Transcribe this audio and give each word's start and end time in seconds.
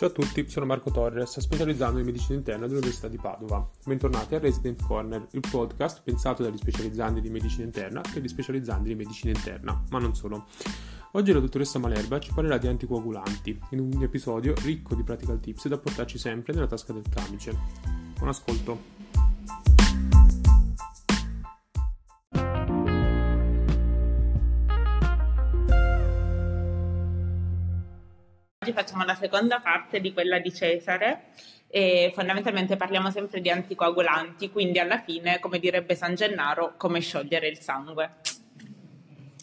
Ciao 0.00 0.08
a 0.08 0.12
tutti, 0.12 0.48
sono 0.48 0.64
Marco 0.64 0.90
Torres, 0.90 1.40
specializzando 1.40 1.98
in 1.98 2.06
medicina 2.06 2.38
interna 2.38 2.66
dell'Università 2.66 3.06
di 3.06 3.18
Padova. 3.18 3.68
Bentornati 3.84 4.34
a 4.34 4.38
Resident 4.38 4.82
Corner, 4.82 5.26
il 5.32 5.42
podcast 5.46 6.00
pensato 6.02 6.42
dagli 6.42 6.56
specializzanti 6.56 7.20
di 7.20 7.28
medicina 7.28 7.64
interna 7.64 8.00
e 8.00 8.18
agli 8.18 8.28
specializzanti 8.28 8.88
di 8.88 8.94
medicina 8.94 9.36
interna, 9.36 9.78
ma 9.90 9.98
non 9.98 10.14
solo. 10.14 10.46
Oggi 11.12 11.34
la 11.34 11.40
dottoressa 11.40 11.78
Malerba 11.78 12.18
ci 12.18 12.32
parlerà 12.32 12.56
di 12.56 12.68
anticoagulanti, 12.68 13.60
in 13.72 13.80
un 13.80 14.02
episodio 14.02 14.54
ricco 14.62 14.94
di 14.94 15.02
practical 15.02 15.38
tips 15.38 15.68
da 15.68 15.76
portarci 15.76 16.16
sempre 16.16 16.54
nella 16.54 16.66
tasca 16.66 16.94
del 16.94 17.04
camice. 17.06 17.54
Buon 18.16 18.30
ascolto! 18.30 18.99
Oggi 28.70 28.78
facciamo 28.78 29.04
la 29.04 29.16
seconda 29.16 29.58
parte 29.58 30.00
di 30.00 30.12
quella 30.12 30.38
di 30.38 30.54
Cesare 30.54 31.22
e 31.66 32.12
fondamentalmente 32.14 32.76
parliamo 32.76 33.10
sempre 33.10 33.40
di 33.40 33.50
anticoagulanti, 33.50 34.48
quindi 34.48 34.78
alla 34.78 35.00
fine, 35.00 35.40
come 35.40 35.58
direbbe 35.58 35.96
San 35.96 36.14
Gennaro, 36.14 36.74
come 36.76 37.00
sciogliere 37.00 37.48
il 37.48 37.58
sangue. 37.58 38.10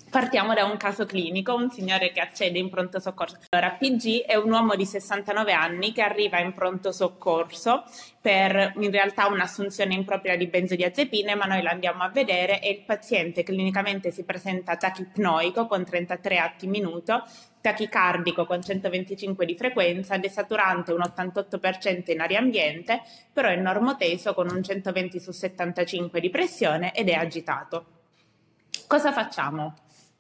Partiamo 0.10 0.54
da 0.54 0.64
un 0.64 0.78
caso 0.78 1.06
clinico, 1.06 1.54
un 1.54 1.70
signore 1.70 2.14
che 2.14 2.22
accede 2.22 2.58
in 2.58 2.70
pronto 2.70 2.98
soccorso. 2.98 3.40
Allora, 3.50 3.72
PG 3.74 4.22
è 4.22 4.36
un 4.36 4.50
uomo 4.50 4.76
di 4.76 4.86
69 4.86 5.52
anni 5.52 5.92
che 5.92 6.02
arriva 6.02 6.40
in 6.40 6.54
pronto 6.54 6.94
soccorso 6.94 7.84
per 8.22 8.72
in 8.78 8.90
realtà 8.90 9.28
un'assunzione 9.28 9.94
impropria 9.94 10.38
di 10.38 10.48
benzodiazepine, 10.48 11.36
ma 11.36 11.44
noi 11.44 11.62
la 11.62 11.72
andiamo 11.72 12.04
a 12.04 12.10
vedere 12.10 12.62
e 12.62 12.70
il 12.70 12.84
paziente 12.86 13.44
clinicamente 13.44 14.12
si 14.12 14.24
presenta 14.24 14.78
tachipnoico 14.78 15.68
con 15.68 15.84
33 15.84 16.38
atti 16.38 16.68
minuto, 16.68 17.26
tachicardico 17.60 18.46
con 18.46 18.62
125 18.64 19.46
di 19.46 19.58
frequenza, 19.58 20.18
desaturante 20.18 20.94
un 20.94 21.02
88% 21.02 22.12
in 22.12 22.22
aria 22.22 22.40
ambiente, 22.40 23.02
però 23.34 23.50
è 23.50 23.58
normoteso 23.58 24.34
con 24.34 24.50
un 24.50 24.64
120 24.64 25.20
su 25.20 25.34
75 25.34 26.22
di 26.22 26.30
pressione 26.30 26.94
ed 26.94 27.10
è 27.10 27.14
agitato. 27.14 27.86
Cosa 28.88 29.12
facciamo? 29.12 29.76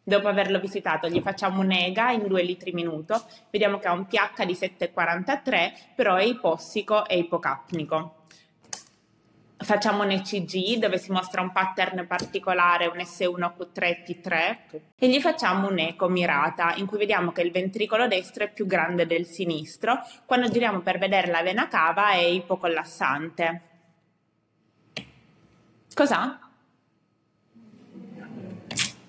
Dopo 0.07 0.29
averlo 0.29 0.61
visitato 0.61 1.09
gli 1.09 1.19
facciamo 1.19 1.59
un'EGA 1.59 2.11
in 2.11 2.27
2 2.27 2.41
litri 2.41 2.71
minuto, 2.71 3.25
vediamo 3.49 3.77
che 3.77 3.89
ha 3.89 3.91
un 3.91 4.07
pH 4.07 4.45
di 4.45 4.53
7,43, 4.53 5.73
però 5.95 6.15
è 6.15 6.23
ipossico 6.23 7.05
e 7.05 7.17
ipocapnico. 7.17 8.23
Facciamo 9.57 10.03
un 10.03 10.11
ECG 10.11 10.77
dove 10.77 10.97
si 10.97 11.11
mostra 11.11 11.41
un 11.41 11.51
pattern 11.51 12.07
particolare, 12.07 12.85
un 12.85 12.99
S1Q3T3 12.99 14.57
e 14.97 15.09
gli 15.09 15.19
facciamo 15.19 15.67
un'eco 15.67 16.07
mirata 16.07 16.73
in 16.75 16.85
cui 16.85 16.99
vediamo 16.99 17.33
che 17.33 17.41
il 17.41 17.51
ventricolo 17.51 18.07
destro 18.07 18.45
è 18.45 18.49
più 18.49 18.65
grande 18.65 19.05
del 19.05 19.25
sinistro. 19.25 19.99
Quando 20.25 20.47
giriamo 20.47 20.79
per 20.79 20.99
vedere 20.99 21.29
la 21.29 21.41
vena 21.41 21.67
cava 21.67 22.11
è 22.11 22.23
ipocollassante. 22.23 23.61
Cos'ha? 25.93 26.46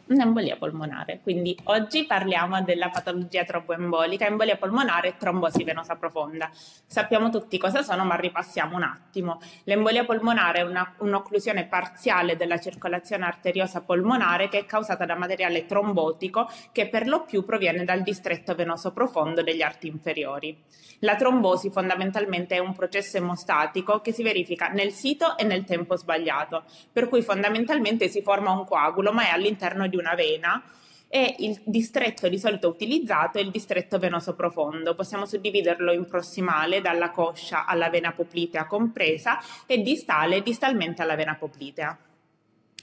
Un'embolia 0.08 0.56
polmonare. 0.56 1.20
Quindi 1.22 1.56
oggi 1.64 2.06
parliamo 2.06 2.62
della 2.62 2.88
patologia 2.88 3.44
tromboembolica, 3.44 4.26
embolia 4.26 4.56
polmonare 4.56 5.08
e 5.08 5.16
trombosi 5.16 5.64
venosa 5.64 5.96
profonda. 5.96 6.50
Sappiamo 6.86 7.30
tutti 7.30 7.58
cosa 7.58 7.82
sono, 7.82 8.04
ma 8.04 8.14
ripassiamo 8.16 8.76
un 8.76 8.82
attimo. 8.82 9.40
L'embolia 9.64 10.04
polmonare 10.04 10.60
è 10.60 10.62
una, 10.62 10.94
un'occlusione 10.98 11.66
parziale 11.66 12.36
della 12.36 12.58
circolazione 12.58 13.24
arteriosa 13.24 13.82
polmonare 13.82 14.48
che 14.48 14.60
è 14.60 14.64
causata 14.64 15.04
da 15.04 15.14
materiale 15.14 15.66
trombotico 15.66 16.50
che 16.72 16.88
per 16.88 17.06
lo 17.06 17.24
più 17.24 17.44
proviene 17.44 17.84
dal 17.84 18.02
distretto 18.02 18.54
venoso 18.54 18.92
profondo 18.92 19.42
degli 19.42 19.62
arti 19.62 19.88
inferiori. 19.88 20.56
La 21.00 21.16
trombosi 21.16 21.70
fondamentalmente 21.70 22.56
è 22.56 22.58
un 22.58 22.74
processo 22.74 23.18
emostatico 23.18 24.00
che 24.00 24.12
si 24.12 24.22
verifica 24.22 24.68
nel 24.68 24.92
sito 24.92 25.36
e 25.36 25.44
nel 25.44 25.64
tempo 25.64 25.96
sbagliato, 25.96 26.64
per 26.92 27.08
cui 27.08 27.22
fondamentalmente 27.22 28.08
si 28.08 28.22
forma 28.22 28.50
un 28.50 28.64
coagulo 28.64 29.12
ma 29.12 29.26
è 29.26 29.30
all'interno 29.30 29.86
di 29.86 29.96
una 29.98 30.14
vena 30.14 30.62
e 31.08 31.36
il 31.38 31.60
distretto 31.64 32.28
di 32.28 32.38
solito 32.38 32.68
utilizzato 32.68 33.38
è 33.38 33.40
il 33.40 33.50
distretto 33.50 33.98
venoso 33.98 34.34
profondo. 34.34 34.94
Possiamo 34.94 35.26
suddividerlo 35.26 35.92
in 35.92 36.06
prossimale 36.06 36.80
dalla 36.80 37.10
coscia 37.10 37.64
alla 37.66 37.88
vena 37.88 38.12
poplitea 38.12 38.66
compresa 38.66 39.38
e 39.66 39.82
distale 39.82 40.42
distalmente 40.42 41.02
alla 41.02 41.16
vena 41.16 41.34
poplitea. 41.34 41.98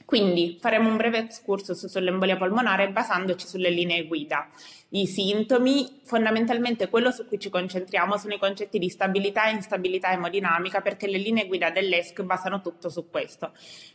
Quindi 0.05 0.59
faremo 0.61 0.88
un 0.88 0.97
breve 0.97 1.17
excursus 1.17 1.88
sull'embolia 1.88 2.38
polmonare 2.38 2.91
basandoci 2.91 3.47
sulle 3.47 3.71
linee 3.71 4.05
guida. 4.05 4.47
I 4.89 5.07
sintomi, 5.07 6.01
fondamentalmente 6.03 6.89
quello 6.89 7.09
su 7.09 7.25
cui 7.25 7.39
ci 7.39 7.49
concentriamo 7.49 8.15
sono 8.15 8.35
i 8.35 8.39
concetti 8.39 8.77
di 8.77 8.88
stabilità, 8.88 9.47
instabilità 9.49 10.11
emodinamica 10.11 10.81
perché 10.81 11.07
le 11.07 11.17
linee 11.17 11.47
guida 11.47 11.71
dell'ESC 11.71 12.21
basano 12.21 12.61
tutto 12.61 12.89
su 12.89 13.09
questo. 13.09 13.53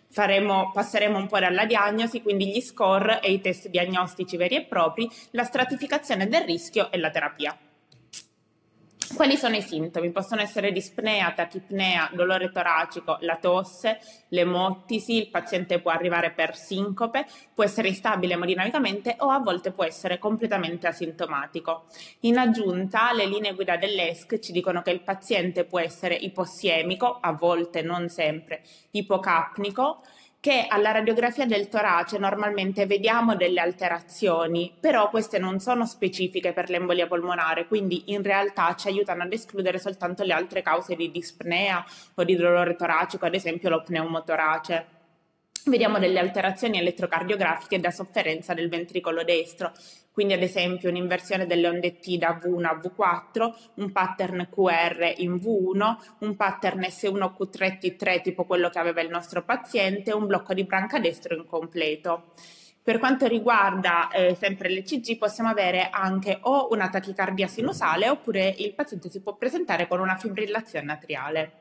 Faremo, 0.08 0.72
passeremo 0.74 1.16
un 1.16 1.28
po' 1.28 1.38
dalla 1.38 1.64
diagnosi, 1.64 2.22
quindi 2.22 2.48
gli 2.48 2.60
score 2.60 3.20
e 3.20 3.30
i 3.30 3.40
test 3.40 3.68
diagnostici 3.68 4.36
veri 4.36 4.56
e 4.56 4.64
propri, 4.64 5.08
la 5.30 5.44
stratificazione 5.44 6.26
del 6.26 6.42
rischio 6.42 6.90
e 6.90 6.98
la 6.98 7.10
terapia. 7.10 7.56
Quali 9.12 9.36
sono 9.36 9.56
i 9.56 9.60
sintomi? 9.60 10.12
Possono 10.12 10.40
essere 10.40 10.72
dispnea, 10.72 11.32
tachipnea, 11.32 12.10
dolore 12.14 12.50
toracico, 12.50 13.18
la 13.20 13.36
tosse, 13.36 13.98
l'emottisi, 14.28 15.16
il 15.16 15.28
paziente 15.28 15.80
può 15.80 15.90
arrivare 15.90 16.30
per 16.30 16.56
sincope, 16.56 17.26
può 17.52 17.64
essere 17.64 17.88
instabile 17.88 18.34
emodinamicamente 18.34 19.16
o 19.18 19.28
a 19.28 19.40
volte 19.40 19.72
può 19.72 19.84
essere 19.84 20.18
completamente 20.18 20.86
asintomatico. 20.86 21.84
In 22.20 22.38
aggiunta, 22.38 23.12
le 23.12 23.26
linee 23.26 23.54
guida 23.54 23.76
dell'ESC 23.76 24.38
ci 24.38 24.52
dicono 24.52 24.80
che 24.80 24.92
il 24.92 25.02
paziente 25.02 25.64
può 25.64 25.80
essere 25.80 26.14
ipossiemico, 26.14 27.18
a 27.20 27.32
volte 27.32 27.82
non 27.82 28.08
sempre, 28.08 28.62
ipocapnico, 28.92 30.02
che 30.40 30.64
alla 30.66 30.90
radiografia 30.90 31.44
del 31.44 31.68
torace 31.68 32.16
normalmente 32.16 32.86
vediamo 32.86 33.36
delle 33.36 33.60
alterazioni, 33.60 34.74
però 34.80 35.10
queste 35.10 35.38
non 35.38 35.60
sono 35.60 35.84
specifiche 35.84 36.54
per 36.54 36.70
l'embolia 36.70 37.06
polmonare, 37.06 37.66
quindi 37.66 38.04
in 38.06 38.22
realtà 38.22 38.74
ci 38.74 38.88
aiutano 38.88 39.22
ad 39.22 39.32
escludere 39.34 39.78
soltanto 39.78 40.24
le 40.24 40.32
altre 40.32 40.62
cause 40.62 40.96
di 40.96 41.10
dispnea 41.10 41.84
o 42.14 42.24
di 42.24 42.36
dolore 42.36 42.74
toracico, 42.74 43.26
ad 43.26 43.34
esempio 43.34 43.68
lo 43.68 43.82
pneumotorace. 43.82 44.86
Vediamo 45.66 45.98
delle 45.98 46.18
alterazioni 46.18 46.78
elettrocardiografiche 46.78 47.78
da 47.78 47.90
sofferenza 47.90 48.54
del 48.54 48.70
ventricolo 48.70 49.22
destro, 49.24 49.72
quindi 50.12 50.32
ad 50.32 50.42
esempio 50.42 50.90
un'inversione 50.90 51.46
delle 51.46 51.68
onde 51.68 51.98
T 51.98 52.16
da 52.16 52.38
V1 52.42 52.64
a 52.64 52.80
V4, 52.80 53.54
un 53.76 53.92
pattern 53.92 54.48
QR 54.50 55.14
in 55.16 55.36
V1, 55.36 55.96
un 56.20 56.36
pattern 56.36 56.80
S1Q3T3 56.80 58.20
tipo 58.20 58.44
quello 58.44 58.68
che 58.68 58.78
aveva 58.78 59.00
il 59.00 59.08
nostro 59.08 59.44
paziente, 59.44 60.12
un 60.12 60.26
blocco 60.26 60.52
di 60.52 60.64
branca 60.64 60.98
destro 60.98 61.36
incompleto. 61.36 62.32
Per 62.82 62.98
quanto 62.98 63.26
riguarda 63.26 64.08
eh, 64.10 64.34
sempre 64.34 64.68
l'ECG 64.68 65.16
possiamo 65.16 65.50
avere 65.50 65.90
anche 65.90 66.38
o 66.40 66.68
una 66.70 66.88
tachicardia 66.88 67.46
sinusale 67.46 68.08
oppure 68.08 68.54
il 68.58 68.74
paziente 68.74 69.10
si 69.10 69.20
può 69.20 69.36
presentare 69.36 69.86
con 69.86 70.00
una 70.00 70.16
fibrillazione 70.16 70.90
atriale. 70.90 71.52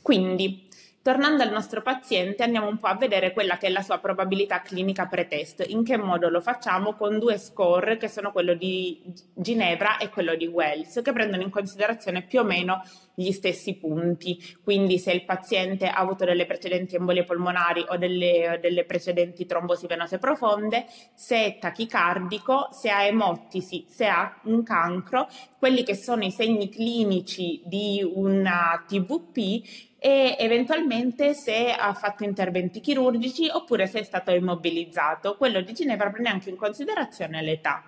Quindi 0.00 0.65
Tornando 1.06 1.44
al 1.44 1.52
nostro 1.52 1.82
paziente 1.82 2.42
andiamo 2.42 2.66
un 2.66 2.78
po' 2.78 2.88
a 2.88 2.96
vedere 2.96 3.32
quella 3.32 3.58
che 3.58 3.68
è 3.68 3.70
la 3.70 3.82
sua 3.82 3.98
probabilità 3.98 4.60
clinica 4.60 5.06
pretest. 5.06 5.64
In 5.68 5.84
che 5.84 5.96
modo 5.96 6.28
lo 6.28 6.40
facciamo? 6.40 6.94
Con 6.94 7.20
due 7.20 7.38
score 7.38 7.96
che 7.96 8.08
sono 8.08 8.32
quello 8.32 8.54
di 8.54 9.14
Ginevra 9.32 9.98
e 9.98 10.08
quello 10.08 10.34
di 10.34 10.48
Wells, 10.48 11.00
che 11.04 11.12
prendono 11.12 11.44
in 11.44 11.50
considerazione 11.50 12.22
più 12.22 12.40
o 12.40 12.42
meno 12.42 12.82
gli 13.14 13.30
stessi 13.30 13.76
punti. 13.76 14.36
Quindi 14.64 14.98
se 14.98 15.12
il 15.12 15.24
paziente 15.24 15.86
ha 15.86 16.00
avuto 16.00 16.24
delle 16.24 16.44
precedenti 16.44 16.96
embolie 16.96 17.22
polmonari 17.22 17.84
o 17.88 17.96
delle, 17.96 18.58
delle 18.60 18.84
precedenti 18.84 19.46
trombosi 19.46 19.86
venose 19.86 20.18
profonde, 20.18 20.86
se 21.14 21.36
è 21.36 21.58
tachicardico, 21.60 22.70
se 22.72 22.90
ha 22.90 23.04
emottisi, 23.04 23.86
se 23.88 24.06
ha 24.06 24.40
un 24.46 24.64
cancro, 24.64 25.28
quelli 25.56 25.84
che 25.84 25.94
sono 25.94 26.24
i 26.24 26.32
segni 26.32 26.68
clinici 26.68 27.62
di 27.64 28.02
una 28.04 28.84
TVP 28.86 29.85
e 30.06 30.36
eventualmente 30.38 31.34
se 31.34 31.72
ha 31.72 31.92
fatto 31.92 32.22
interventi 32.22 32.78
chirurgici 32.78 33.48
oppure 33.48 33.88
se 33.88 33.98
è 33.98 34.02
stato 34.04 34.30
immobilizzato. 34.30 35.36
Quello 35.36 35.60
di 35.62 35.72
Ginevra 35.72 36.10
prende 36.10 36.28
anche 36.28 36.48
in 36.48 36.54
considerazione 36.54 37.42
l'età 37.42 37.82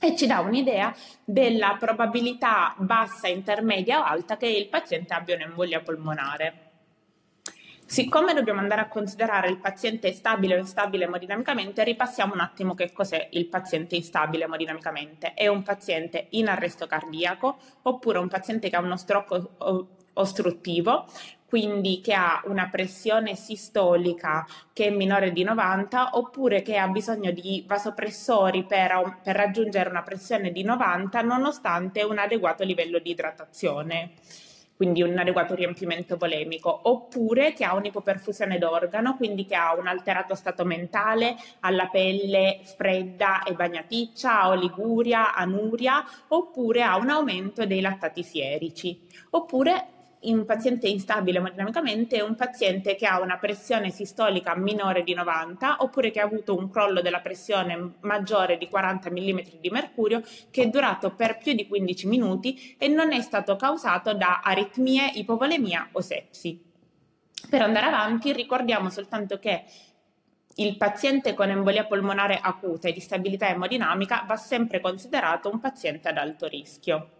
e 0.00 0.16
ci 0.16 0.26
dà 0.26 0.40
un'idea 0.40 0.92
della 1.22 1.76
probabilità 1.78 2.74
bassa, 2.78 3.28
intermedia 3.28 4.00
o 4.00 4.02
alta 4.02 4.36
che 4.36 4.48
il 4.48 4.66
paziente 4.66 5.14
abbia 5.14 5.36
un'embolia 5.36 5.82
polmonare. 5.82 6.70
Siccome 7.86 8.34
dobbiamo 8.34 8.58
andare 8.58 8.80
a 8.80 8.88
considerare 8.88 9.50
il 9.50 9.58
paziente 9.58 10.12
stabile 10.12 10.56
o 10.56 10.58
instabile 10.58 11.04
emodinamicamente, 11.04 11.84
ripassiamo 11.84 12.34
un 12.34 12.40
attimo 12.40 12.74
che 12.74 12.90
cos'è 12.92 13.28
il 13.32 13.46
paziente 13.46 13.94
instabile 13.94 14.44
emodinamicamente. 14.44 15.34
È 15.34 15.46
un 15.46 15.62
paziente 15.62 16.26
in 16.30 16.48
arresto 16.48 16.88
cardiaco 16.88 17.56
oppure 17.82 18.18
un 18.18 18.26
paziente 18.26 18.68
che 18.68 18.74
ha 18.74 18.80
uno 18.80 18.96
stroke 18.96 19.42
ostruttivo, 20.14 21.06
quindi 21.50 22.00
che 22.00 22.14
ha 22.14 22.40
una 22.44 22.68
pressione 22.70 23.34
sistolica 23.34 24.46
che 24.72 24.86
è 24.86 24.90
minore 24.90 25.32
di 25.32 25.42
90 25.42 26.10
oppure 26.12 26.62
che 26.62 26.76
ha 26.76 26.86
bisogno 26.86 27.32
di 27.32 27.64
vasopressori 27.66 28.64
per, 28.64 29.18
per 29.22 29.34
raggiungere 29.34 29.90
una 29.90 30.02
pressione 30.02 30.52
di 30.52 30.62
90 30.62 31.20
nonostante 31.22 32.04
un 32.04 32.18
adeguato 32.18 32.62
livello 32.62 33.00
di 33.00 33.10
idratazione 33.10 34.12
quindi 34.80 35.02
un 35.02 35.18
adeguato 35.18 35.54
riempimento 35.54 36.16
volemico, 36.16 36.80
oppure 36.84 37.52
che 37.52 37.66
ha 37.66 37.74
un'ipoperfusione 37.74 38.56
d'organo, 38.56 39.14
quindi 39.14 39.44
che 39.44 39.54
ha 39.54 39.74
un 39.78 39.86
alterato 39.86 40.34
stato 40.34 40.64
mentale, 40.64 41.36
alla 41.60 41.88
pelle 41.88 42.60
fredda 42.62 43.42
e 43.42 43.52
bagnaticcia, 43.52 44.40
ha 44.40 44.48
oliguria, 44.48 45.34
anuria, 45.34 46.02
oppure 46.28 46.82
ha 46.82 46.96
un 46.96 47.10
aumento 47.10 47.66
dei 47.66 47.82
lattati 47.82 48.22
sierici, 48.22 48.98
oppure 49.28 49.99
un 50.22 50.44
paziente 50.44 50.86
instabile 50.86 51.38
emodinamicamente 51.38 52.16
è 52.16 52.22
un 52.22 52.34
paziente 52.34 52.94
che 52.94 53.06
ha 53.06 53.20
una 53.20 53.38
pressione 53.38 53.90
sistolica 53.90 54.54
minore 54.54 55.02
di 55.02 55.14
90 55.14 55.76
oppure 55.78 56.10
che 56.10 56.20
ha 56.20 56.24
avuto 56.24 56.54
un 56.54 56.68
crollo 56.68 57.00
della 57.00 57.20
pressione 57.20 57.94
maggiore 58.00 58.58
di 58.58 58.68
40 58.68 59.10
mm 59.10 59.38
di 59.60 59.70
mercurio 59.70 60.22
che 60.50 60.64
è 60.64 60.68
durato 60.68 61.14
per 61.14 61.38
più 61.38 61.54
di 61.54 61.66
15 61.66 62.06
minuti 62.06 62.76
e 62.78 62.88
non 62.88 63.12
è 63.12 63.20
stato 63.22 63.56
causato 63.56 64.12
da 64.12 64.40
aritmie, 64.44 65.10
ipovolemia 65.14 65.88
o 65.92 66.00
sepsi. 66.02 66.68
Per 67.48 67.62
andare 67.62 67.86
avanti 67.86 68.32
ricordiamo 68.34 68.90
soltanto 68.90 69.38
che 69.38 69.64
il 70.56 70.76
paziente 70.76 71.32
con 71.32 71.48
embolia 71.48 71.86
polmonare 71.86 72.38
acuta 72.38 72.88
e 72.88 72.92
di 72.92 73.00
stabilità 73.00 73.48
emodinamica 73.48 74.24
va 74.26 74.36
sempre 74.36 74.80
considerato 74.80 75.48
un 75.48 75.58
paziente 75.58 76.08
ad 76.08 76.18
alto 76.18 76.46
rischio. 76.46 77.19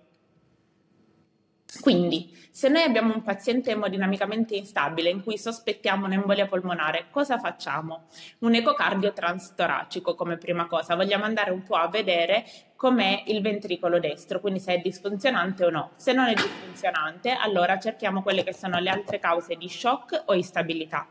Quindi, 1.78 2.36
se 2.50 2.68
noi 2.68 2.82
abbiamo 2.82 3.14
un 3.14 3.22
paziente 3.22 3.70
emodinamicamente 3.70 4.56
instabile 4.56 5.08
in 5.08 5.22
cui 5.22 5.38
sospettiamo 5.38 6.06
un'embolia 6.06 6.46
polmonare, 6.46 7.06
cosa 7.10 7.38
facciamo? 7.38 8.08
Un 8.40 8.54
ecocardio 8.54 9.12
transtoracico 9.12 10.14
come 10.14 10.36
prima 10.36 10.66
cosa. 10.66 10.96
Vogliamo 10.96 11.24
andare 11.24 11.52
un 11.52 11.62
po' 11.62 11.76
a 11.76 11.88
vedere 11.88 12.44
com'è 12.76 13.22
il 13.26 13.40
ventricolo 13.40 14.00
destro, 14.00 14.40
quindi 14.40 14.58
se 14.58 14.74
è 14.74 14.78
disfunzionante 14.78 15.64
o 15.64 15.70
no. 15.70 15.92
Se 15.96 16.12
non 16.12 16.26
è 16.26 16.34
disfunzionante, 16.34 17.30
allora 17.30 17.78
cerchiamo 17.78 18.22
quelle 18.22 18.42
che 18.42 18.52
sono 18.52 18.78
le 18.78 18.90
altre 18.90 19.18
cause 19.18 19.54
di 19.54 19.68
shock 19.68 20.24
o 20.26 20.34
instabilità. 20.34 21.06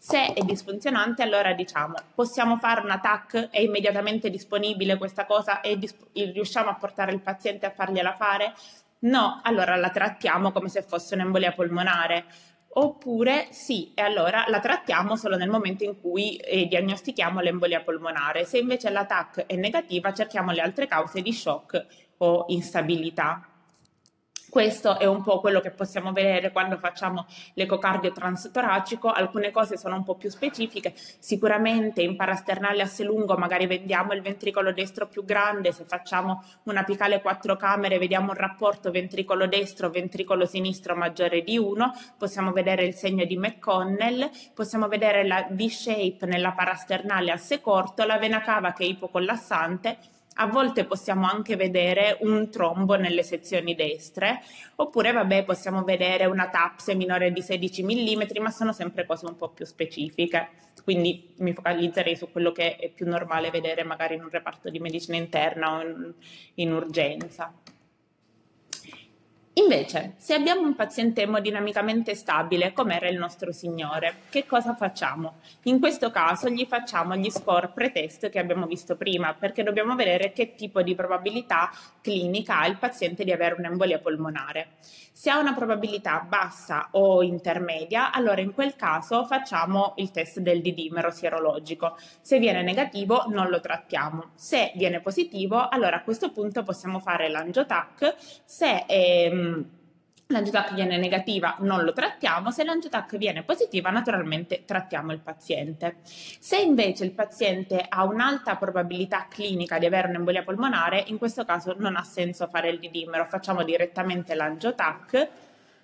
Se 0.00 0.32
è 0.32 0.40
disfunzionante, 0.42 1.22
allora 1.22 1.52
diciamo 1.52 1.94
possiamo 2.14 2.56
fare 2.58 2.80
un 2.80 2.98
TAC, 3.02 3.50
è 3.50 3.60
immediatamente 3.60 4.30
disponibile 4.30 4.96
questa 4.96 5.26
cosa 5.26 5.60
e 5.60 5.76
disp- 5.76 6.06
riusciamo 6.12 6.70
a 6.70 6.74
portare 6.76 7.12
il 7.12 7.20
paziente 7.20 7.66
a 7.66 7.70
fargliela 7.70 8.14
fare? 8.14 8.54
No, 9.00 9.40
allora 9.42 9.76
la 9.76 9.90
trattiamo 9.90 10.50
come 10.50 10.68
se 10.68 10.82
fosse 10.82 11.14
un'embolia 11.14 11.52
polmonare. 11.52 12.24
Oppure 12.70 13.48
sì, 13.50 13.92
e 13.94 14.02
allora 14.02 14.44
la 14.48 14.60
trattiamo 14.60 15.16
solo 15.16 15.36
nel 15.36 15.48
momento 15.48 15.84
in 15.84 16.00
cui 16.00 16.36
eh, 16.36 16.66
diagnostichiamo 16.66 17.40
l'embolia 17.40 17.82
polmonare. 17.82 18.44
Se 18.44 18.58
invece 18.58 18.90
la 18.90 19.04
TAC 19.04 19.46
è 19.46 19.56
negativa, 19.56 20.12
cerchiamo 20.12 20.52
le 20.52 20.60
altre 20.60 20.86
cause 20.86 21.22
di 21.22 21.32
shock 21.32 21.86
o 22.18 22.44
instabilità. 22.48 23.47
Questo 24.50 24.98
è 24.98 25.04
un 25.04 25.22
po' 25.22 25.40
quello 25.40 25.60
che 25.60 25.70
possiamo 25.70 26.10
vedere 26.12 26.52
quando 26.52 26.78
facciamo 26.78 27.26
l'ecocardio 27.52 28.12
transtoracico, 28.12 29.10
alcune 29.10 29.50
cose 29.50 29.76
sono 29.76 29.96
un 29.96 30.04
po' 30.04 30.14
più 30.14 30.30
specifiche, 30.30 30.94
sicuramente 30.96 32.00
in 32.00 32.16
parasternale 32.16 32.80
asse 32.80 33.04
lungo 33.04 33.36
magari 33.36 33.66
vediamo 33.66 34.14
il 34.14 34.22
ventricolo 34.22 34.72
destro 34.72 35.06
più 35.06 35.22
grande, 35.22 35.72
se 35.72 35.84
facciamo 35.84 36.42
una 36.62 36.80
apicale 36.80 37.20
quattro 37.20 37.56
camere 37.56 37.98
vediamo 37.98 38.30
un 38.30 38.38
rapporto 38.38 38.90
ventricolo 38.90 39.46
destro-ventricolo 39.46 40.46
sinistro 40.46 40.96
maggiore 40.96 41.42
di 41.42 41.58
1, 41.58 41.92
possiamo 42.16 42.50
vedere 42.50 42.84
il 42.84 42.94
segno 42.94 43.26
di 43.26 43.36
McConnell, 43.36 44.30
possiamo 44.54 44.88
vedere 44.88 45.26
la 45.26 45.46
V-shape 45.50 46.24
nella 46.24 46.52
parasternale 46.52 47.32
asse 47.32 47.60
corto, 47.60 48.04
la 48.04 48.16
vena 48.16 48.40
cava 48.40 48.72
che 48.72 48.84
è 48.84 48.86
ipocollassante, 48.86 49.98
a 50.40 50.46
volte 50.46 50.84
possiamo 50.84 51.26
anche 51.26 51.56
vedere 51.56 52.16
un 52.20 52.48
trombo 52.50 52.94
nelle 52.96 53.22
sezioni 53.22 53.74
destre, 53.74 54.40
oppure 54.76 55.12
vabbè 55.12 55.44
possiamo 55.44 55.82
vedere 55.82 56.26
una 56.26 56.48
TAPSE 56.48 56.94
minore 56.94 57.32
di 57.32 57.42
16 57.42 57.82
mm, 57.82 58.22
ma 58.40 58.50
sono 58.50 58.72
sempre 58.72 59.04
cose 59.04 59.26
un 59.26 59.36
po' 59.36 59.48
più 59.48 59.64
specifiche. 59.64 60.48
Quindi 60.84 61.34
mi 61.38 61.52
focalizzerei 61.52 62.16
su 62.16 62.30
quello 62.30 62.52
che 62.52 62.76
è 62.76 62.88
più 62.88 63.06
normale 63.06 63.50
vedere 63.50 63.82
magari 63.82 64.14
in 64.14 64.22
un 64.22 64.30
reparto 64.30 64.70
di 64.70 64.78
medicina 64.78 65.16
interna 65.16 65.76
o 65.76 65.82
in, 65.82 66.14
in 66.54 66.72
urgenza. 66.72 67.52
Invece, 69.58 70.14
se 70.18 70.34
abbiamo 70.34 70.60
un 70.60 70.76
paziente 70.76 71.22
emodinamicamente 71.22 72.14
stabile, 72.14 72.72
come 72.72 72.94
era 72.94 73.08
il 73.08 73.18
nostro 73.18 73.50
signore, 73.50 74.18
che 74.30 74.46
cosa 74.46 74.76
facciamo? 74.76 75.38
In 75.64 75.80
questo 75.80 76.12
caso 76.12 76.48
gli 76.48 76.64
facciamo 76.64 77.16
gli 77.16 77.28
score 77.28 77.72
pretest 77.74 78.28
che 78.28 78.38
abbiamo 78.38 78.66
visto 78.66 78.94
prima, 78.94 79.34
perché 79.34 79.64
dobbiamo 79.64 79.96
vedere 79.96 80.32
che 80.32 80.54
tipo 80.54 80.80
di 80.82 80.94
probabilità 80.94 81.72
clinica 82.00 82.60
ha 82.60 82.66
il 82.68 82.76
paziente 82.76 83.24
di 83.24 83.32
avere 83.32 83.56
un'embolia 83.58 83.98
polmonare. 83.98 84.76
Se 85.18 85.30
ha 85.30 85.38
una 85.40 85.52
probabilità 85.52 86.24
bassa 86.28 86.90
o 86.92 87.24
intermedia, 87.24 88.12
allora 88.12 88.40
in 88.40 88.54
quel 88.54 88.76
caso 88.76 89.24
facciamo 89.24 89.94
il 89.96 90.12
test 90.12 90.38
del 90.38 90.60
didimero 90.60 91.10
sierologico. 91.10 91.96
Se 92.20 92.38
viene 92.38 92.62
negativo 92.62 93.24
non 93.26 93.48
lo 93.48 93.58
trattiamo. 93.58 94.30
Se 94.36 94.70
viene 94.76 95.00
positivo, 95.00 95.68
allora 95.68 95.96
a 95.96 96.02
questo 96.02 96.30
punto 96.30 96.62
possiamo 96.62 97.00
fare 97.00 97.28
l'angiotac. 97.28 98.14
Se 98.44 98.84
ehm, 98.86 99.47
l'angiotac 100.30 100.74
viene 100.74 100.98
negativa 100.98 101.56
non 101.60 101.84
lo 101.84 101.92
trattiamo, 101.92 102.50
se 102.50 102.64
l'angiotac 102.64 103.16
viene 103.16 103.42
positiva 103.42 103.90
naturalmente 103.90 104.64
trattiamo 104.64 105.12
il 105.12 105.20
paziente. 105.20 105.96
Se 106.02 106.58
invece 106.58 107.04
il 107.04 107.12
paziente 107.12 107.84
ha 107.88 108.04
un'alta 108.04 108.56
probabilità 108.56 109.26
clinica 109.28 109.78
di 109.78 109.86
avere 109.86 110.08
un'embolia 110.08 110.42
polmonare, 110.42 111.02
in 111.06 111.18
questo 111.18 111.44
caso 111.44 111.74
non 111.78 111.96
ha 111.96 112.02
senso 112.02 112.46
fare 112.46 112.68
il 112.68 112.78
didimero, 112.78 113.24
facciamo 113.24 113.64
direttamente 113.64 114.34
l'angiotac 114.34 115.28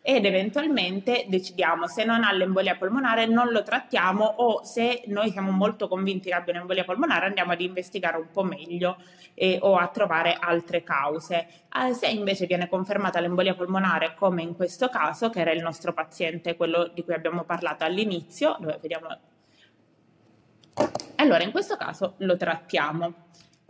ed 0.07 0.27
eventualmente 0.27 1.25
decidiamo 1.29 1.87
se 1.87 2.05
non 2.05 2.25
ha 2.25 2.33
l'embolia 2.33 2.77
polmonare 2.77 3.25
non 3.25 3.51
lo 3.51 3.63
trattiamo 3.63 4.23
o 4.23 4.63
se 4.63 5.05
noi 5.07 5.31
siamo 5.31 5.51
molto 5.51 5.89
convinti 5.89 6.29
che 6.29 6.35
abbia 6.35 6.53
un'embolia 6.53 6.85
polmonare 6.85 7.25
andiamo 7.25 7.53
ad 7.53 7.63
investigare 7.63 8.19
un 8.19 8.31
po' 8.31 8.43
meglio 8.43 8.99
e, 9.33 9.57
o 9.63 9.77
a 9.79 9.89
trovare 9.89 10.37
altre 10.39 10.83
cause. 10.83 11.47
Eh, 11.75 11.95
se 11.95 12.09
invece 12.09 12.45
viene 12.45 12.69
confermata 12.69 13.19
l'embolia 13.19 13.55
polmonare 13.55 14.15
come 14.15 14.43
in 14.43 14.55
questo 14.55 14.91
caso 14.91 15.31
che 15.31 15.41
era 15.41 15.53
il 15.53 15.63
nostro 15.63 15.95
paziente, 15.95 16.55
quello 16.55 16.91
di 16.93 17.03
cui 17.03 17.15
abbiamo 17.15 17.45
parlato 17.45 17.85
all'inizio, 17.85 18.59
dove 18.61 18.79
vediamo 18.83 19.09
allora 21.17 21.43
in 21.43 21.51
questo 21.51 21.79
caso 21.79 22.15
lo 22.19 22.37
trattiamo. 22.37 23.15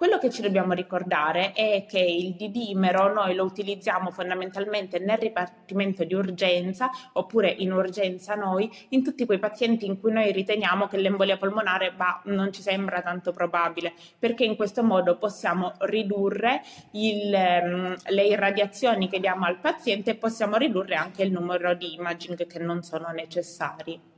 Quello 0.05 0.19
che 0.19 0.29
ci 0.29 0.43
dobbiamo 0.43 0.75
ricordare 0.75 1.53
è 1.53 1.87
che 1.89 1.99
il 1.99 2.35
didimero 2.35 3.11
noi 3.11 3.35
lo 3.35 3.45
utilizziamo 3.45 4.11
fondamentalmente 4.11 4.99
nel 4.99 5.17
ripartimento 5.17 6.05
di 6.05 6.13
urgenza 6.13 6.91
oppure 7.15 7.49
in 7.49 7.73
urgenza 7.73 8.35
noi 8.35 8.71
in 8.91 9.03
tutti 9.03 9.25
quei 9.25 9.39
pazienti 9.39 9.87
in 9.87 9.99
cui 9.99 10.13
noi 10.13 10.31
riteniamo 10.31 10.89
che 10.89 10.99
l'embolia 10.99 11.39
polmonare 11.39 11.95
bah, 11.95 12.21
non 12.25 12.53
ci 12.53 12.61
sembra 12.61 13.01
tanto 13.01 13.33
probabile 13.33 13.95
perché 14.19 14.45
in 14.45 14.57
questo 14.57 14.83
modo 14.83 15.17
possiamo 15.17 15.73
ridurre 15.79 16.61
il, 16.91 17.35
um, 17.63 17.97
le 18.09 18.25
irradiazioni 18.27 19.09
che 19.09 19.21
diamo 19.21 19.47
al 19.47 19.59
paziente 19.59 20.11
e 20.11 20.17
possiamo 20.17 20.59
ridurre 20.59 20.97
anche 20.97 21.23
il 21.23 21.33
numero 21.33 21.73
di 21.73 21.95
imaging 21.95 22.47
che 22.47 22.59
non 22.59 22.83
sono 22.83 23.09
necessari. 23.09 24.14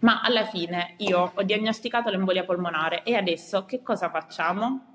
Ma 0.00 0.20
alla 0.20 0.44
fine 0.44 0.94
io 0.98 1.32
ho 1.34 1.42
diagnosticato 1.42 2.10
l'embolia 2.10 2.44
polmonare 2.44 3.02
e 3.02 3.14
adesso 3.14 3.64
che 3.64 3.82
cosa 3.82 4.10
facciamo? 4.10 4.94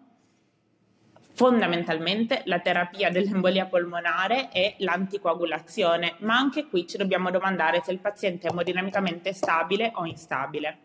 Fondamentalmente 1.33 2.41
la 2.45 2.59
terapia 2.59 3.09
dell'embolia 3.09 3.65
polmonare 3.65 4.49
è 4.49 4.75
l'anticoagulazione, 4.79 6.15
ma 6.19 6.35
anche 6.35 6.67
qui 6.67 6.85
ci 6.85 6.97
dobbiamo 6.97 7.31
domandare 7.31 7.81
se 7.83 7.91
il 7.91 7.99
paziente 7.99 8.47
è 8.47 8.51
emodinamicamente 8.51 9.33
stabile 9.33 9.91
o 9.95 10.05
instabile. 10.05 10.79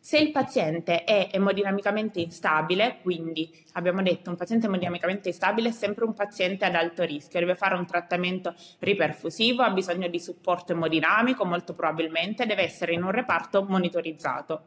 Se 0.00 0.16
il 0.16 0.30
paziente 0.30 1.04
è 1.04 1.28
emodinamicamente 1.32 2.20
instabile, 2.20 2.98
quindi 3.02 3.50
abbiamo 3.72 4.00
detto 4.00 4.30
un 4.30 4.36
paziente 4.36 4.66
emodinamicamente 4.66 5.28
instabile 5.28 5.68
è 5.68 5.72
sempre 5.72 6.04
un 6.04 6.14
paziente 6.14 6.64
ad 6.64 6.74
alto 6.74 7.02
rischio, 7.02 7.40
deve 7.40 7.56
fare 7.56 7.74
un 7.74 7.84
trattamento 7.84 8.54
riperfusivo, 8.78 9.62
ha 9.62 9.70
bisogno 9.70 10.08
di 10.08 10.20
supporto 10.20 10.72
emodinamico, 10.72 11.44
molto 11.44 11.74
probabilmente 11.74 12.46
deve 12.46 12.62
essere 12.62 12.94
in 12.94 13.02
un 13.02 13.10
reparto 13.10 13.64
monitorizzato. 13.64 14.62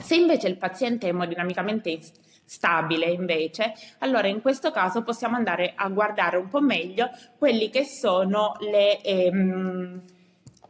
Se 0.00 0.14
invece 0.14 0.48
il 0.48 0.56
paziente 0.56 1.06
è 1.06 1.10
emodinamicamente 1.10 1.98
stabile 2.44 3.06
invece, 3.06 3.72
allora 4.00 4.28
in 4.28 4.42
questo 4.42 4.70
caso 4.70 5.02
possiamo 5.02 5.36
andare 5.36 5.72
a 5.74 5.88
guardare 5.88 6.36
un 6.36 6.48
po' 6.48 6.60
meglio 6.60 7.10
quelli 7.38 7.70
che 7.70 7.84
sono 7.84 8.54
le... 8.60 9.00
Ehm, 9.00 10.02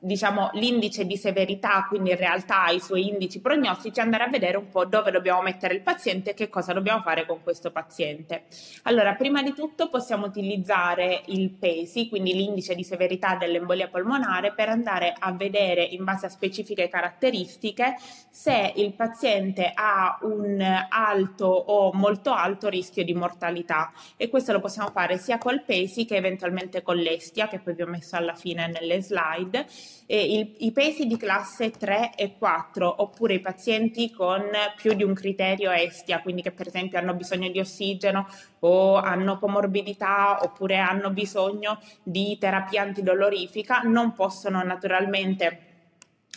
diciamo, 0.05 0.51
l'indice 0.55 1.07
di 1.07 1.17
severità, 1.17 1.87
quindi 1.89 2.11
in 2.11 2.17
realtà 2.17 2.69
i 2.69 2.81
suoi 2.81 3.09
indici 3.09 3.41
prognostici, 3.41 4.01
andare 4.01 4.25
a 4.25 4.29
vedere 4.29 4.59
un 4.59 4.69
po' 4.69 4.85
dove 4.85 5.11
dobbiamo 5.11 5.41
mettere 5.41 5.75
il 5.75 5.81
paziente 5.81 6.31
e 6.31 6.35
che 6.35 6.51
cosa 6.51 6.73
dobbiamo 6.73 7.01
fare 7.01 7.25
con 7.25 7.43
questo 7.43 7.71
paziente. 7.71 8.45
Allora, 8.83 9.15
prima 9.15 9.43
di 9.43 9.55
tutto 9.55 9.89
possiamo 9.89 10.27
utilizzare 10.27 11.23
il 11.27 11.51
PESI, 11.51 12.09
quindi 12.09 12.35
l'indice 12.35 12.75
di 12.75 12.85
severità 12.85 13.37
dell'embolia 13.37 13.89
polmonare, 13.89 14.53
per 14.53 14.69
andare 14.69 15.15
a 15.19 15.33
vedere 15.33 15.83
in 15.83 16.05
base 16.05 16.27
a 16.27 16.29
specifiche 16.29 16.89
caratteristiche 16.89 17.97
se 18.31 18.73
il 18.77 18.93
paziente 18.93 19.73
ha 19.75 20.19
un 20.23 20.61
alto 20.89 21.47
o 21.47 21.93
molto 21.95 22.33
alto 22.33 22.69
rischio 22.69 23.05
di 23.05 23.15
mortalità 23.15 23.93
e 24.17 24.29
questo 24.29 24.53
lo 24.53 24.61
possiamo 24.61 24.91
fare 24.91 25.19
sia 25.19 25.39
col 25.39 25.63
PESI 25.63 26.05
che 26.05 26.17
eventualmente 26.17 26.83
con 26.83 26.97
l'Estia, 26.97 27.49
che 27.49 27.61
poi 27.61 27.75
vi 27.75 27.83
ho 27.83 27.87
messo 27.87 28.17
alla 28.17 28.35
fine 28.35 28.67
nelle 28.67 29.01
slide 29.01 29.67
eh, 30.07 30.39
il, 30.39 30.55
i 30.59 30.73
pesi 30.73 31.07
di 31.07 31.17
classe 31.17 31.71
3 31.71 32.15
e 32.15 32.37
4 32.39 33.03
oppure 33.03 33.35
i 33.35 33.41
pazienti 33.41 34.11
con 34.11 34.43
più 34.77 34.95
di 34.95 35.03
un 35.03 35.15
criterio 35.15 35.71
estia, 35.71 36.21
quindi 36.21 36.43
che 36.43 36.53
per 36.53 36.67
esempio 36.67 36.99
hanno 36.99 37.15
bisogno 37.15 37.49
di 37.49 37.61
ossigeno 37.61 38.27
o 38.61 38.97
hanno 38.97 39.39
comorbidità 39.39 40.39
oppure 40.43 40.79
hanno 40.79 41.11
bisogno 41.11 41.81
di 42.03 42.37
terapia 42.39 42.83
antidolorifica, 42.83 43.81
non 43.81 44.13
possono 44.13 44.63
naturalmente 44.63 45.64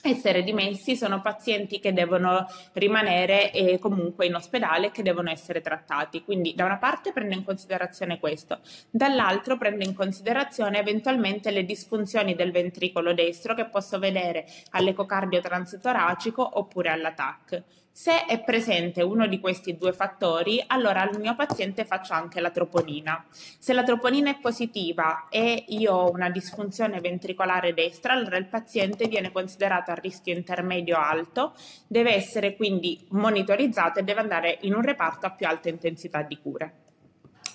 essere 0.03 0.43
dimessi 0.43 0.95
sono 0.95 1.21
pazienti 1.21 1.79
che 1.79 1.93
devono 1.93 2.45
rimanere 2.73 3.51
eh, 3.51 3.79
comunque 3.79 4.25
in 4.25 4.35
ospedale 4.35 4.87
e 4.87 4.91
che 4.91 5.03
devono 5.03 5.29
essere 5.29 5.61
trattati. 5.61 6.23
Quindi 6.23 6.53
da 6.55 6.65
una 6.65 6.77
parte 6.77 7.11
prendo 7.11 7.35
in 7.35 7.43
considerazione 7.43 8.19
questo, 8.19 8.59
dall'altro 8.89 9.57
prendo 9.57 9.83
in 9.83 9.93
considerazione 9.93 10.79
eventualmente 10.79 11.51
le 11.51 11.65
disfunzioni 11.65 12.35
del 12.35 12.51
ventricolo 12.51 13.13
destro 13.13 13.53
che 13.53 13.65
posso 13.65 13.99
vedere 13.99 14.45
all'ecocardio 14.71 15.41
transitoracico 15.41 16.59
oppure 16.59 16.89
alla 16.89 17.13
TAC. 17.13 17.63
Se 17.99 18.25
è 18.25 18.43
presente 18.43 19.01
uno 19.01 19.25
di 19.25 19.39
questi 19.39 19.75
due 19.75 19.91
fattori, 19.91 20.63
allora 20.67 21.01
al 21.01 21.19
mio 21.19 21.35
paziente 21.35 21.83
faccio 21.83 22.13
anche 22.13 22.39
la 22.39 22.51
troponina. 22.51 23.25
Se 23.31 23.73
la 23.73 23.81
troponina 23.81 24.29
è 24.29 24.37
positiva 24.39 25.29
e 25.29 25.63
io 25.69 25.93
ho 25.95 26.11
una 26.11 26.29
disfunzione 26.29 26.99
ventricolare 26.99 27.73
destra, 27.73 28.13
allora 28.13 28.37
il 28.37 28.45
paziente 28.45 29.07
viene 29.07 29.31
considerato 29.31 29.89
a 29.89 29.95
rischio 29.95 30.35
intermedio 30.35 30.95
alto, 30.95 31.55
deve 31.87 32.13
essere 32.13 32.55
quindi 32.55 33.03
monitorizzato 33.09 33.97
e 33.97 34.03
deve 34.03 34.19
andare 34.19 34.59
in 34.61 34.75
un 34.75 34.83
reparto 34.83 35.25
a 35.25 35.31
più 35.31 35.47
alta 35.47 35.69
intensità 35.69 36.21
di 36.21 36.37
cure. 36.39 36.86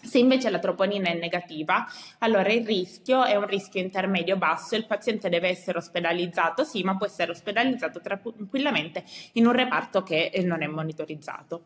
Se 0.03 0.19
invece 0.19 0.51
la 0.51 0.59
troponina 0.59 1.09
è 1.09 1.15
negativa, 1.15 1.87
allora 2.19 2.51
il 2.51 2.67
rischio 2.67 3.25
è 3.25 3.37
un 3.37 3.47
rischio 3.47 3.81
intermedio 3.81 4.37
basso, 4.37 4.75
il 4.75 4.87
paziente 4.87 5.29
deve 5.29 5.49
essere 5.49 5.79
ospedalizzato, 5.79 6.65
sì, 6.65 6.83
ma 6.83 6.97
può 6.97 7.07
essere 7.07 7.31
ospedalizzato 7.31 8.01
tranquillamente 8.01 9.05
in 9.35 9.47
un 9.47 9.53
reparto 9.53 10.03
che 10.03 10.31
eh, 10.33 10.43
non 10.43 10.63
è 10.63 10.67
monitorizzato. 10.67 11.63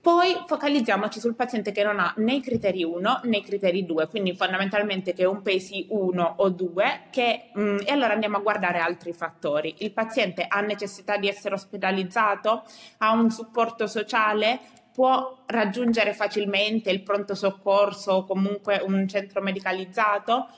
Poi 0.00 0.44
focalizziamoci 0.46 1.20
sul 1.20 1.34
paziente 1.34 1.72
che 1.72 1.82
non 1.82 2.00
ha 2.00 2.14
né 2.16 2.36
i 2.36 2.40
criteri 2.40 2.82
1 2.82 3.20
né 3.24 3.36
i 3.36 3.42
criteri 3.42 3.84
2, 3.84 4.08
quindi 4.08 4.34
fondamentalmente 4.34 5.12
che 5.12 5.24
è 5.24 5.26
un 5.26 5.42
PESI 5.42 5.88
1 5.90 6.34
o 6.38 6.48
2, 6.48 7.02
che, 7.10 7.50
mh, 7.52 7.60
mm, 7.60 7.78
e 7.84 7.92
allora 7.92 8.14
andiamo 8.14 8.38
a 8.38 8.40
guardare 8.40 8.78
altri 8.78 9.12
fattori. 9.12 9.74
Il 9.80 9.92
paziente 9.92 10.46
ha 10.48 10.60
necessità 10.62 11.18
di 11.18 11.28
essere 11.28 11.54
ospedalizzato? 11.54 12.64
Ha 12.98 13.12
un 13.12 13.28
supporto 13.30 13.86
sociale? 13.86 14.60
Può 14.92 15.42
raggiungere 15.46 16.12
facilmente 16.12 16.90
il 16.90 17.02
pronto 17.02 17.34
soccorso 17.34 18.12
o 18.12 18.24
comunque 18.24 18.82
un 18.84 19.06
centro 19.08 19.40
medicalizzato? 19.40 20.48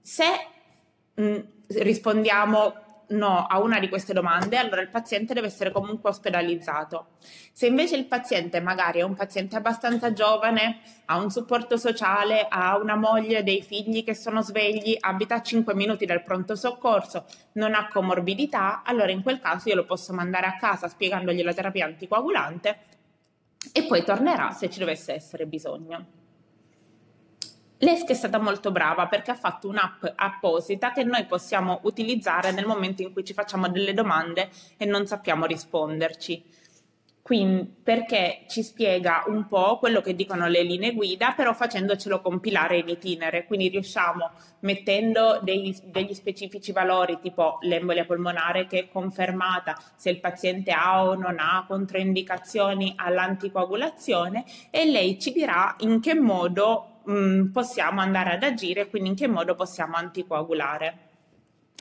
Se 0.00 0.24
mh, 1.14 1.22
mm, 1.22 1.38
rispondiamo 1.68 2.84
no 3.08 3.46
a 3.46 3.60
una 3.60 3.78
di 3.78 3.88
queste 3.88 4.12
domande, 4.12 4.56
allora 4.56 4.80
il 4.80 4.88
paziente 4.88 5.34
deve 5.34 5.46
essere 5.46 5.70
comunque 5.70 6.10
ospedalizzato. 6.10 7.08
Se 7.52 7.66
invece 7.66 7.96
il 7.96 8.06
paziente 8.06 8.60
magari 8.60 9.00
è 9.00 9.02
un 9.02 9.14
paziente 9.14 9.56
abbastanza 9.56 10.12
giovane, 10.12 10.80
ha 11.06 11.18
un 11.18 11.30
supporto 11.30 11.76
sociale, 11.76 12.46
ha 12.48 12.76
una 12.76 12.96
moglie, 12.96 13.42
dei 13.42 13.62
figli 13.62 14.02
che 14.02 14.14
sono 14.14 14.42
svegli, 14.42 14.96
abita 14.98 15.36
a 15.36 15.42
5 15.42 15.74
minuti 15.74 16.04
dal 16.04 16.22
pronto 16.22 16.56
soccorso, 16.56 17.26
non 17.52 17.74
ha 17.74 17.88
comorbidità, 17.88 18.82
allora 18.84 19.10
in 19.10 19.22
quel 19.22 19.38
caso 19.38 19.68
io 19.68 19.76
lo 19.76 19.84
posso 19.84 20.12
mandare 20.12 20.46
a 20.46 20.56
casa 20.56 20.88
spiegandogli 20.88 21.42
la 21.42 21.54
terapia 21.54 21.84
anticoagulante 21.84 22.94
e 23.72 23.84
poi 23.84 24.04
tornerà 24.04 24.50
se 24.50 24.70
ci 24.70 24.78
dovesse 24.78 25.12
essere 25.12 25.46
bisogno. 25.46 26.24
L'ESC 27.78 28.06
è 28.06 28.14
stata 28.14 28.38
molto 28.38 28.72
brava 28.72 29.06
perché 29.06 29.32
ha 29.32 29.36
fatto 29.36 29.68
un'app 29.68 30.04
apposita 30.14 30.92
che 30.92 31.04
noi 31.04 31.26
possiamo 31.26 31.80
utilizzare 31.82 32.50
nel 32.50 32.64
momento 32.64 33.02
in 33.02 33.12
cui 33.12 33.22
ci 33.22 33.34
facciamo 33.34 33.68
delle 33.68 33.92
domande 33.92 34.48
e 34.78 34.86
non 34.86 35.06
sappiamo 35.06 35.44
risponderci. 35.44 36.42
Quindi, 37.26 37.68
perché 37.82 38.44
ci 38.46 38.62
spiega 38.62 39.24
un 39.26 39.48
po' 39.48 39.78
quello 39.80 40.00
che 40.00 40.14
dicono 40.14 40.46
le 40.46 40.62
linee 40.62 40.92
guida, 40.92 41.32
però 41.36 41.52
facendocelo 41.54 42.20
compilare 42.20 42.78
in 42.78 42.88
itinere. 42.88 43.46
Quindi 43.46 43.68
riusciamo, 43.68 44.30
mettendo 44.60 45.40
dei, 45.42 45.76
degli 45.86 46.14
specifici 46.14 46.70
valori, 46.70 47.18
tipo 47.20 47.58
l'embolia 47.62 48.04
polmonare 48.04 48.68
che 48.68 48.78
è 48.78 48.88
confermata, 48.88 49.76
se 49.96 50.10
il 50.10 50.20
paziente 50.20 50.70
ha 50.70 51.04
o 51.04 51.16
non 51.16 51.38
ha 51.40 51.64
controindicazioni 51.66 52.92
all'anticoagulazione, 52.94 54.44
e 54.70 54.84
lei 54.88 55.18
ci 55.18 55.32
dirà 55.32 55.74
in 55.80 55.98
che 55.98 56.14
modo 56.14 57.00
mh, 57.06 57.46
possiamo 57.46 58.02
andare 58.02 58.34
ad 58.34 58.44
agire, 58.44 58.88
quindi 58.88 59.08
in 59.08 59.16
che 59.16 59.26
modo 59.26 59.56
possiamo 59.56 59.96
anticoagulare. 59.96 61.05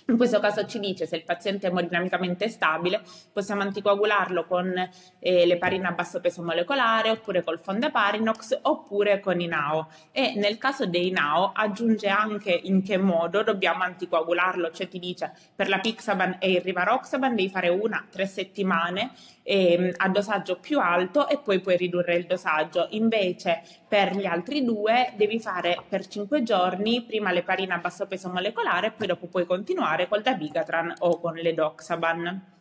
In 0.07 0.17
questo 0.17 0.39
caso 0.39 0.67
ci 0.67 0.79
dice 0.79 1.07
se 1.07 1.15
il 1.15 1.23
paziente 1.23 1.65
è 1.65 1.71
emodinamicamente 1.71 2.47
stabile, 2.47 3.01
possiamo 3.33 3.63
anticoagularlo 3.63 4.45
con 4.45 4.71
eh, 5.17 5.45
l'eparina 5.47 5.89
a 5.89 5.93
basso 5.93 6.19
peso 6.19 6.43
molecolare, 6.43 7.09
oppure 7.09 7.43
col 7.43 7.59
fondaparinox, 7.59 8.59
oppure 8.61 9.19
con 9.19 9.41
INAO. 9.41 9.87
E 10.11 10.33
nel 10.35 10.59
caso 10.59 10.85
dei 10.85 11.07
INAO 11.07 11.51
aggiunge 11.55 12.07
anche 12.07 12.51
in 12.51 12.83
che 12.83 12.97
modo 12.97 13.41
dobbiamo 13.41 13.81
anticoagularlo, 13.81 14.69
cioè 14.69 14.87
ti 14.87 14.99
dice 14.99 15.33
per 15.55 15.69
la 15.69 15.79
Pixaban 15.79 16.37
e 16.39 16.51
il 16.51 16.61
Rivaroxaban 16.61 17.33
devi 17.33 17.49
fare 17.49 17.69
una 17.69 18.05
tre 18.07 18.27
settimane 18.27 19.11
eh, 19.47 19.93
a 19.95 20.09
dosaggio 20.09 20.57
più 20.59 20.79
alto 20.79 21.29
e 21.29 21.37
poi 21.37 21.59
puoi 21.59 21.77
ridurre 21.77 22.15
il 22.15 22.25
dosaggio. 22.25 22.87
Invece 22.91 23.61
per 23.87 24.15
gli 24.15 24.25
altri 24.25 24.65
due 24.65 25.13
devi 25.15 25.39
fare 25.39 25.77
per 25.87 26.07
5 26.07 26.41
giorni 26.41 27.03
prima 27.03 27.31
l'eparina 27.31 27.75
a 27.75 27.79
basso 27.79 28.07
peso 28.07 28.29
molecolare 28.29 28.87
e 28.87 28.91
poi 28.91 29.07
dopo 29.07 29.27
puoi 29.27 29.45
continuare 29.45 30.07
col 30.07 30.23
dabigatran 30.23 30.95
o 30.99 31.19
con 31.19 31.35
l'edoxaban. 31.35 32.53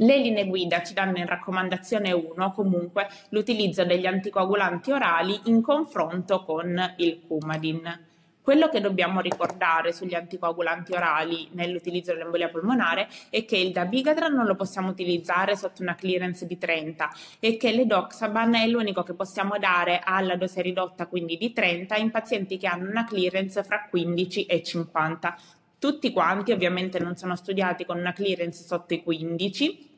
Le 0.00 0.16
linee 0.16 0.46
guida 0.46 0.82
ci 0.82 0.94
danno 0.94 1.18
in 1.18 1.26
raccomandazione 1.26 2.12
1 2.12 2.52
comunque 2.52 3.08
l'utilizzo 3.30 3.84
degli 3.84 4.06
anticoagulanti 4.06 4.90
orali 4.90 5.40
in 5.44 5.62
confronto 5.62 6.44
con 6.44 6.94
il 6.96 7.22
Coumadin. 7.26 8.06
Quello 8.48 8.70
che 8.70 8.80
dobbiamo 8.80 9.20
ricordare 9.20 9.92
sugli 9.92 10.14
anticoagulanti 10.14 10.94
orali 10.94 11.50
nell'utilizzo 11.52 12.14
dell'embolia 12.14 12.48
polmonare 12.48 13.06
è 13.28 13.44
che 13.44 13.58
il 13.58 13.72
dabigatran 13.72 14.32
non 14.32 14.46
lo 14.46 14.54
possiamo 14.54 14.88
utilizzare 14.88 15.54
sotto 15.54 15.82
una 15.82 15.94
clearance 15.94 16.46
di 16.46 16.56
30 16.56 17.10
e 17.40 17.58
che 17.58 17.72
l'edoxaban 17.72 18.54
è 18.54 18.66
l'unico 18.66 19.02
che 19.02 19.12
possiamo 19.12 19.58
dare 19.58 20.00
alla 20.02 20.36
dose 20.36 20.62
ridotta, 20.62 21.08
quindi 21.08 21.36
di 21.36 21.52
30, 21.52 21.96
in 21.96 22.10
pazienti 22.10 22.56
che 22.56 22.66
hanno 22.66 22.88
una 22.88 23.04
clearance 23.04 23.62
fra 23.64 23.86
15 23.90 24.46
e 24.46 24.62
50. 24.62 25.38
Tutti 25.78 26.10
quanti 26.10 26.50
ovviamente 26.50 26.98
non 27.00 27.18
sono 27.18 27.36
studiati 27.36 27.84
con 27.84 27.98
una 27.98 28.14
clearance 28.14 28.64
sotto 28.64 28.94
i 28.94 29.02
15, 29.02 29.90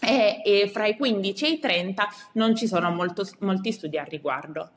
e, 0.00 0.40
e, 0.42 0.68
fra 0.70 0.86
i 0.86 0.96
15 0.96 1.44
e 1.44 1.50
i 1.50 1.58
30 1.58 2.08
non 2.32 2.56
ci 2.56 2.66
sono 2.66 2.90
molto, 2.90 3.28
molti 3.40 3.72
studi 3.72 3.98
a 3.98 4.04
riguardo. 4.04 4.70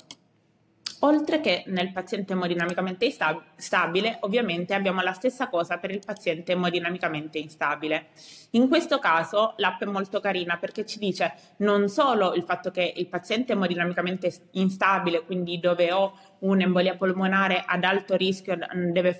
Oltre 1.01 1.41
che 1.41 1.63
nel 1.67 1.91
paziente 1.91 2.33
emodinamicamente 2.33 3.13
stabile, 3.55 4.17
ovviamente 4.21 4.73
abbiamo 4.73 5.01
la 5.01 5.13
stessa 5.13 5.47
cosa 5.47 5.77
per 5.77 5.91
il 5.91 6.01
paziente 6.03 6.53
emodinamicamente 6.53 7.37
instabile. 7.37 8.07
In 8.51 8.67
questo 8.67 8.97
caso 8.97 9.53
l'app 9.57 9.83
è 9.83 9.85
molto 9.85 10.19
carina 10.19 10.57
perché 10.57 10.87
ci 10.87 10.97
dice 10.97 11.33
non 11.57 11.87
solo 11.87 12.33
il 12.33 12.41
fatto 12.41 12.71
che 12.71 12.93
il 12.95 13.07
paziente 13.07 13.53
emodinamicamente 13.53 14.33
instabile, 14.51 15.23
quindi 15.23 15.59
dove 15.59 15.91
ho 15.91 16.17
un'embolia 16.39 16.95
polmonare 16.95 17.63
ad 17.63 17.83
alto 17.83 18.15
rischio 18.15 18.57
deve 18.73 19.15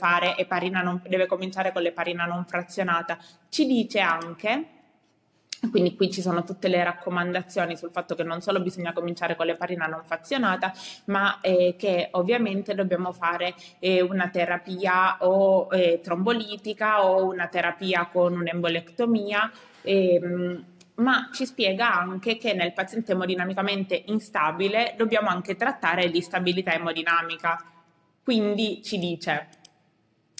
non, 0.81 1.01
deve 1.07 1.27
cominciare 1.27 1.71
con 1.71 1.83
l'eparina 1.83 2.25
non 2.25 2.45
frazionata, 2.45 3.19
ci 3.49 3.67
dice 3.67 3.99
anche 3.99 4.76
quindi 5.71 5.95
qui 5.95 6.11
ci 6.11 6.21
sono 6.21 6.43
tutte 6.43 6.67
le 6.67 6.83
raccomandazioni 6.83 7.75
sul 7.75 7.91
fatto 7.91 8.15
che 8.15 8.23
non 8.23 8.41
solo 8.41 8.61
bisogna 8.61 8.93
cominciare 8.93 9.35
con 9.35 9.45
l'eparina 9.45 9.85
non 9.87 10.03
fazionata, 10.03 10.73
ma 11.05 11.39
eh, 11.41 11.75
che 11.77 12.09
ovviamente 12.11 12.75
dobbiamo 12.75 13.11
fare 13.11 13.55
eh, 13.79 14.01
una 14.01 14.29
terapia 14.29 15.17
o 15.21 15.67
eh, 15.71 15.99
trombolitica 16.01 17.05
o 17.05 17.25
una 17.25 17.47
terapia 17.47 18.07
con 18.11 18.33
un'embolectomia. 18.33 19.51
Ehm, 19.81 20.65
ma 20.97 21.29
ci 21.31 21.45
spiega 21.45 21.93
anche 21.93 22.37
che 22.37 22.53
nel 22.53 22.73
paziente 22.73 23.11
emodinamicamente 23.11 24.03
instabile 24.07 24.95
dobbiamo 24.97 25.29
anche 25.29 25.55
trattare 25.55 26.07
l'instabilità 26.07 26.73
emodinamica. 26.73 27.63
Quindi 28.23 28.81
ci 28.83 28.97
dice 28.97 29.47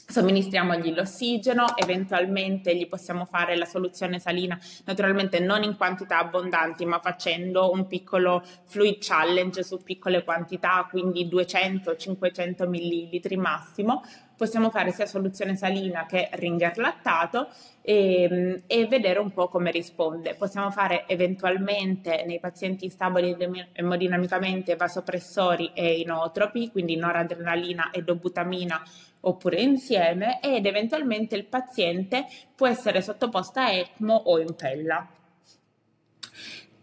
somministriamogli 0.07 0.93
l'ossigeno, 0.93 1.75
eventualmente 1.75 2.75
gli 2.75 2.87
possiamo 2.87 3.25
fare 3.25 3.57
la 3.57 3.65
soluzione 3.65 4.19
salina, 4.19 4.57
naturalmente 4.85 5.39
non 5.39 5.63
in 5.63 5.75
quantità 5.75 6.19
abbondanti, 6.19 6.85
ma 6.85 6.99
facendo 6.99 7.71
un 7.71 7.87
piccolo 7.87 8.41
fluid 8.65 8.97
challenge 8.99 9.63
su 9.63 9.77
piccole 9.83 10.23
quantità, 10.23 10.87
quindi 10.89 11.27
200-500 11.27 12.67
ml 12.67 13.37
massimo. 13.37 14.01
Possiamo 14.37 14.69
fare 14.69 14.91
sia 14.91 15.07
soluzione 15.07 15.55
salina 15.55 16.05
che 16.05 16.29
ringer 16.33 16.77
lattato 16.77 17.47
e, 17.81 18.21
ehm, 18.21 18.61
e, 18.67 18.85
vedere 18.85 19.17
un 19.17 19.31
po' 19.31 19.47
come 19.47 19.71
risponde. 19.71 20.35
Possiamo 20.35 20.69
fare 20.69 21.05
eventualmente 21.07 22.23
nei 22.23 22.39
pazienti 22.39 22.87
stabili 22.89 23.35
emodinamicamente 23.73 24.75
vasopressori 24.75 25.71
e 25.73 26.01
inotropi, 26.01 26.69
quindi 26.69 26.95
noradrenalina 26.97 27.89
e 27.89 28.03
dobutamina 28.03 28.79
oppure 29.21 29.61
insieme 29.61 30.39
ed 30.41 30.65
eventualmente 30.65 31.35
il 31.35 31.45
paziente 31.45 32.25
può 32.55 32.67
essere 32.67 33.01
sottoposto 33.01 33.59
a 33.59 33.71
ECMO 33.71 34.13
o 34.13 34.39
in 34.39 34.55
pella. 34.55 35.07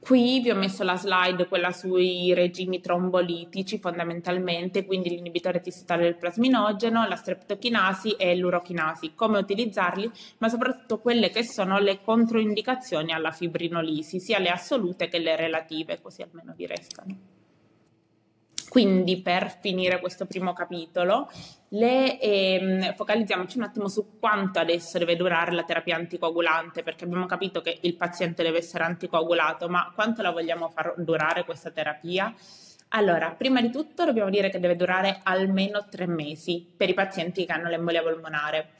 Qui 0.04 0.40
vi 0.40 0.50
ho 0.50 0.54
messo 0.54 0.84
la 0.84 0.98
slide, 0.98 1.48
quella 1.48 1.72
sui 1.72 2.34
regimi 2.34 2.78
trombolitici 2.78 3.78
fondamentalmente, 3.78 4.84
quindi 4.84 5.08
l'inibitore 5.08 5.62
tissitale 5.62 6.02
del 6.02 6.16
plasminogeno, 6.16 7.08
la 7.08 7.16
streptochinasi 7.16 8.10
e 8.10 8.36
l'urochinasi, 8.36 9.14
come 9.14 9.38
utilizzarli, 9.38 10.10
ma 10.38 10.50
soprattutto 10.50 10.98
quelle 10.98 11.30
che 11.30 11.42
sono 11.42 11.78
le 11.78 12.02
controindicazioni 12.02 13.12
alla 13.12 13.30
fibrinolisi, 13.30 14.20
sia 14.20 14.38
le 14.38 14.50
assolute 14.50 15.08
che 15.08 15.18
le 15.18 15.36
relative, 15.36 15.98
così 16.02 16.20
almeno 16.20 16.52
vi 16.54 16.66
restano. 16.66 17.33
Quindi 18.74 19.22
per 19.22 19.56
finire 19.60 20.00
questo 20.00 20.26
primo 20.26 20.52
capitolo, 20.52 21.30
le, 21.68 22.18
ehm, 22.18 22.94
focalizziamoci 22.96 23.58
un 23.58 23.62
attimo 23.62 23.86
su 23.86 24.18
quanto 24.18 24.58
adesso 24.58 24.98
deve 24.98 25.14
durare 25.14 25.52
la 25.52 25.62
terapia 25.62 25.94
anticoagulante, 25.94 26.82
perché 26.82 27.04
abbiamo 27.04 27.26
capito 27.26 27.60
che 27.60 27.78
il 27.82 27.94
paziente 27.94 28.42
deve 28.42 28.58
essere 28.58 28.82
anticoagulato, 28.82 29.68
ma 29.68 29.92
quanto 29.94 30.22
la 30.22 30.32
vogliamo 30.32 30.70
far 30.70 30.94
durare 30.96 31.44
questa 31.44 31.70
terapia? 31.70 32.34
Allora, 32.88 33.30
prima 33.30 33.60
di 33.60 33.70
tutto 33.70 34.04
dobbiamo 34.04 34.28
dire 34.28 34.50
che 34.50 34.58
deve 34.58 34.74
durare 34.74 35.20
almeno 35.22 35.86
tre 35.88 36.08
mesi 36.08 36.68
per 36.76 36.88
i 36.88 36.94
pazienti 36.94 37.46
che 37.46 37.52
hanno 37.52 37.68
l'embolia 37.68 38.02
polmonare. 38.02 38.70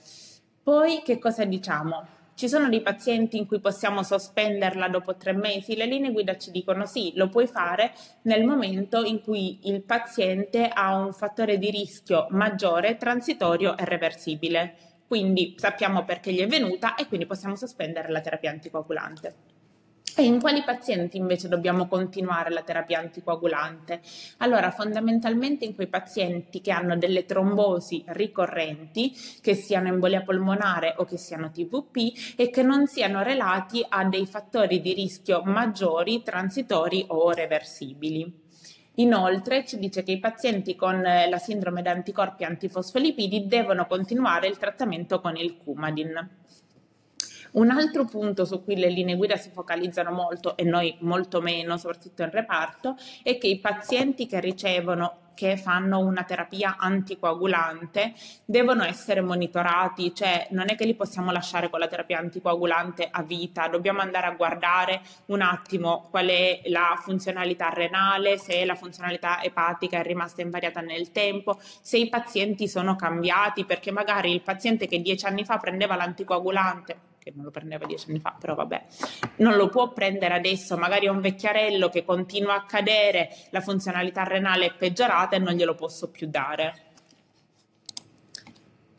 Poi 0.61 1.03
che 1.05 1.21
cosa 1.21 1.45
diciamo? 1.45 2.24
Ci 2.37 2.49
sono 2.49 2.69
dei 2.69 2.83
pazienti 2.83 3.37
in 3.37 3.47
cui 3.47 3.61
possiamo 3.61 4.03
sospenderla 4.03 4.88
dopo 4.88 5.17
tre 5.17 5.33
mesi? 5.33 5.76
Le 5.76 5.87
linee 5.87 6.11
guida 6.11 6.37
ci 6.37 6.50
dicono 6.50 6.85
sì, 6.85 7.12
lo 7.14 7.29
puoi 7.29 7.47
fare 7.47 7.93
nel 8.23 8.45
momento 8.45 9.05
in 9.05 9.21
cui 9.23 9.61
il 9.69 9.83
paziente 9.83 10.69
ha 10.69 10.97
un 10.97 11.12
fattore 11.12 11.59
di 11.59 11.71
rischio 11.71 12.26
maggiore, 12.31 12.97
transitorio 12.97 13.76
e 13.79 13.85
reversibile. 13.85 14.75
Quindi 15.07 15.55
sappiamo 15.57 16.05
perché 16.05 16.33
gli 16.33 16.41
è 16.41 16.49
venuta 16.49 16.97
e 16.97 17.07
quindi 17.07 17.26
possiamo 17.26 17.55
sospendere 17.55 18.11
la 18.11 18.21
terapia 18.21 18.50
anticoagulante. 18.50 19.54
E 20.16 20.23
in 20.23 20.38
quali 20.38 20.62
pazienti 20.62 21.16
invece 21.16 21.49
dobbiamo 21.49 21.88
continuare 21.88 22.50
la 22.50 22.62
terapia 22.62 23.00
anticoagulante? 23.00 24.00
Allora, 24.38 24.71
fondamentalmente 24.71 25.64
in 25.64 25.75
quei 25.75 25.88
pazienti 25.88 26.61
che 26.61 26.71
hanno 26.71 26.97
delle 26.97 27.25
trombosi 27.25 28.04
ricorrenti, 28.06 29.12
che 29.40 29.54
siano 29.54 29.88
embolia 29.88 30.23
polmonare 30.23 30.94
o 30.99 31.04
che 31.04 31.16
siano 31.16 31.50
TVP 31.50 32.37
e 32.37 32.49
che 32.50 32.62
non 32.62 32.87
siano 32.87 33.25
relati 33.25 33.85
a 33.88 34.04
dei 34.04 34.26
fattori 34.26 34.80
di 34.80 34.92
rischio 34.94 35.42
maggiori, 35.42 36.23
transitori 36.23 37.04
o 37.09 37.33
reversibili. 37.33 38.42
Inoltre 38.99 39.64
ci 39.66 39.76
dice 39.80 40.04
che 40.04 40.12
i 40.12 40.21
pazienti 40.21 40.76
con 40.76 41.02
la 41.02 41.38
sindrome 41.38 41.83
da 41.83 41.90
anticorpi 41.90 42.44
antifosfolipidi 42.44 43.49
devono 43.49 43.87
continuare 43.87 44.47
il 44.47 44.59
trattamento 44.59 45.21
con 45.21 45.35
il 45.35 45.56
Coumadin. 45.56 46.44
Un 47.55 47.71
altro 47.71 48.05
punto 48.05 48.45
su 48.45 48.65
cui 48.65 48.75
le 48.75 48.89
linee 48.89 49.15
guida 49.15 49.37
si 49.37 49.49
focalizzano 49.51 50.11
molto 50.11 50.57
e 50.57 50.65
noi 50.65 50.97
molto 51.01 51.41
meno, 51.41 51.77
soprattutto 51.77 52.23
in 52.23 52.31
reparto, 52.31 52.97
è 53.23 53.39
che 53.39 53.47
i 53.47 53.61
pazienti 53.61 54.27
che 54.27 54.41
ricevono 54.41 55.19
che 55.35 55.57
fanno 55.57 56.01
una 56.01 56.25
terapia 56.25 56.77
anticoagulante 56.79 58.15
devono 58.45 58.83
essere 58.83 59.21
monitorati, 59.21 60.13
cioè 60.13 60.49
non 60.51 60.69
è 60.69 60.75
che 60.75 60.85
li 60.85 60.95
possiamo 60.95 61.31
lasciare 61.31 61.71
con 61.71 61.79
la 61.79 61.87
terapia 61.87 62.19
anticoagulante 62.19 63.09
a 63.09 63.23
vita, 63.23 63.69
dobbiamo 63.69 64.01
andare 64.01 64.27
a 64.27 64.35
guardare 64.35 65.03
un 65.27 65.41
attimo 65.41 66.09
qual 66.11 66.27
è 66.27 66.61
la 66.67 66.99
funzionalità 67.01 67.69
renale, 67.69 68.37
se 68.37 68.64
la 68.64 68.75
funzionalità 68.75 69.40
epatica 69.43 69.99
è 69.99 70.03
rimasta 70.03 70.43
invariata 70.43 70.81
nel 70.81 71.12
tempo, 71.12 71.59
se 71.61 71.99
i 71.99 72.09
pazienti 72.09 72.67
sono 72.67 72.97
cambiati, 72.97 73.64
perché 73.64 73.93
magari 73.93 74.33
il 74.33 74.43
paziente 74.43 74.88
che 74.88 75.01
dieci 75.01 75.27
anni 75.27 75.45
fa 75.45 75.59
prendeva 75.59 75.95
l'anticoagulante 75.95 77.12
che 77.25 77.33
non 77.35 77.45
lo 77.45 77.51
prendeva 77.51 77.87
dieci 77.87 78.11
anni 78.11 78.21
fa, 78.21 78.37
però 78.39 78.55
vabbè, 78.55 78.85
non 79.37 79.57
lo 79.57 79.71
può 79.71 79.93
prendere 79.93 80.35
adesso, 80.35 80.77
magari 80.77 81.07
è 81.07 81.09
un 81.09 81.23
vecchiarello 81.23 81.89
che 81.89 82.05
continua 82.05 82.55
a 82.55 82.67
cadere, 82.67 83.35
la 83.51 83.63
funzionalità 83.63 84.25
renale 84.25 84.67
è 84.67 84.75
peggiorata 84.75 85.35
e 85.35 85.39
non 85.39 85.55
glielo 85.55 85.75
posso 85.75 86.11
più 86.11 86.29
dare. 86.29 86.93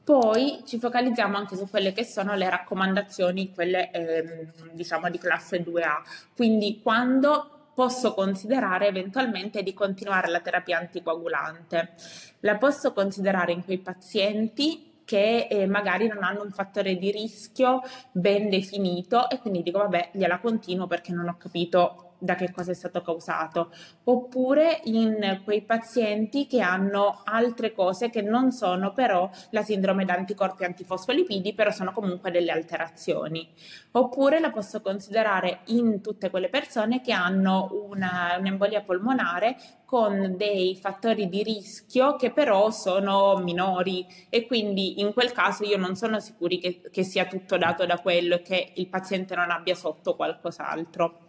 Poi 0.04 0.64
ci 0.66 0.80
focalizziamo 0.80 1.38
anche 1.38 1.56
su 1.56 1.68
quelle 1.70 1.92
che 1.92 2.04
sono 2.04 2.36
le 2.36 2.50
raccomandazioni, 2.50 3.54
quelle 3.54 3.92
ehm, 3.92 4.52
diciamo 4.74 5.10
di 5.10 5.18
classe 5.18 5.64
2A, 5.64 6.02
quindi 6.36 6.80
quando 6.82 7.50
posso 7.76 8.14
considerare 8.14 8.88
eventualmente 8.88 9.62
di 9.62 9.74
continuare 9.74 10.30
la 10.30 10.40
terapia 10.40 10.80
anticoagulante. 10.80 11.94
La 12.40 12.56
posso 12.56 12.94
considerare 12.94 13.52
in 13.52 13.64
quei 13.64 13.80
pazienti 13.80 14.85
che 15.06 15.48
eh, 15.50 15.68
magari 15.68 16.08
non 16.08 16.24
hanno 16.24 16.42
un 16.44 16.52
fattore 16.52 16.98
di 16.98 17.12
rischio 17.12 17.82
ben 18.12 18.50
definito 18.50 19.30
e 19.30 19.40
quindi 19.40 19.62
dico 19.62 19.78
vabbè 19.78 20.12
gliela 20.14 20.40
continuo 20.40 20.88
perché 20.88 21.14
non 21.14 21.30
ho 21.30 21.38
capito 21.38 22.15
da 22.18 22.36
che 22.36 22.52
cosa 22.52 22.72
è 22.72 22.76
stato 22.76 23.02
causato, 23.02 23.72
oppure 24.06 24.82
in 24.86 25.42
quei 25.44 25.62
pazienti 25.62 26.48
che 26.48 26.62
hanno 26.62 27.22
altre 27.24 27.74
cose 27.74 28.10
che 28.10 28.22
non 28.22 28.52
sono 28.52 28.94
però 28.94 29.30
la 29.52 29.64
sindrome 29.64 30.06
da 30.06 30.14
anticorpi 30.14 30.64
antifosfolipidi, 30.64 31.54
però 31.54 31.72
sono 31.72 31.92
comunque 31.92 32.32
delle 32.32 32.52
alterazioni. 32.52 33.48
Oppure 33.92 34.40
la 34.40 34.52
posso 34.52 34.82
considerare 34.82 35.60
in 35.66 36.02
tutte 36.02 36.30
quelle 36.30 36.50
persone 36.50 37.02
che 37.02 37.14
hanno 37.14 37.70
una, 37.90 38.36
un'embolia 38.40 38.82
polmonare 38.82 39.56
con 39.86 40.36
dei 40.36 40.76
fattori 40.76 41.30
di 41.30 41.44
rischio 41.44 42.16
che 42.16 42.32
però 42.32 42.72
sono 42.72 43.38
minori 43.38 44.06
e 44.30 44.46
quindi 44.48 45.00
in 45.00 45.14
quel 45.14 45.32
caso 45.32 45.64
io 45.64 45.78
non 45.78 45.96
sono 45.96 46.20
sicuri 46.20 46.60
che, 46.60 46.82
che 46.92 47.04
sia 47.04 47.26
tutto 47.26 47.58
dato 47.58 47.86
da 47.86 48.00
quello 48.00 48.36
e 48.36 48.42
che 48.42 48.72
il 48.76 48.88
paziente 48.88 49.36
non 49.36 49.52
abbia 49.52 49.76
sotto 49.76 50.16
qualcos'altro. 50.16 51.20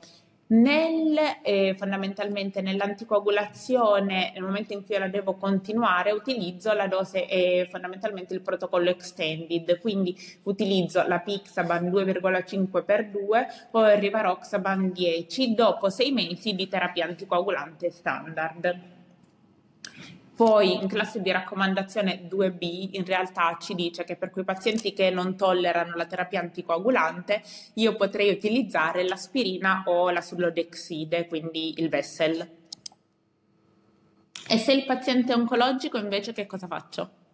Nel, 0.48 1.18
eh, 1.42 1.74
fondamentalmente 1.76 2.60
nell'anticoagulazione, 2.60 4.30
nel 4.32 4.44
momento 4.44 4.74
in 4.74 4.84
cui 4.84 4.94
io 4.94 5.00
la 5.00 5.08
devo 5.08 5.34
continuare, 5.34 6.12
utilizzo 6.12 6.72
la 6.72 6.86
dose 6.86 7.26
eh, 7.26 7.66
fondamentalmente 7.68 8.32
il 8.32 8.42
protocollo 8.42 8.90
extended, 8.90 9.80
quindi 9.80 10.16
utilizzo 10.44 11.04
la 11.08 11.18
Pixaban 11.18 11.90
2,5x2 11.90 13.46
o 13.72 13.90
il 13.90 13.98
Rivaroxaban 13.98 14.92
10 14.92 15.54
dopo 15.54 15.90
sei 15.90 16.12
mesi 16.12 16.54
di 16.54 16.68
terapia 16.68 17.06
anticoagulante 17.06 17.90
standard. 17.90 18.95
Poi 20.36 20.74
in 20.74 20.86
classe 20.86 21.22
di 21.22 21.32
raccomandazione 21.32 22.28
2B 22.28 22.90
in 22.92 23.06
realtà 23.06 23.56
ci 23.58 23.74
dice 23.74 24.04
che 24.04 24.16
per 24.16 24.28
quei 24.28 24.44
pazienti 24.44 24.92
che 24.92 25.08
non 25.08 25.34
tollerano 25.34 25.94
la 25.94 26.04
terapia 26.04 26.40
anticoagulante 26.40 27.42
io 27.74 27.96
potrei 27.96 28.30
utilizzare 28.30 29.02
l'aspirina 29.08 29.84
o 29.86 30.10
la 30.10 30.20
sullodexide, 30.20 31.26
quindi 31.26 31.80
il 31.80 31.88
Vessel. 31.88 32.50
E 34.46 34.58
se 34.58 34.72
il 34.72 34.84
paziente 34.84 35.32
è 35.32 35.36
oncologico 35.36 35.96
invece 35.96 36.34
che 36.34 36.44
cosa 36.44 36.66
faccio? 36.66 37.25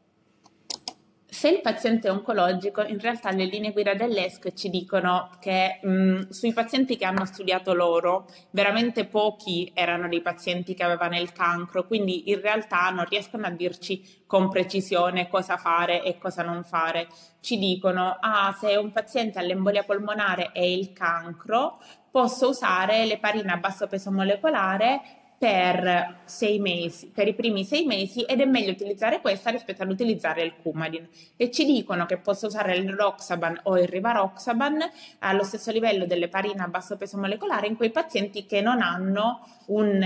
Se 1.32 1.48
il 1.48 1.62
paziente 1.62 2.08
è 2.08 2.10
oncologico, 2.10 2.82
in 2.82 3.00
realtà 3.00 3.30
le 3.30 3.46
linee 3.46 3.72
guida 3.72 3.94
dell'ESC 3.94 4.52
ci 4.52 4.68
dicono 4.68 5.30
che 5.40 5.80
mh, 5.82 6.28
sui 6.28 6.52
pazienti 6.52 6.98
che 6.98 7.06
hanno 7.06 7.24
studiato 7.24 7.72
loro, 7.72 8.28
veramente 8.50 9.06
pochi 9.06 9.70
erano 9.72 10.08
dei 10.08 10.20
pazienti 10.20 10.74
che 10.74 10.82
avevano 10.82 11.16
il 11.18 11.32
cancro, 11.32 11.86
quindi 11.86 12.28
in 12.30 12.38
realtà 12.42 12.90
non 12.90 13.06
riescono 13.06 13.46
a 13.46 13.50
dirci 13.50 14.24
con 14.26 14.50
precisione 14.50 15.30
cosa 15.30 15.56
fare 15.56 16.02
e 16.04 16.18
cosa 16.18 16.42
non 16.42 16.64
fare. 16.64 17.08
Ci 17.40 17.56
dicono, 17.56 18.18
ah, 18.20 18.54
se 18.60 18.76
un 18.76 18.92
paziente 18.92 19.38
ha 19.38 19.42
l'embolia 19.42 19.84
polmonare 19.84 20.50
e 20.52 20.70
il 20.70 20.92
cancro, 20.92 21.80
posso 22.10 22.50
usare 22.50 23.06
l'eparina 23.06 23.54
a 23.54 23.56
basso 23.56 23.86
peso 23.86 24.12
molecolare 24.12 25.21
per, 25.42 26.18
mesi, 26.61 27.11
per 27.12 27.26
i 27.26 27.35
primi 27.35 27.64
sei 27.64 27.85
mesi 27.85 28.20
ed 28.20 28.40
è 28.40 28.44
meglio 28.44 28.70
utilizzare 28.70 29.20
questa 29.20 29.50
rispetto 29.50 29.83
ad 29.83 29.90
utilizzare 29.90 30.44
il 30.44 30.55
Coumadin 30.62 31.09
e 31.37 31.50
ci 31.50 31.64
dicono 31.64 32.07
che 32.07 32.18
posso 32.18 32.46
usare 32.46 32.76
il 32.76 32.88
Roxaban 32.88 33.59
o 33.64 33.76
il 33.76 33.88
Rivaroxaban 33.88 34.78
allo 35.18 35.42
stesso 35.42 35.72
livello 35.72 36.07
delle 36.07 36.28
parine 36.28 36.62
a 36.62 36.68
basso 36.68 36.96
peso 36.96 37.18
molecolare 37.18 37.66
in 37.66 37.74
quei 37.74 37.90
pazienti 37.90 38.46
che 38.46 38.61
non 38.61 38.83
hanno 38.83 39.44
un, 39.66 40.00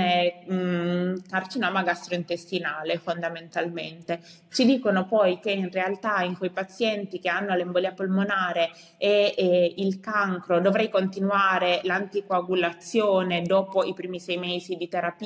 um, 0.46 1.22
carcinoma 1.28 1.82
gastrointestinale 1.82 2.96
fondamentalmente. 2.98 4.20
Ci 4.50 4.64
dicono 4.64 5.04
poi 5.06 5.38
che 5.38 5.50
in 5.50 5.70
realtà 5.70 6.22
in 6.22 6.38
quei 6.38 6.50
pazienti 6.50 7.18
che 7.20 7.28
hanno 7.28 7.54
l'embolia 7.54 7.92
polmonare 7.92 8.70
e, 8.96 9.34
e 9.36 9.74
il 9.76 10.00
cancro 10.00 10.60
dovrei 10.60 10.88
continuare 10.88 11.80
l'anticoagulazione 11.82 13.42
dopo 13.42 13.84
i 13.84 13.92
primi 13.92 14.18
sei 14.18 14.38
mesi 14.38 14.76
di 14.76 14.88
terapia 14.88 15.24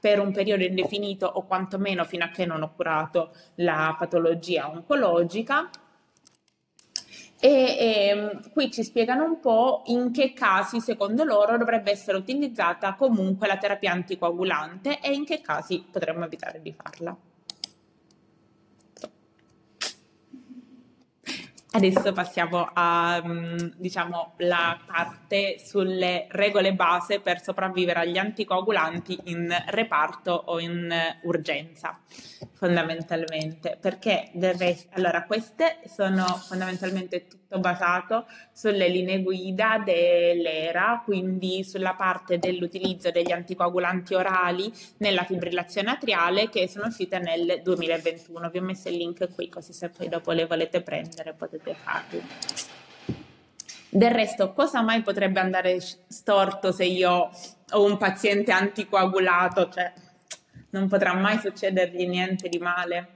per 0.00 0.20
un 0.20 0.32
periodo 0.32 0.64
indefinito 0.64 1.26
o 1.26 1.44
quantomeno 1.44 2.04
fino 2.04 2.24
a 2.24 2.28
che 2.28 2.46
non 2.46 2.62
ho 2.62 2.72
curato 2.74 3.32
la 3.56 3.94
patologia 3.98 4.68
oncologica 4.68 5.70
e, 7.38 7.48
e, 7.48 8.08
ehm, 8.08 8.50
qui 8.50 8.70
ci 8.70 8.82
spiegano 8.82 9.24
un 9.24 9.40
po' 9.40 9.82
in 9.86 10.10
che 10.10 10.32
casi 10.32 10.80
secondo 10.80 11.22
loro 11.22 11.58
dovrebbe 11.58 11.90
essere 11.90 12.16
utilizzata 12.16 12.94
comunque 12.94 13.46
la 13.46 13.58
terapia 13.58 13.92
anticoagulante 13.92 15.00
e 15.00 15.12
in 15.12 15.24
che 15.24 15.40
casi 15.40 15.84
potremmo 15.90 16.24
evitare 16.24 16.62
di 16.62 16.72
farla. 16.72 17.16
Adesso 21.76 22.14
passiamo 22.14 22.70
a 22.72 23.22
mm, 23.22 23.56
diciamo, 23.76 24.32
parte 24.86 25.58
sulle 25.62 26.26
regole 26.30 26.72
base 26.72 27.20
per 27.20 27.42
sopravvivere 27.42 28.00
agli 28.00 28.16
anticoagulanti 28.16 29.20
in 29.24 29.54
reparto 29.66 30.30
o 30.46 30.58
in 30.58 30.90
urgenza, 31.24 32.00
fondamentalmente. 32.54 33.76
Perché 33.78 34.30
resto, 34.32 34.88
allora, 34.92 35.24
queste 35.24 35.80
sono 35.84 36.24
fondamentalmente 36.24 37.26
tutto 37.26 37.58
basato 37.60 38.26
sulle 38.52 38.88
linee 38.88 39.22
guida 39.22 39.80
dell'ERA, 39.84 41.02
quindi 41.04 41.62
sulla 41.62 41.92
parte 41.94 42.38
dell'utilizzo 42.38 43.10
degli 43.10 43.32
anticoagulanti 43.32 44.14
orali 44.14 44.72
nella 44.98 45.24
fibrillazione 45.24 45.90
atriale 45.90 46.48
che 46.48 46.68
sono 46.68 46.86
uscite 46.86 47.18
nel 47.18 47.60
2021. 47.62 48.48
Vi 48.50 48.58
ho 48.58 48.62
messo 48.62 48.88
il 48.88 48.96
link 48.96 49.32
qui 49.34 49.48
così 49.48 49.72
se 49.72 49.90
poi 49.90 50.08
dopo 50.08 50.32
le 50.32 50.46
volete 50.46 50.80
prendere 50.80 51.34
potete 51.34 51.65
farlo. 51.74 52.22
Del 53.88 54.10
resto, 54.10 54.52
cosa 54.52 54.82
mai 54.82 55.02
potrebbe 55.02 55.40
andare 55.40 55.80
storto 55.80 56.70
se 56.72 56.84
io 56.84 57.30
ho 57.70 57.84
un 57.84 57.96
paziente 57.96 58.52
anticoagulato? 58.52 59.68
Cioè, 59.70 59.92
non 60.70 60.88
potrà 60.88 61.14
mai 61.14 61.38
succedergli 61.38 62.06
niente 62.06 62.48
di 62.48 62.58
male. 62.58 63.08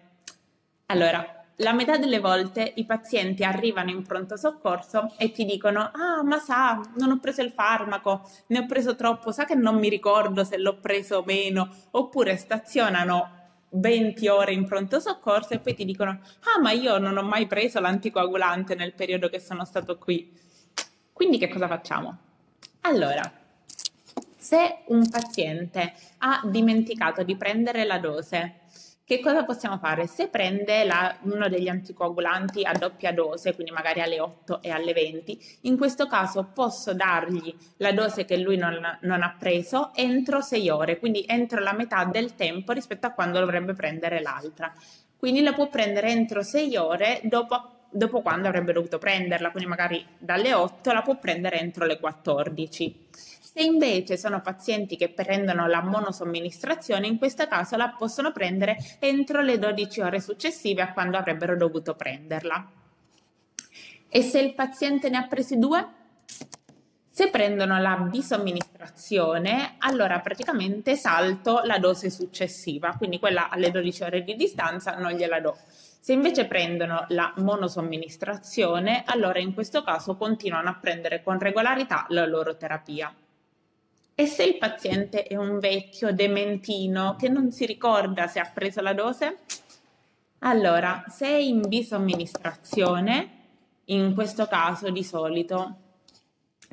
Allora, 0.87 1.41
la 1.61 1.73
metà 1.73 1.99
delle 1.99 2.21
volte 2.21 2.73
i 2.77 2.87
pazienti 2.87 3.45
arrivano 3.45 3.91
in 3.91 4.03
pronto 4.03 4.37
soccorso 4.37 5.13
e 5.19 5.31
ti 5.31 5.45
dicono 5.45 5.91
ah 5.93 6.23
ma 6.23 6.39
sa 6.39 6.81
non 6.97 7.11
ho 7.11 7.19
preso 7.19 7.43
il 7.43 7.53
farmaco 7.53 8.27
ne 8.47 8.61
ho 8.61 8.67
preso 8.67 8.97
troppo 8.97 9.31
sa 9.31 9.45
che 9.45 9.55
non 9.55 9.77
mi 9.77 9.91
ricordo 9.91 10.43
se 10.43 10.57
l'ho 10.57 10.79
preso 10.79 11.19
o 11.19 11.23
meno 11.27 11.69
oppure 11.91 12.39
stazionano 12.39 13.40
20 13.71 14.29
ore 14.29 14.53
in 14.53 14.67
pronto 14.67 14.99
soccorso 14.99 15.55
e 15.55 15.61
poi 15.61 15.75
ti 15.75 15.85
dicono 15.85 16.11
ah 16.11 16.61
ma 16.61 16.73
io 16.73 16.99
non 16.99 17.17
ho 17.17 17.23
mai 17.23 17.47
preso 17.47 17.81
l'anticoagulante 17.81 18.75
nel 18.75 18.95
periodo 18.95 19.29
che 19.29 19.39
sono 19.39 19.65
stato 19.65 19.97
qui 19.97 20.37
quindi 21.13 21.39
che 21.39 21.49
cosa 21.49 21.69
facciamo? 21.69 22.19
allora 22.83 23.31
se 24.37 24.79
un 24.87 25.09
paziente 25.09 25.93
ha 26.19 26.41
dimenticato 26.45 27.23
di 27.23 27.37
prendere 27.37 27.85
la 27.85 27.99
dose 27.99 28.60
che 29.11 29.19
cosa 29.19 29.43
possiamo 29.43 29.77
fare? 29.79 30.07
Se 30.07 30.29
prende 30.29 30.85
la, 30.85 31.17
uno 31.23 31.49
degli 31.49 31.67
anticoagulanti 31.67 32.65
a 32.65 32.71
doppia 32.71 33.13
dose, 33.13 33.57
quindi 33.57 33.73
magari 33.73 34.01
alle 34.01 34.21
8 34.21 34.63
e 34.63 34.71
alle 34.71 34.93
20, 34.93 35.59
in 35.63 35.77
questo 35.77 36.07
caso 36.07 36.49
posso 36.55 36.95
dargli 36.95 37.53
la 37.79 37.91
dose 37.91 38.25
che 38.25 38.37
lui 38.37 38.57
non, 38.57 38.79
non 39.01 39.23
ha 39.25 39.35
preso 39.37 39.91
entro 39.97 40.41
6 40.41 40.69
ore, 40.69 41.01
quindi 41.01 41.25
entro 41.27 41.59
la 41.59 41.73
metà 41.73 42.05
del 42.05 42.37
tempo 42.37 42.71
rispetto 42.71 43.09
a 43.09 43.11
quando 43.11 43.41
dovrebbe 43.41 43.73
prendere 43.73 44.23
l'altra. 44.23 44.73
Quindi 45.17 45.43
la 45.43 45.55
può 45.55 45.69
prendere 45.69 46.11
entro 46.11 46.45
6 46.45 46.77
ore 46.77 47.21
dopo 47.25 47.79
dopo 47.93 48.23
quando 48.23 48.47
avrebbe 48.47 48.73
dovuto 48.73 48.99
prenderla, 48.99 49.51
quindi 49.51 49.69
magari 49.69 50.07
dalle 50.17 50.55
8 50.55 50.93
la 50.93 51.03
può 51.03 51.19
prendere 51.19 51.59
entro 51.59 51.85
le 51.85 51.99
14. 51.99 53.09
Se 53.61 53.67
invece 53.67 54.17
sono 54.17 54.41
pazienti 54.41 54.97
che 54.97 55.11
prendono 55.11 55.67
la 55.67 55.83
monosomministrazione, 55.83 57.07
in 57.07 57.19
questo 57.19 57.47
caso 57.47 57.77
la 57.77 57.91
possono 57.91 58.33
prendere 58.33 58.79
entro 59.01 59.43
le 59.43 59.59
12 59.59 60.01
ore 60.01 60.19
successive 60.19 60.81
a 60.81 60.95
quando 60.95 61.19
avrebbero 61.19 61.55
dovuto 61.59 61.95
prenderla. 61.95 62.71
E 64.09 64.23
se 64.23 64.41
il 64.41 64.55
paziente 64.55 65.11
ne 65.11 65.19
ha 65.19 65.27
presi 65.27 65.59
due? 65.59 65.87
Se 67.11 67.29
prendono 67.29 67.79
la 67.79 67.97
bisomministrazione, 67.97 69.75
allora 69.81 70.21
praticamente 70.21 70.97
salto 70.97 71.61
la 71.65 71.79
dose 71.79 72.09
successiva, 72.09 72.95
quindi 72.97 73.19
quella 73.19 73.51
alle 73.51 73.71
12 73.71 74.03
ore 74.05 74.25
di 74.25 74.37
distanza 74.37 74.97
non 74.97 75.13
gliela 75.13 75.39
do. 75.39 75.55
Se 76.01 76.15
invece 76.15 76.47
prendono 76.47 77.05
la 77.09 77.31
monosomministrazione, 77.37 79.03
allora 79.05 79.39
in 79.39 79.53
questo 79.53 79.83
caso 79.83 80.17
continuano 80.17 80.71
a 80.71 80.79
prendere 80.81 81.23
con 81.23 81.39
regolarità 81.39 82.07
la 82.09 82.25
loro 82.25 82.57
terapia. 82.57 83.15
E 84.21 84.27
se 84.27 84.43
il 84.43 84.59
paziente 84.59 85.23
è 85.23 85.35
un 85.35 85.59
vecchio 85.59 86.13
dementino 86.13 87.17
che 87.19 87.31
non 87.31 87.51
si 87.53 87.65
ricorda 87.65 88.27
se 88.27 88.39
ha 88.39 88.51
preso 88.53 88.83
la 88.83 88.93
dose? 88.93 89.39
Allora, 90.41 91.05
se 91.09 91.27
è 91.27 91.39
in 91.39 91.67
bisomministrazione, 91.67 93.31
in 93.87 94.13
questo 94.13 94.45
caso 94.45 94.91
di 94.91 95.03
solito 95.03 95.77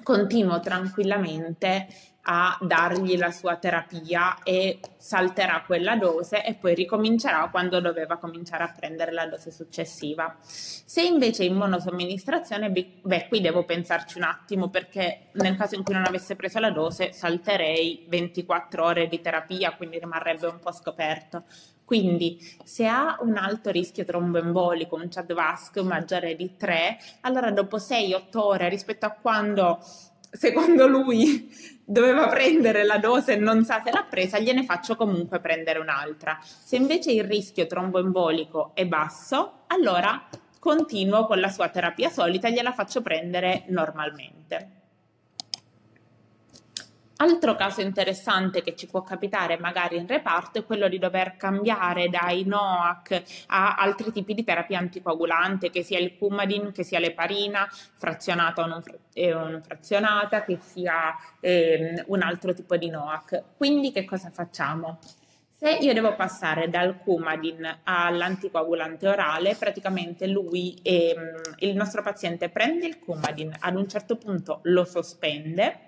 continuo 0.04 0.60
tranquillamente 0.60 1.88
a 2.30 2.58
dargli 2.62 3.18
la 3.18 3.32
sua 3.32 3.56
terapia 3.56 4.44
e 4.44 4.80
salterà 4.98 5.64
quella 5.66 5.96
dose 5.96 6.44
e 6.44 6.56
poi 6.56 6.76
ricomincerà 6.76 7.48
quando 7.50 7.80
doveva 7.80 8.18
cominciare 8.18 8.64
a 8.64 8.74
prendere 8.78 9.14
la 9.14 9.28
dose 9.28 9.50
successiva. 9.50 10.36
Se 10.42 11.02
invece 11.02 11.46
in 11.46 11.56
monosomministrazione, 11.56 12.70
beh, 12.70 13.28
qui 13.30 13.40
devo 13.40 13.64
pensarci 13.64 14.18
un 14.18 14.24
attimo 14.24 14.70
perché 14.70 15.28
nel 15.34 15.56
caso 15.56 15.76
in 15.76 15.84
cui 15.84 15.94
non 15.94 16.06
avesse 16.06 16.36
preso 16.36 16.60
la 16.60 16.72
dose 16.72 17.14
salterei 17.14 18.06
24 18.10 18.84
ore 18.84 19.08
di 19.08 19.22
terapia, 19.22 19.74
quindi 19.76 19.98
rimarrebbe 19.98 20.48
un 20.48 20.60
po' 20.60 20.74
scoperto. 20.74 21.44
Quindi, 21.88 22.38
se 22.66 22.86
ha 22.86 23.18
un 23.22 23.38
alto 23.38 23.70
rischio 23.72 24.04
tromboembolico, 24.04 24.98
un 24.98 25.08
CHAD 25.08 25.34
VASC 25.34 25.78
maggiore 25.78 26.36
di 26.36 26.58
3, 26.58 26.98
allora 27.22 27.50
dopo 27.52 27.78
6-8 27.78 28.26
ore 28.34 28.68
rispetto 28.68 29.06
a 29.06 29.12
quando 29.12 29.80
secondo 30.38 30.88
lui 30.88 31.50
doveva 31.84 32.28
prendere 32.28 32.84
la 32.84 32.98
dose 32.98 33.34
e 33.34 33.38
non 33.38 33.64
sa 33.66 33.82
se 33.84 33.92
l'ha 33.92 34.06
presa, 34.08 34.40
gliene 34.40 34.64
faccio 34.64 34.96
comunque 34.96 35.40
prendere 35.40 35.80
un'altra. 35.80 36.38
Se 36.42 36.76
invece 36.76 37.12
il 37.12 37.24
rischio 37.24 37.66
tromboembolico 37.66 38.72
è 38.76 38.86
basso, 38.86 39.64
allora 39.68 40.28
continuo 40.60 41.26
con 41.26 41.40
la 41.40 41.50
sua 41.50 41.70
terapia 41.70 42.10
solita 42.10 42.48
e 42.48 42.52
gliela 42.52 42.72
faccio 42.72 43.02
prendere 43.02 43.64
normalmente. 43.70 44.87
Altro 47.20 47.56
caso 47.56 47.82
interessante 47.82 48.62
che 48.62 48.76
ci 48.76 48.86
può 48.86 49.02
capitare 49.02 49.58
magari 49.58 49.98
in 49.98 50.06
reparto 50.06 50.60
è 50.60 50.66
quello 50.66 50.88
di 50.88 51.00
dover 51.00 51.36
cambiare 51.36 52.10
dai 52.10 52.44
NOAC 52.44 53.46
a 53.48 53.74
altri 53.74 54.12
tipi 54.12 54.36
di 54.36 54.44
terapia 54.44 54.78
anticoagulante, 54.78 55.72
che 55.72 55.82
sia 55.82 55.98
il 55.98 56.16
Coumadin, 56.16 56.72
che 56.72 56.84
sia 56.84 57.00
l'eparina, 57.00 57.68
frazionata 57.72 58.62
o 58.62 58.68
non, 58.68 58.84
eh, 59.14 59.34
non 59.34 59.64
frazionata, 59.64 60.44
che 60.44 60.60
sia 60.62 61.16
eh, 61.40 62.04
un 62.06 62.22
altro 62.22 62.54
tipo 62.54 62.78
di 62.78 62.92
NOAC. 62.92 63.44
Quindi 63.58 63.92
che 63.92 64.06
cosa 64.06 64.30
facciamo? 64.30 65.00
Se 65.56 65.72
io 65.72 65.94
devo 65.94 66.16
passare 66.16 66.70
dal 66.70 67.00
Coumadin 67.00 67.80
all'anticoagulante 67.82 69.08
orale, 69.08 69.56
praticamente 69.56 70.28
lui, 70.28 70.78
ehm, 70.84 71.56
il 71.62 71.76
nostro 71.76 72.04
paziente 72.04 72.50
prende 72.50 72.86
il 72.86 73.00
Coumadin, 73.00 73.56
ad 73.60 73.76
un 73.76 73.90
certo 73.90 74.18
punto 74.18 74.60
lo 74.64 74.86
sospende 74.86 75.87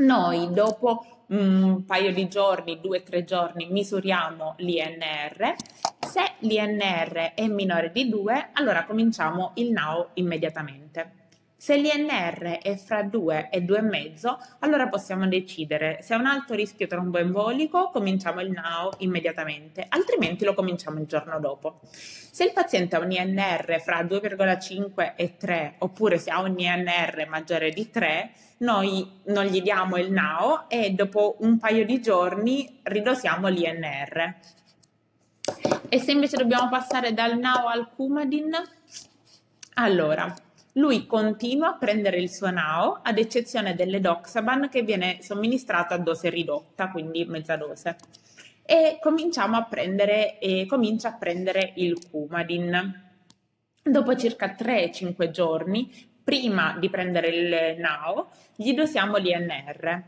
noi 0.00 0.52
dopo 0.52 1.24
un 1.28 1.84
paio 1.84 2.12
di 2.12 2.28
giorni, 2.28 2.80
due 2.80 2.98
o 2.98 3.02
tre 3.02 3.24
giorni, 3.24 3.68
misuriamo 3.70 4.54
l'INR. 4.58 5.54
Se 6.00 6.32
l'INR 6.40 7.34
è 7.34 7.46
minore 7.46 7.92
di 7.92 8.08
2, 8.08 8.50
allora 8.54 8.84
cominciamo 8.84 9.52
il 9.54 9.70
NAO 9.70 10.10
immediatamente. 10.14 11.19
Se 11.60 11.76
l'INR 11.76 12.60
è 12.62 12.74
fra 12.76 13.02
2 13.02 13.50
e 13.50 13.60
2,5, 13.62 14.34
allora 14.60 14.88
possiamo 14.88 15.28
decidere 15.28 15.98
se 16.00 16.14
è 16.14 16.16
un 16.16 16.24
alto 16.24 16.54
rischio 16.54 16.86
tromboembolico, 16.86 17.90
cominciamo 17.90 18.40
il 18.40 18.50
NAO 18.50 18.92
immediatamente, 19.00 19.84
altrimenti 19.86 20.46
lo 20.46 20.54
cominciamo 20.54 21.00
il 21.00 21.06
giorno 21.06 21.38
dopo. 21.38 21.80
Se 21.90 22.44
il 22.44 22.54
paziente 22.54 22.96
ha 22.96 23.00
un 23.00 23.12
INR 23.12 23.78
fra 23.82 24.00
2,5 24.00 25.12
e 25.16 25.36
3, 25.36 25.74
oppure 25.80 26.16
se 26.16 26.30
ha 26.30 26.40
un 26.40 26.58
INR 26.58 27.26
maggiore 27.28 27.68
di 27.72 27.90
3, 27.90 28.30
noi 28.60 29.20
non 29.24 29.44
gli 29.44 29.60
diamo 29.60 29.98
il 29.98 30.10
NAO 30.10 30.64
e 30.66 30.92
dopo 30.92 31.36
un 31.40 31.58
paio 31.58 31.84
di 31.84 32.00
giorni 32.00 32.80
ridosiamo 32.84 33.48
l'INR. 33.48 34.34
E 35.90 35.98
se 35.98 36.10
invece 36.10 36.38
dobbiamo 36.38 36.70
passare 36.70 37.12
dal 37.12 37.38
NAO 37.38 37.66
al 37.66 37.90
Coumadin, 37.94 38.50
allora 39.74 40.34
lui 40.74 41.06
continua 41.06 41.70
a 41.70 41.76
prendere 41.78 42.18
il 42.18 42.30
suo 42.30 42.50
NAO, 42.50 43.00
ad 43.02 43.18
eccezione 43.18 43.74
dell'edoxaban 43.74 44.68
che 44.68 44.82
viene 44.82 45.18
somministrato 45.20 45.94
a 45.94 45.98
dose 45.98 46.28
ridotta, 46.30 46.90
quindi 46.90 47.24
mezza 47.24 47.56
dose. 47.56 47.96
E 48.64 48.98
cominciamo 49.00 49.56
a 49.56 49.64
prendere, 49.64 50.38
e 50.38 50.66
comincia 50.66 51.08
a 51.08 51.16
prendere 51.16 51.72
il 51.76 51.98
Coumadin. 52.08 53.08
Dopo 53.82 54.14
circa 54.14 54.54
3-5 54.56 55.30
giorni, 55.30 55.90
prima 56.22 56.76
di 56.78 56.88
prendere 56.88 57.28
il 57.28 57.80
NAO, 57.80 58.28
gli 58.54 58.72
dosiamo 58.72 59.16
l'INR. 59.16 60.02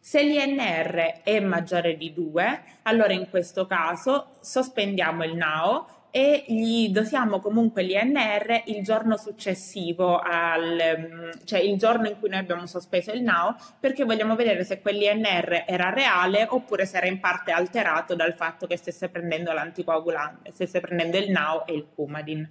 Se 0.00 0.22
l'INR 0.22 1.22
è 1.22 1.40
maggiore 1.40 1.96
di 1.96 2.12
2, 2.14 2.62
allora 2.82 3.12
in 3.12 3.28
questo 3.28 3.66
caso 3.66 4.36
sospendiamo 4.40 5.24
il 5.24 5.34
NAO 5.34 5.86
e 6.16 6.44
gli 6.46 6.90
dosiamo 6.90 7.40
comunque 7.40 7.82
l'INR 7.82 8.62
il 8.66 8.84
giorno 8.84 9.16
successivo 9.16 10.20
al, 10.20 10.78
mm, 10.96 11.30
cioè 11.42 11.58
il 11.58 11.76
giorno 11.76 12.06
in 12.06 12.20
cui 12.20 12.28
noi 12.28 12.38
abbiamo 12.38 12.66
sospeso 12.66 13.10
il 13.10 13.20
NAO 13.20 13.56
perché 13.80 14.04
vogliamo 14.04 14.36
vedere 14.36 14.62
se 14.62 14.80
quell'INR 14.80 15.64
era 15.66 15.90
reale 15.90 16.46
oppure 16.48 16.86
se 16.86 16.98
era 16.98 17.08
in 17.08 17.18
parte 17.18 17.50
alterato 17.50 18.14
dal 18.14 18.34
fatto 18.34 18.68
che 18.68 18.76
stesse 18.76 19.08
prendendo 19.08 19.50
l'anticoagulante, 19.50 20.52
stesse 20.52 20.78
prendendo 20.78 21.16
il 21.16 21.32
NAO 21.32 21.66
e 21.66 21.74
il 21.74 21.86
Coumadin. 21.92 22.48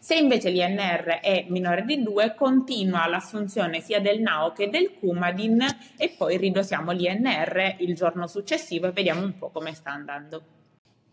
Se 0.00 0.16
invece 0.16 0.50
l'INR 0.50 1.20
è 1.20 1.44
minore 1.46 1.84
di 1.84 2.02
2, 2.02 2.34
continua 2.34 3.06
l'assunzione 3.06 3.80
sia 3.80 4.00
del 4.00 4.20
NAO 4.20 4.50
che 4.50 4.68
del 4.68 4.98
Coumadin 4.98 5.64
e 5.96 6.08
poi 6.18 6.36
ridosiamo 6.36 6.90
l'INR 6.90 7.76
il 7.78 7.94
giorno 7.94 8.26
successivo 8.26 8.88
e 8.88 8.90
vediamo 8.90 9.22
un 9.22 9.38
po' 9.38 9.50
come 9.50 9.74
sta 9.74 9.92
andando. 9.92 10.58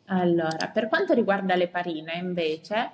Allora, 0.09 0.69
per 0.73 0.87
quanto 0.87 1.13
riguarda 1.13 1.55
l'eparina 1.55 2.13
invece, 2.13 2.91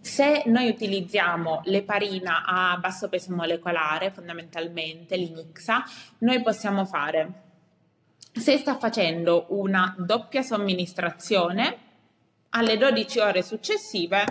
se 0.00 0.42
noi 0.46 0.68
utilizziamo 0.68 1.60
l'eparina 1.64 2.44
a 2.44 2.76
basso 2.78 3.08
peso 3.08 3.32
molecolare, 3.32 4.10
fondamentalmente 4.10 5.16
l'inixa, 5.16 5.84
noi 6.18 6.42
possiamo 6.42 6.84
fare, 6.84 7.32
se 8.32 8.56
sta 8.56 8.76
facendo 8.76 9.46
una 9.50 9.94
doppia 9.98 10.42
somministrazione, 10.42 11.78
alle 12.50 12.76
12 12.76 13.18
ore 13.20 13.42
successive, 13.42 14.24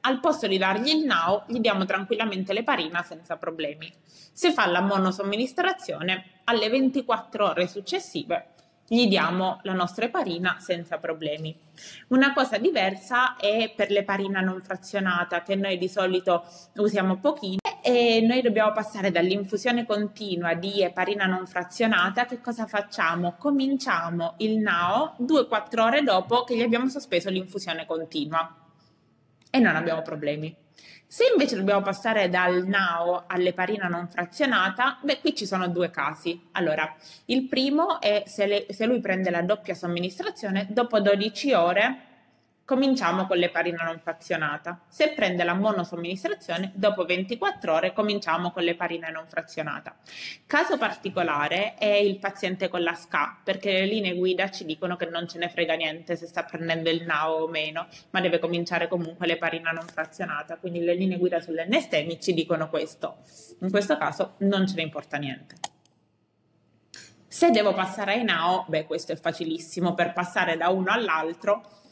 al 0.00 0.20
posto 0.20 0.46
di 0.46 0.56
dargli 0.56 0.88
il 0.88 1.04
NAO, 1.04 1.44
gli 1.48 1.58
diamo 1.58 1.84
tranquillamente 1.84 2.54
l'eparina 2.54 3.02
senza 3.02 3.36
problemi. 3.36 3.92
Se 4.32 4.52
fa 4.52 4.66
la 4.66 4.80
monosomministrazione, 4.80 6.40
alle 6.44 6.70
24 6.70 7.44
ore 7.44 7.66
successive 7.66 8.54
gli 8.88 9.08
diamo 9.08 9.58
la 9.62 9.72
nostra 9.72 10.04
eparina 10.04 10.56
senza 10.60 10.98
problemi. 10.98 11.56
Una 12.08 12.32
cosa 12.32 12.58
diversa 12.58 13.36
è 13.36 13.72
per 13.74 13.90
l'eparina 13.90 14.40
non 14.40 14.62
frazionata 14.62 15.42
che 15.42 15.56
noi 15.56 15.76
di 15.76 15.88
solito 15.88 16.44
usiamo 16.76 17.16
pochino 17.16 17.58
e 17.82 18.20
noi 18.20 18.42
dobbiamo 18.42 18.72
passare 18.72 19.10
dall'infusione 19.10 19.86
continua 19.86 20.54
di 20.54 20.82
eparina 20.82 21.26
non 21.26 21.46
frazionata. 21.46 22.26
Che 22.26 22.40
cosa 22.40 22.66
facciamo? 22.66 23.34
Cominciamo 23.38 24.34
il 24.38 24.58
NAO 24.58 25.16
2-4 25.20 25.80
ore 25.80 26.02
dopo 26.02 26.44
che 26.44 26.56
gli 26.56 26.62
abbiamo 26.62 26.88
sospeso 26.88 27.28
l'infusione 27.30 27.86
continua 27.86 28.54
e 29.50 29.58
non 29.58 29.74
abbiamo 29.76 30.02
problemi. 30.02 30.65
Se 31.08 31.24
invece 31.32 31.56
dobbiamo 31.56 31.82
passare 31.82 32.28
dal 32.28 32.66
NAO 32.66 33.24
all'eparina 33.26 33.86
non 33.86 34.08
frazionata, 34.08 34.98
beh, 35.02 35.20
qui 35.20 35.36
ci 35.36 35.46
sono 35.46 35.68
due 35.68 35.90
casi. 35.90 36.48
Allora, 36.52 36.94
il 37.26 37.46
primo 37.46 38.00
è 38.00 38.24
se, 38.26 38.46
le, 38.46 38.66
se 38.70 38.86
lui 38.86 39.00
prende 39.00 39.30
la 39.30 39.42
doppia 39.42 39.74
somministrazione, 39.74 40.66
dopo 40.68 41.00
12 41.00 41.52
ore 41.52 41.98
cominciamo 42.66 43.26
con 43.26 43.38
l'eparina 43.38 43.84
non 43.84 44.00
frazionata. 44.00 44.82
Se 44.88 45.10
prende 45.10 45.44
la 45.44 45.54
monosomministrazione, 45.54 46.72
dopo 46.74 47.04
24 47.04 47.72
ore 47.72 47.92
cominciamo 47.92 48.50
con 48.50 48.64
l'eparina 48.64 49.08
non 49.08 49.26
frazionata. 49.28 49.96
Caso 50.46 50.76
particolare 50.76 51.76
è 51.76 51.86
il 51.86 52.18
paziente 52.18 52.68
con 52.68 52.82
la 52.82 52.92
SCA, 52.92 53.38
perché 53.42 53.70
le 53.70 53.86
linee 53.86 54.16
guida 54.16 54.50
ci 54.50 54.64
dicono 54.64 54.96
che 54.96 55.06
non 55.06 55.28
ce 55.28 55.38
ne 55.38 55.48
frega 55.48 55.74
niente 55.74 56.16
se 56.16 56.26
sta 56.26 56.42
prendendo 56.42 56.90
il 56.90 57.04
NAO 57.04 57.44
o 57.44 57.48
meno, 57.48 57.86
ma 58.10 58.20
deve 58.20 58.40
cominciare 58.40 58.88
comunque 58.88 59.28
l'eparina 59.28 59.70
non 59.70 59.86
frazionata. 59.86 60.58
Quindi 60.58 60.80
le 60.80 60.94
linee 60.94 61.18
guida 61.18 61.40
sull'NSTEMI 61.40 62.20
ci 62.20 62.34
dicono 62.34 62.68
questo. 62.68 63.18
In 63.60 63.70
questo 63.70 63.96
caso 63.96 64.34
non 64.38 64.66
ce 64.66 64.74
ne 64.74 64.82
importa 64.82 65.18
niente. 65.18 65.54
Se 67.28 67.50
devo 67.50 67.74
passare 67.74 68.14
ai 68.14 68.24
NAO, 68.24 68.64
beh, 68.66 68.86
questo 68.86 69.12
è 69.12 69.16
facilissimo. 69.16 69.94
Per 69.94 70.12
passare 70.12 70.56
da 70.56 70.70
uno 70.70 70.90
all'altro 70.90 71.84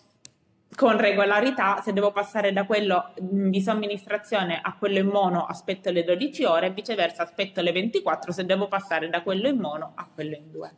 con 0.74 0.98
regolarità, 0.98 1.80
se 1.80 1.92
devo 1.92 2.12
passare 2.12 2.52
da 2.52 2.64
quello 2.64 3.12
di 3.18 3.60
somministrazione 3.60 4.60
a 4.60 4.76
quello 4.76 4.98
in 4.98 5.06
mono, 5.06 5.46
aspetto 5.46 5.90
le 5.90 6.04
12 6.04 6.44
ore, 6.44 6.70
viceversa 6.72 7.22
aspetto 7.22 7.60
le 7.60 7.72
24 7.72 8.32
se 8.32 8.44
devo 8.44 8.66
passare 8.68 9.08
da 9.08 9.22
quello 9.22 9.48
in 9.48 9.58
mono 9.58 9.92
a 9.94 10.08
quello 10.12 10.34
in 10.34 10.50
due. 10.50 10.74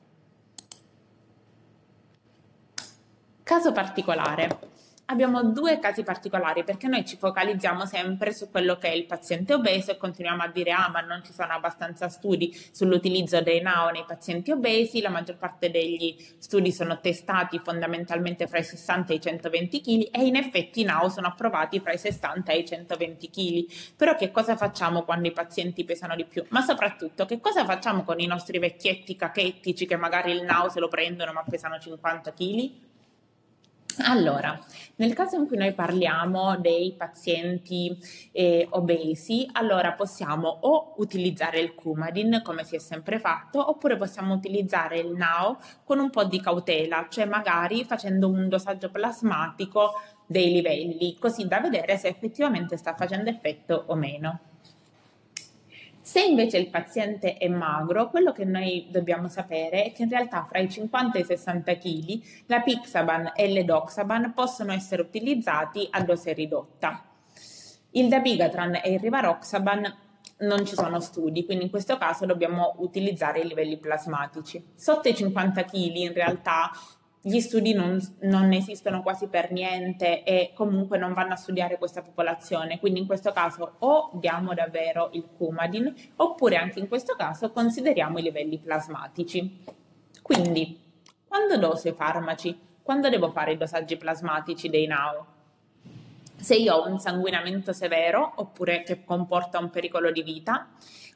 Caso 3.42 3.72
particolare 3.72 4.74
abbiamo 5.06 5.42
due 5.44 5.78
casi 5.78 6.02
particolari 6.02 6.64
perché 6.64 6.88
noi 6.88 7.04
ci 7.04 7.16
focalizziamo 7.16 7.86
sempre 7.86 8.32
su 8.32 8.50
quello 8.50 8.76
che 8.76 8.88
è 8.88 8.94
il 8.94 9.06
paziente 9.06 9.54
obeso 9.54 9.90
e 9.92 9.96
continuiamo 9.96 10.42
a 10.42 10.48
dire 10.48 10.72
ah 10.72 10.88
ma 10.90 11.00
non 11.00 11.22
ci 11.24 11.32
sono 11.32 11.52
abbastanza 11.52 12.08
studi 12.08 12.54
sull'utilizzo 12.72 13.40
dei 13.40 13.60
NAO 13.60 13.90
nei 13.90 14.04
pazienti 14.06 14.50
obesi, 14.50 15.00
la 15.00 15.10
maggior 15.10 15.36
parte 15.36 15.70
degli 15.70 16.16
studi 16.38 16.72
sono 16.72 17.00
testati 17.00 17.60
fondamentalmente 17.62 18.46
fra 18.46 18.58
i 18.58 18.64
60 18.64 19.12
e 19.12 19.16
i 19.16 19.20
120 19.20 19.80
kg 19.80 20.08
e 20.12 20.24
in 20.24 20.36
effetti 20.36 20.80
i 20.80 20.84
NAO 20.84 21.08
sono 21.08 21.28
approvati 21.28 21.80
fra 21.80 21.92
i 21.92 21.98
60 21.98 22.52
e 22.52 22.58
i 22.58 22.66
120 22.66 23.30
kg. 23.30 23.94
Però 23.96 24.14
che 24.16 24.30
cosa 24.30 24.56
facciamo 24.56 25.04
quando 25.04 25.28
i 25.28 25.32
pazienti 25.32 25.84
pesano 25.84 26.16
di 26.16 26.24
più? 26.24 26.44
Ma 26.48 26.62
soprattutto 26.62 27.26
che 27.26 27.40
cosa 27.40 27.64
facciamo 27.64 28.02
con 28.02 28.18
i 28.18 28.26
nostri 28.26 28.58
vecchietti 28.58 29.16
cachettici 29.16 29.86
che 29.86 29.96
magari 29.96 30.32
il 30.32 30.42
NAO 30.42 30.68
se 30.68 30.80
lo 30.80 30.88
prendono 30.88 31.32
ma 31.32 31.44
pesano 31.48 31.78
50 31.78 32.32
kg? 32.32 32.85
Allora, 34.04 34.58
nel 34.96 35.14
caso 35.14 35.36
in 35.36 35.46
cui 35.46 35.56
noi 35.56 35.72
parliamo 35.72 36.58
dei 36.58 36.94
pazienti 36.96 37.96
eh, 38.32 38.66
obesi, 38.70 39.48
allora 39.52 39.92
possiamo 39.92 40.48
o 40.48 40.94
utilizzare 40.98 41.60
il 41.60 41.74
Coumadin 41.74 42.42
come 42.44 42.64
si 42.64 42.76
è 42.76 42.78
sempre 42.78 43.18
fatto, 43.18 43.70
oppure 43.70 43.96
possiamo 43.96 44.34
utilizzare 44.34 44.98
il 44.98 45.12
NAO 45.12 45.58
con 45.84 45.98
un 45.98 46.10
po' 46.10 46.24
di 46.24 46.40
cautela, 46.40 47.06
cioè 47.08 47.24
magari 47.24 47.84
facendo 47.84 48.28
un 48.28 48.48
dosaggio 48.48 48.90
plasmatico 48.90 49.92
dei 50.26 50.50
livelli, 50.52 51.16
così 51.18 51.46
da 51.46 51.60
vedere 51.60 51.96
se 51.96 52.08
effettivamente 52.08 52.76
sta 52.76 52.94
facendo 52.94 53.30
effetto 53.30 53.84
o 53.86 53.94
meno. 53.94 54.40
Se 56.06 56.22
invece 56.22 56.58
il 56.58 56.70
paziente 56.70 57.36
è 57.36 57.48
magro, 57.48 58.10
quello 58.10 58.30
che 58.30 58.44
noi 58.44 58.86
dobbiamo 58.90 59.26
sapere 59.26 59.86
è 59.86 59.92
che 59.92 60.04
in 60.04 60.08
realtà 60.08 60.46
fra 60.48 60.60
i 60.60 60.70
50 60.70 61.18
e 61.18 61.22
i 61.22 61.24
60 61.24 61.76
kg 61.78 62.22
la 62.46 62.60
Pixaban 62.60 63.32
e 63.34 63.48
l'Edoxaban 63.48 64.32
possono 64.32 64.72
essere 64.72 65.02
utilizzati 65.02 65.88
a 65.90 66.04
dose 66.04 66.32
ridotta. 66.32 67.02
Il 67.90 68.08
Dabigatran 68.08 68.76
e 68.84 68.92
il 68.92 69.00
Rivaroxaban 69.00 69.96
non 70.38 70.64
ci 70.64 70.74
sono 70.74 71.00
studi, 71.00 71.44
quindi 71.44 71.64
in 71.64 71.70
questo 71.70 71.98
caso 71.98 72.24
dobbiamo 72.24 72.76
utilizzare 72.78 73.40
i 73.40 73.48
livelli 73.48 73.76
plasmatici. 73.76 74.64
Sotto 74.76 75.08
i 75.08 75.14
50 75.14 75.64
kg 75.64 75.94
in 75.96 76.12
realtà 76.12 76.70
gli 77.26 77.40
studi 77.40 77.74
non, 77.74 77.98
non, 78.20 78.52
esistono 78.52 79.02
quasi 79.02 79.26
per 79.26 79.50
niente 79.50 80.22
e 80.22 80.52
comunque 80.54 80.96
non 80.96 81.12
vanno 81.12 81.32
a 81.32 81.36
studiare 81.36 81.76
questa 81.76 82.00
popolazione, 82.00 82.78
quindi 82.78 83.00
in 83.00 83.06
questo 83.06 83.32
caso 83.32 83.74
o 83.80 84.10
diamo 84.14 84.54
davvero 84.54 85.08
il 85.10 85.26
Coumadin 85.36 85.92
oppure 86.14 86.54
anche 86.54 86.78
in 86.78 86.86
questo 86.86 87.16
caso 87.16 87.50
consideriamo 87.50 88.20
i 88.20 88.22
livelli 88.22 88.58
plasmatici. 88.58 89.58
Quindi, 90.22 90.80
quando 91.26 91.58
doso 91.58 91.88
i 91.88 91.94
farmaci? 91.94 92.56
Quando 92.80 93.08
devo 93.08 93.32
fare 93.32 93.54
i 93.54 93.56
dosaggi 93.56 93.96
plasmatici 93.96 94.68
dei 94.68 94.86
NAO? 94.86 95.26
Se 96.36 96.54
io 96.54 96.74
ho 96.76 96.88
un 96.88 97.00
sanguinamento 97.00 97.72
severo 97.72 98.34
oppure 98.36 98.84
che 98.84 99.02
comporta 99.02 99.58
un 99.58 99.70
pericolo 99.70 100.12
di 100.12 100.22
vita, 100.22 100.68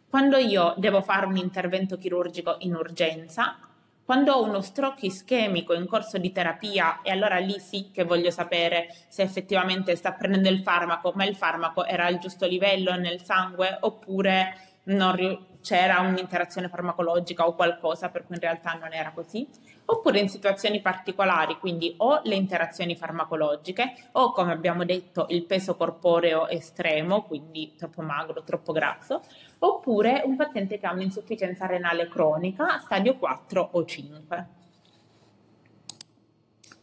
quando 0.09 0.39
io 0.39 0.75
devo 0.77 1.03
fare 1.03 1.27
un 1.27 1.37
intervento 1.37 1.97
chirurgico 1.97 2.57
in 2.61 2.75
urgenza 2.75 3.70
Quando 4.11 4.33
ho 4.33 4.43
uno 4.43 4.61
stroke 4.61 5.07
ischemico 5.07 5.73
in 5.73 5.87
corso 5.87 6.19
di 6.19 6.33
terapia, 6.33 7.01
e 7.01 7.13
allora 7.13 7.37
lì 7.37 7.61
sì 7.61 7.93
che 7.93 8.03
voglio 8.03 8.33
sapere 8.33 8.93
se 9.07 9.23
effettivamente 9.23 9.95
sta 9.95 10.15
prendendo 10.15 10.49
il 10.49 10.63
farmaco, 10.63 11.13
ma 11.15 11.25
il 11.25 11.37
farmaco 11.37 11.85
era 11.85 12.07
al 12.07 12.19
giusto 12.19 12.45
livello 12.45 12.97
nel 12.97 13.23
sangue 13.23 13.77
oppure 13.79 14.57
non, 14.87 15.47
c'era 15.61 16.01
un'interazione 16.01 16.69
farmacologica 16.69 17.47
o 17.47 17.55
qualcosa 17.55 18.09
per 18.09 18.25
cui 18.25 18.37
in 18.37 18.41
realtà 18.41 18.73
non 18.73 18.93
era 18.93 19.13
così, 19.13 19.47
oppure 19.85 20.21
in 20.21 20.29
situazioni 20.29 20.81
particolari, 20.81 21.59
quindi 21.59 21.95
o 21.99 22.21
le 22.25 22.35
interazioni 22.35 22.97
farmacologiche 22.97 23.93
o 24.13 24.33
come 24.33 24.53
abbiamo 24.53 24.85
detto 24.85 25.27
il 25.31 25.45
peso 25.45 25.77
corporeo 25.77 26.49
estremo, 26.49 27.23
quindi 27.23 27.75
troppo 27.77 28.03
magro, 28.03 28.43
troppo 28.43 28.73
grasso, 28.73 29.23
oppure 29.59 30.23
un 30.25 30.37
paziente 30.37 30.79
che 30.79 30.87
ha 30.87 30.93
un'insufficienza 30.93 31.67
renale 31.67 32.09
cronica 32.09 32.79
stadio 32.79 33.17
4 33.17 33.69
o 33.73 33.85
5. 33.85 34.47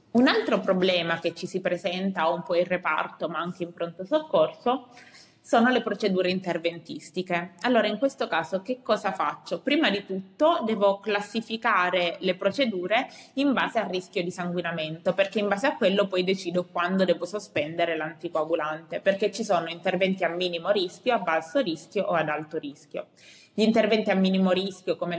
Un 0.10 0.28
altro 0.28 0.60
problema 0.60 1.20
che 1.20 1.36
ci 1.36 1.46
si 1.46 1.62
presenta 1.62 2.28
un 2.30 2.42
po' 2.42 2.56
in 2.56 2.66
reparto 2.66 3.28
ma 3.30 3.40
anche 3.40 3.64
in 3.64 3.72
pronto 3.72 4.04
soccorso 4.04 4.88
sono 5.48 5.70
le 5.70 5.82
procedure 5.82 6.30
interventistiche. 6.30 7.54
Allora, 7.62 7.88
in 7.88 7.98
questo 7.98 8.28
caso 8.28 8.62
che 8.62 8.82
cosa 8.84 9.14
faccio? 9.14 9.62
Prima 9.62 9.90
di 9.90 10.06
tutto 10.06 10.62
devo 10.66 11.00
classificare 11.00 12.18
le 12.20 12.36
procedure 12.36 13.08
in 13.36 13.54
base 13.54 13.80
al 13.80 13.88
rischio 13.88 14.22
di 14.22 14.30
sanguinamento, 14.30 15.14
perché 15.14 15.40
in 15.40 15.48
base 15.48 15.68
a 15.68 15.78
quello 15.78 16.06
poi 16.08 16.26
decido 16.26 16.66
quando 16.66 17.06
devo 17.06 17.24
sospendere 17.24 17.96
l'anticoagulante, 17.96 19.00
perché 19.00 19.32
ci 19.32 19.46
sono 19.46 19.70
interventi 19.70 20.26
a 20.26 20.30
minimo 20.30 20.70
rischio, 20.70 21.14
a 21.14 21.20
basso 21.20 21.62
rischio 21.62 22.04
o 22.04 22.12
ad 22.12 22.28
alto 22.28 22.58
rischio. 22.58 23.08
Gli 23.60 23.64
interventi 23.64 24.12
a 24.12 24.14
minimo 24.14 24.52
rischio, 24.52 24.96
come, 24.98 25.18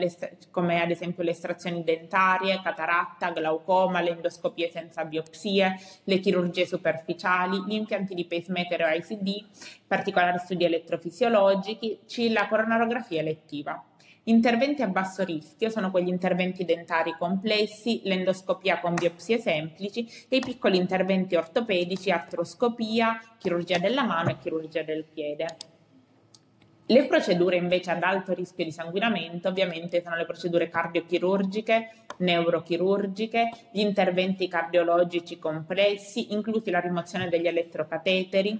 come, 0.53 0.81
ad 0.81 0.93
esempio 0.93 1.25
le 1.25 1.33
estrazioni 1.33 1.83
dentarie, 1.83 2.61
cataratta, 2.63 3.33
glaucoma, 3.33 4.01
le 4.01 4.11
endoscopie 4.11 4.71
senza 4.71 5.05
biopsie, 5.05 5.77
le 6.05 6.21
chirurgie 6.21 6.65
superficiali, 6.65 7.65
gli 7.67 7.73
impianti 7.73 8.15
di 8.15 8.27
pacemaker 8.27 8.83
o 8.83 8.95
ICD, 8.95 9.45
particolari 9.89 10.39
studi 10.39 10.65
elettrofisiologici, 10.65 12.31
la 12.31 12.47
coronarografia 12.47 13.19
elettiva. 13.19 13.85
Interventi 14.23 14.83
a 14.83 14.87
basso 14.87 15.25
rischio 15.25 15.69
sono 15.69 15.91
quegli 15.91 16.07
interventi 16.07 16.65
dentari 16.65 17.17
complessi, 17.19 18.03
l'endoscopia 18.05 18.79
con 18.79 18.95
biopsie 18.95 19.41
semplici 19.41 20.09
e 20.29 20.37
i 20.37 20.41
piccoli 20.41 20.77
interventi 20.77 21.35
ortopedici, 21.35 22.13
artroscopia, 22.13 23.21
chirurgia 23.37 23.79
della 23.79 24.05
mano 24.05 24.31
e 24.31 24.39
chirurgia 24.39 24.85
del 24.85 25.03
piede. 25.03 25.78
Le 26.91 27.05
procedure 27.05 27.57
invece 27.57 27.91
ad 27.91 28.03
alto 28.03 28.33
rischio 28.33 28.65
di 28.65 28.73
sanguinamento 28.73 29.49
ovviamente 29.49 30.01
sono 30.03 30.17
le 30.17 30.25
procedure 30.25 30.71
cardiochirurgiche, 30.71 31.91
neurochirurgiche, 32.17 33.51
gli 33.73 33.81
interventi 33.81 34.49
cardiologici 34.49 35.39
complessi, 35.39 36.33
inclusi 36.33 36.71
la 36.71 36.81
rimozione 36.81 37.29
degli 37.29 37.47
elettrocateteri, 37.47 38.59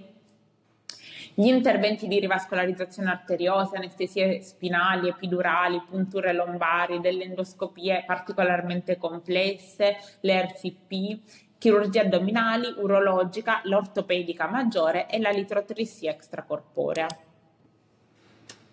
gli 1.33 1.47
interventi 1.47 2.07
di 2.07 2.19
rivascolarizzazione 2.19 3.09
arteriosa, 3.09 3.77
anestesie 3.77 4.41
spinali, 4.41 5.07
epidurali, 5.07 5.81
punture 5.89 6.31
lombari, 6.31 6.99
delle 6.99 7.23
endoscopie 7.23 8.03
particolarmente 8.05 8.97
complesse, 8.97 9.97
le 10.19 10.41
RCP, 10.43 11.57
chirurgie 11.57 12.01
addominali, 12.01 12.75
urologica, 12.77 13.61
l'ortopedica 13.63 14.47
maggiore 14.47 15.09
e 15.09 15.17
la 15.17 15.31
litrotrissia 15.31 16.11
extracorporea. 16.11 17.07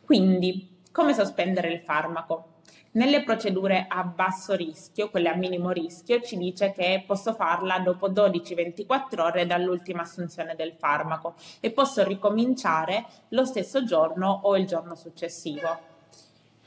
Quindi, 0.07 0.83
come 0.93 1.15
sospendere 1.15 1.73
il 1.73 1.81
farmaco? 1.81 2.61
Nelle 2.93 3.25
procedure 3.25 3.87
a 3.89 4.05
basso 4.05 4.55
rischio, 4.55 5.11
quelle 5.11 5.29
a 5.29 5.35
minimo 5.35 5.71
rischio, 5.71 6.21
ci 6.21 6.37
dice 6.37 6.71
che 6.71 7.03
posso 7.05 7.35
farla 7.35 7.81
dopo 7.81 8.09
12-24 8.09 9.21
ore 9.21 9.47
dall'ultima 9.47 10.03
assunzione 10.03 10.55
del 10.55 10.75
farmaco 10.79 11.35
e 11.59 11.73
posso 11.73 12.05
ricominciare 12.05 13.05
lo 13.31 13.45
stesso 13.45 13.83
giorno 13.83 14.43
o 14.45 14.57
il 14.57 14.65
giorno 14.65 14.95
successivo. 14.95 15.77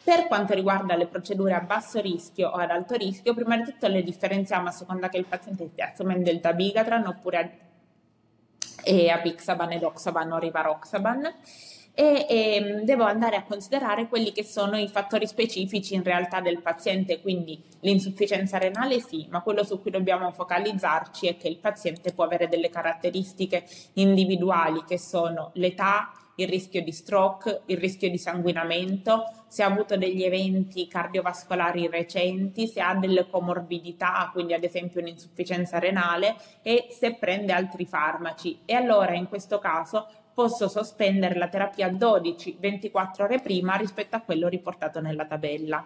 Per 0.03 0.27
quanto 0.27 0.53
riguarda 0.53 0.97
le 0.97 1.07
procedure 1.07 1.53
a 1.53 1.61
basso 1.61 2.01
rischio 2.01 2.49
o 2.49 2.55
ad 2.55 2.71
alto 2.71 2.95
rischio, 2.95 3.33
prima 3.33 3.55
di 3.55 3.63
tutto 3.63 3.87
le 3.87 4.03
differenziamo 4.03 4.67
a 4.67 4.71
seconda 4.71 5.07
che 5.07 5.17
il 5.17 5.25
paziente 5.25 5.69
stia 5.69 5.91
assumendo 5.93 6.29
il 6.29 6.41
dabigatran 6.41 7.07
oppure 7.07 7.59
a 8.83 9.13
apixaban 9.13 9.71
ed 9.71 9.83
oxaban 9.83 10.29
o 10.33 10.39
rivaroxaban 10.39 11.33
e, 11.99 12.25
e, 12.29 12.81
devo 12.85 13.03
andare 13.03 13.35
a 13.35 13.43
considerare 13.43 14.07
quelli 14.07 14.31
che 14.31 14.45
sono 14.45 14.77
i 14.77 14.87
fattori 14.87 15.27
specifici 15.27 15.95
in 15.95 16.03
realtà 16.03 16.39
del 16.39 16.61
paziente, 16.61 17.19
quindi 17.19 17.61
l'insufficienza 17.81 18.57
renale 18.57 19.01
sì, 19.01 19.27
ma 19.29 19.41
quello 19.41 19.65
su 19.65 19.81
cui 19.81 19.91
dobbiamo 19.91 20.31
focalizzarci 20.31 21.27
è 21.27 21.35
che 21.35 21.49
il 21.49 21.57
paziente 21.57 22.13
può 22.13 22.23
avere 22.23 22.47
delle 22.47 22.69
caratteristiche 22.69 23.65
individuali 23.95 24.85
che 24.87 24.97
sono 24.97 25.51
l'età, 25.55 26.13
il 26.35 26.47
rischio 26.47 26.81
di 26.81 26.93
stroke, 26.93 27.63
il 27.65 27.77
rischio 27.77 28.09
di 28.09 28.17
sanguinamento, 28.17 29.25
se 29.47 29.61
ha 29.61 29.65
avuto 29.65 29.97
degli 29.97 30.23
eventi 30.23 30.87
cardiovascolari 30.87 31.89
recenti, 31.89 32.65
se 32.65 32.79
ha 32.79 32.95
delle 32.95 33.27
comorbidità, 33.27 34.29
quindi 34.31 34.53
ad 34.53 34.63
esempio 34.63 35.01
un'insufficienza 35.01 35.79
renale 35.79 36.37
e 36.61 36.87
se 36.91 37.15
prende 37.15 37.51
altri 37.51 37.85
farmaci. 37.85 38.59
E 38.63 38.73
allora 38.73 39.15
in 39.15 39.27
questo 39.27 39.59
caso 39.59 40.07
posso 40.39 40.69
sospendere 40.69 41.37
la 41.37 41.49
terapia 41.49 41.89
12-24 41.89 43.23
ore 43.23 43.41
prima 43.41 43.75
rispetto 43.75 44.15
a 44.15 44.21
quello 44.21 44.47
riportato 44.47 45.01
nella 45.01 45.25
tabella 45.25 45.85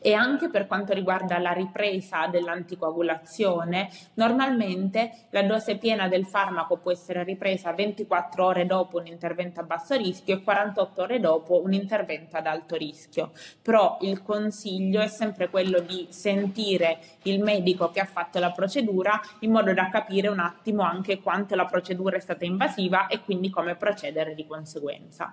e 0.00 0.12
anche 0.12 0.48
per 0.48 0.66
quanto 0.66 0.92
riguarda 0.92 1.38
la 1.38 1.52
ripresa 1.52 2.26
dell'anticoagulazione, 2.26 3.88
normalmente 4.14 5.26
la 5.30 5.42
dose 5.42 5.76
piena 5.76 6.08
del 6.08 6.26
farmaco 6.26 6.76
può 6.76 6.90
essere 6.90 7.22
ripresa 7.24 7.72
24 7.72 8.44
ore 8.44 8.66
dopo 8.66 8.98
un 8.98 9.06
intervento 9.06 9.60
a 9.60 9.64
basso 9.64 9.96
rischio 9.96 10.36
e 10.36 10.42
48 10.42 11.02
ore 11.02 11.20
dopo 11.20 11.62
un 11.62 11.72
intervento 11.72 12.36
ad 12.36 12.46
alto 12.46 12.76
rischio. 12.76 13.32
Però 13.62 13.98
il 14.02 14.22
consiglio 14.22 15.00
è 15.00 15.08
sempre 15.08 15.48
quello 15.48 15.80
di 15.80 16.06
sentire 16.10 16.98
il 17.22 17.42
medico 17.42 17.90
che 17.90 18.00
ha 18.00 18.04
fatto 18.06 18.38
la 18.38 18.50
procedura 18.50 19.20
in 19.40 19.52
modo 19.52 19.72
da 19.72 19.88
capire 19.88 20.28
un 20.28 20.38
attimo 20.38 20.82
anche 20.82 21.20
quanto 21.20 21.54
la 21.54 21.66
procedura 21.66 22.16
è 22.16 22.20
stata 22.20 22.44
invasiva 22.44 23.06
e 23.06 23.20
quindi 23.20 23.50
come 23.50 23.76
procedere 23.76 24.34
di 24.34 24.46
conseguenza. 24.46 25.32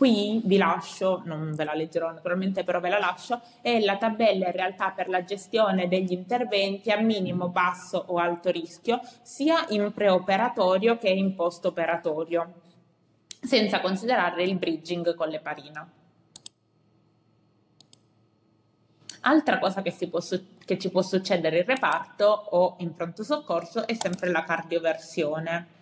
Qui 0.00 0.40
vi 0.46 0.56
lascio, 0.56 1.20
non 1.26 1.54
ve 1.54 1.62
la 1.62 1.74
leggerò 1.74 2.10
naturalmente, 2.10 2.64
però 2.64 2.80
ve 2.80 2.88
la 2.88 2.98
lascio, 2.98 3.38
è 3.60 3.80
la 3.80 3.98
tabella 3.98 4.46
in 4.46 4.52
realtà 4.52 4.92
per 4.92 5.10
la 5.10 5.24
gestione 5.24 5.88
degli 5.88 6.12
interventi 6.12 6.90
a 6.90 6.98
minimo, 6.98 7.50
basso 7.50 8.02
o 8.06 8.16
alto 8.16 8.50
rischio, 8.50 8.98
sia 9.20 9.66
in 9.68 9.92
preoperatorio 9.92 10.96
che 10.96 11.10
in 11.10 11.34
post-operatorio, 11.34 12.62
senza 13.42 13.80
considerare 13.80 14.42
il 14.42 14.56
bridging 14.56 15.14
con 15.14 15.28
l'eparina. 15.28 15.86
Altra 19.20 19.58
cosa 19.58 19.82
che, 19.82 19.94
può, 20.08 20.20
che 20.64 20.78
ci 20.78 20.88
può 20.88 21.02
succedere 21.02 21.58
in 21.58 21.66
reparto 21.66 22.24
o 22.24 22.76
in 22.78 22.94
pronto 22.94 23.22
soccorso 23.22 23.86
è 23.86 23.92
sempre 23.92 24.30
la 24.30 24.44
cardioversione 24.44 25.78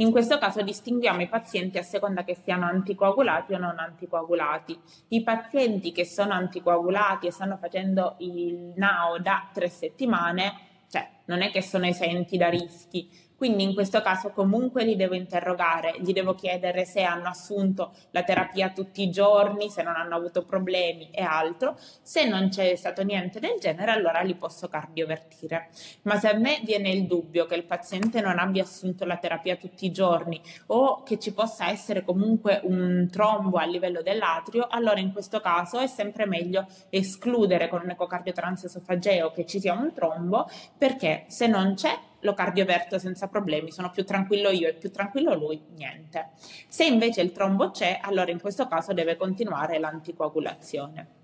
in 0.00 0.10
questo 0.10 0.38
caso 0.38 0.62
distinguiamo 0.62 1.22
i 1.22 1.28
pazienti 1.28 1.78
a 1.78 1.82
seconda 1.82 2.22
che 2.24 2.36
siano 2.44 2.66
anticoagulati 2.66 3.54
o 3.54 3.58
non 3.58 3.78
anticoagulati. 3.78 4.78
I 5.08 5.22
pazienti 5.22 5.92
che 5.92 6.04
sono 6.04 6.32
anticoagulati 6.34 7.26
e 7.26 7.32
stanno 7.32 7.56
facendo 7.56 8.14
il 8.18 8.72
NAO 8.76 9.18
da 9.18 9.48
tre 9.52 9.68
settimane, 9.68 10.52
cioè 10.88 11.08
non 11.24 11.42
è 11.42 11.50
che 11.50 11.62
sono 11.62 11.86
esenti 11.86 12.36
da 12.36 12.48
rischi, 12.48 13.10
quindi 13.38 13.62
in 13.62 13.72
questo 13.72 14.02
caso 14.02 14.30
comunque 14.30 14.82
li 14.82 14.96
devo 14.96 15.14
interrogare, 15.14 15.94
gli 16.00 16.12
devo 16.12 16.34
chiedere 16.34 16.84
se 16.84 17.04
hanno 17.04 17.28
assunto 17.28 17.92
la 18.10 18.24
terapia 18.24 18.70
tutti 18.70 19.00
i 19.00 19.10
giorni, 19.10 19.70
se 19.70 19.84
non 19.84 19.94
hanno 19.94 20.16
avuto 20.16 20.44
problemi 20.44 21.10
e 21.12 21.22
altro. 21.22 21.78
Se 22.02 22.26
non 22.26 22.48
c'è 22.48 22.74
stato 22.74 23.04
niente 23.04 23.38
del 23.38 23.60
genere, 23.60 23.92
allora 23.92 24.22
li 24.22 24.34
posso 24.34 24.66
cardiovertire. 24.66 25.68
Ma 26.02 26.18
se 26.18 26.30
a 26.30 26.36
me 26.36 26.60
viene 26.64 26.90
il 26.90 27.06
dubbio 27.06 27.46
che 27.46 27.54
il 27.54 27.62
paziente 27.62 28.20
non 28.20 28.40
abbia 28.40 28.64
assunto 28.64 29.04
la 29.04 29.18
terapia 29.18 29.54
tutti 29.54 29.86
i 29.86 29.92
giorni 29.92 30.40
o 30.66 31.04
che 31.04 31.20
ci 31.20 31.32
possa 31.32 31.70
essere 31.70 32.02
comunque 32.02 32.60
un 32.64 33.08
trombo 33.08 33.58
a 33.58 33.66
livello 33.66 34.02
dell'atrio, 34.02 34.66
allora 34.68 34.98
in 34.98 35.12
questo 35.12 35.38
caso 35.38 35.78
è 35.78 35.86
sempre 35.86 36.26
meglio 36.26 36.66
escludere 36.90 37.68
con 37.68 37.82
un 37.84 37.90
ecocardio 37.90 38.32
transesofageo 38.32 39.30
che 39.30 39.46
ci 39.46 39.60
sia 39.60 39.74
un 39.74 39.92
trombo 39.92 40.50
perché 40.76 41.26
se 41.28 41.46
non 41.46 41.74
c'è 41.74 41.96
lo 42.20 42.34
cardioverto 42.34 42.98
senza 42.98 43.28
problemi, 43.28 43.70
sono 43.70 43.90
più 43.90 44.04
tranquillo 44.04 44.50
io 44.50 44.68
e 44.68 44.74
più 44.74 44.90
tranquillo 44.90 45.34
lui, 45.34 45.62
niente. 45.76 46.30
Se 46.66 46.84
invece 46.84 47.20
il 47.20 47.32
trombo 47.32 47.70
c'è, 47.70 47.98
allora 48.02 48.30
in 48.30 48.40
questo 48.40 48.66
caso 48.66 48.92
deve 48.92 49.16
continuare 49.16 49.78
l'anticoagulazione. 49.78 51.16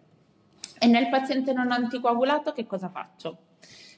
E 0.78 0.86
nel 0.86 1.08
paziente 1.08 1.52
non 1.52 1.72
anticoagulato 1.72 2.52
che 2.52 2.66
cosa 2.66 2.88
faccio? 2.88 3.38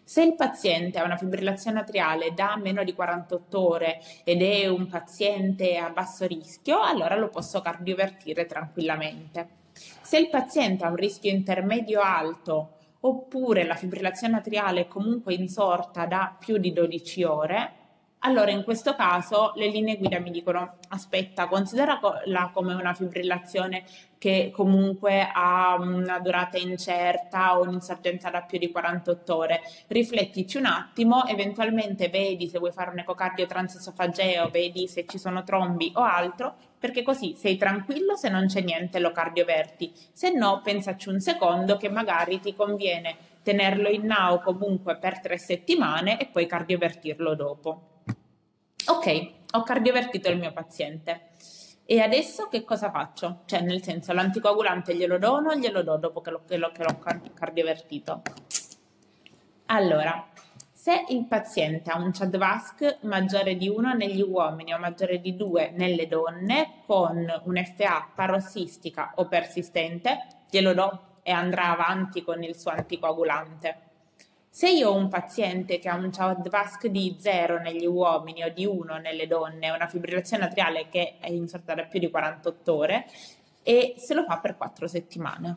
Se 0.05 0.23
il 0.23 0.37
paziente 0.37 1.01
ha 1.01 1.05
una 1.05 1.17
fibrillazione 1.17 1.81
atriale 1.81 2.33
da 2.33 2.57
meno 2.57 2.85
di 2.85 2.95
48 2.95 3.69
ore 3.69 4.01
ed 4.23 4.41
è 4.41 4.69
un 4.69 4.87
paziente 4.87 5.77
a 5.79 5.91
basso 5.91 6.27
rischio, 6.27 6.81
allora 6.81 7.17
lo 7.17 7.29
posso 7.29 7.61
cardiovertire 7.61 8.47
tranquillamente. 8.47 9.49
Se 9.73 10.17
il 10.17 10.29
paziente 10.29 10.85
ha 10.85 10.91
un 10.91 10.95
rischio 10.95 11.33
intermedio 11.33 12.01
alto 12.01 12.76
oppure 13.07 13.65
la 13.65 13.75
fibrillazione 13.75 14.37
atriale 14.37 14.89
comunque 14.89 15.35
insorta 15.35 16.07
da 16.07 16.37
più 16.39 16.59
di 16.59 16.73
12 16.73 17.23
ore, 17.25 17.73
allora 18.21 18.51
in 18.51 18.65
questo 18.65 18.95
caso 18.97 19.53
le 19.55 19.69
linee 19.69 19.99
guida 19.99 20.19
mi 20.19 20.31
dicono 20.31 20.79
aspetta, 20.89 21.47
considerala 21.47 22.51
come 22.53 22.75
una 22.75 22.95
fibrillazione 22.95 23.85
che 24.19 24.51
comunque 24.53 25.29
ha 25.33 25.77
una 25.79 26.19
durata 26.19 26.59
incerta 26.59 27.57
o 27.57 27.63
un'insorgenza 27.63 28.31
da 28.31 28.43
più 28.43 28.59
di 28.59 28.71
48 28.73 29.37
ore. 29.37 29.61
Riflettici 29.89 30.57
un 30.57 30.67
attimo, 30.67 31.25
eventualmente 31.27 32.09
vedi 32.09 32.49
se 32.49 32.59
vuoi 32.59 32.73
fare 32.73 32.91
un 32.91 32.99
ecocardio 32.99 33.47
transesofageo, 33.47 34.49
vedi 34.49 34.89
se 34.89 35.07
ci 35.07 35.19
sono 35.19 35.45
trombi 35.45 35.93
o 35.95 36.01
altro, 36.01 36.57
perché 36.79 37.03
così 37.03 37.35
sei 37.37 37.57
tranquillo 37.57 38.17
se 38.17 38.29
non 38.29 38.47
c'è 38.47 38.63
niente 38.63 38.99
lo 38.99 39.13
cardioverti. 39.13 39.93
Se 40.13 40.31
no, 40.31 40.63
pensaci 40.65 41.11
un 41.11 41.21
secondo 41.21 41.77
che 41.77 41.91
magari 41.91 42.41
ti 42.41 42.55
conviene 42.55 43.17
tenerlo 43.43 43.89
in 43.89 44.07
nao 44.07 44.41
comunque 44.41 44.97
per 44.97 45.21
tre 45.21 45.39
settimane 45.39 46.19
e 46.19 46.27
poi 46.27 46.47
cardiovertirlo 46.47 47.35
dopo. 47.37 47.96
Ok, 48.89 49.31
ho 49.53 49.63
cardiovertito 49.65 50.29
il 50.31 50.39
mio 50.39 50.53
paziente. 50.53 51.31
E 51.85 52.01
adesso 52.01 52.47
che 52.49 52.63
cosa 52.65 52.91
faccio? 52.93 53.43
Cioè, 53.45 53.61
nel 53.61 53.83
senso, 53.83 54.13
l'anticoagulante 54.13 54.95
glielo 54.95 55.19
do 55.19 55.33
o 55.33 55.41
non 55.41 55.57
glielo 55.57 55.83
do 55.83 55.97
dopo 55.97 56.21
che, 56.21 56.31
lo, 56.31 56.43
che, 56.47 56.57
lo, 56.57 56.71
che 56.71 56.85
l'ho 56.85 56.99
cardiovertito? 57.35 58.23
Allora, 59.67 60.29
se 60.73 61.05
il 61.09 61.25
paziente 61.27 61.91
ha 61.91 61.99
un 61.99 62.13
CHAD-VASC 62.13 62.99
maggiore 63.03 63.57
di 63.57 63.69
1 63.69 63.95
negli 63.95 64.23
uomini 64.23 64.73
o 64.73 64.79
maggiore 64.79 65.21
di 65.21 65.35
2 65.35 65.73
nelle 65.75 66.07
donne 66.07 66.83
con 66.87 67.27
un'FA 67.45 68.13
parossistica 68.15 69.15
o 69.17 69.27
persistente, 69.27 70.27
glielo 70.49 70.75
do 70.75 71.01
e 71.25 71.33
andrà 71.33 71.71
avanti 71.71 72.23
con 72.23 72.41
il 72.45 72.55
suo 72.55 72.71
anticoagulante. 72.71 73.86
Se 74.57 74.71
io 74.71 74.89
ho 74.89 74.95
un 74.95 75.09
paziente 75.09 75.79
che 75.79 75.91
ha 75.91 75.97
un 75.97 76.11
CHAD-VASC 76.11 76.87
di 76.87 77.15
0 77.19 77.59
negli 77.59 77.85
uomini 77.85 78.43
o 78.43 78.49
di 78.49 78.65
1 78.65 78.97
nelle 78.97 79.27
donne, 79.27 79.69
una 79.69 79.87
fibrillazione 79.87 80.45
atriale 80.45 80.89
che 80.89 81.19
è 81.21 81.29
insorta 81.29 81.75
da 81.75 81.83
più 81.83 82.01
di 82.01 82.09
48 82.09 82.75
ore, 82.75 83.07
e 83.63 83.97
se 83.99 84.15
lo 84.15 84.25
fa 84.25 84.39
per 84.39 84.57
4 84.57 84.89
settimane. 84.89 85.57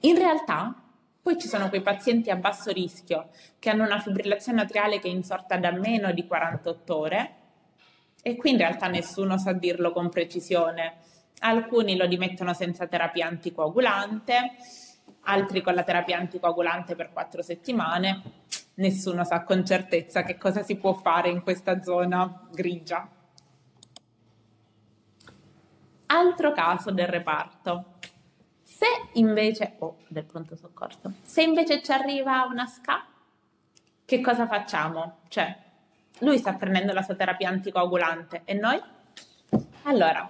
In 0.00 0.18
realtà, 0.18 0.78
poi 1.22 1.38
ci 1.38 1.48
sono 1.48 1.70
quei 1.70 1.80
pazienti 1.80 2.28
a 2.28 2.36
basso 2.36 2.70
rischio 2.70 3.30
che 3.58 3.70
hanno 3.70 3.84
una 3.84 3.98
fibrillazione 3.98 4.60
atriale 4.60 5.00
che 5.00 5.08
è 5.08 5.10
insorta 5.10 5.56
da 5.56 5.70
meno 5.70 6.12
di 6.12 6.26
48 6.26 6.98
ore, 6.98 7.34
e 8.22 8.36
qui 8.36 8.50
in 8.50 8.58
realtà 8.58 8.88
nessuno 8.88 9.38
sa 9.38 9.54
dirlo 9.54 9.92
con 9.92 10.10
precisione. 10.10 10.96
Alcuni 11.38 11.96
lo 11.96 12.06
dimettono 12.06 12.52
senza 12.52 12.86
terapia 12.86 13.26
anticoagulante, 13.26 14.50
altri 15.22 15.60
con 15.60 15.74
la 15.74 15.82
terapia 15.82 16.18
anticoagulante 16.18 16.94
per 16.94 17.12
quattro 17.12 17.42
settimane. 17.42 18.22
Nessuno 18.74 19.24
sa 19.24 19.42
con 19.42 19.64
certezza 19.64 20.22
che 20.22 20.38
cosa 20.38 20.62
si 20.62 20.76
può 20.76 20.94
fare 20.94 21.28
in 21.28 21.42
questa 21.42 21.82
zona 21.82 22.48
grigia. 22.50 23.08
Altro 26.06 26.52
caso 26.52 26.90
del 26.90 27.06
reparto. 27.06 27.98
Se 28.62 28.86
invece, 29.14 29.76
oh, 29.78 29.98
del 30.08 30.24
pronto 30.24 30.56
soccorso, 30.56 31.12
se 31.22 31.42
invece 31.42 31.82
ci 31.82 31.92
arriva 31.92 32.46
una 32.50 32.66
SCA, 32.66 33.06
che 34.04 34.20
cosa 34.20 34.46
facciamo? 34.46 35.18
Cioè, 35.28 35.56
lui 36.18 36.38
sta 36.38 36.54
prendendo 36.54 36.92
la 36.92 37.02
sua 37.02 37.14
terapia 37.14 37.48
anticoagulante 37.48 38.42
e 38.44 38.54
noi? 38.54 38.80
Allora, 39.84 40.28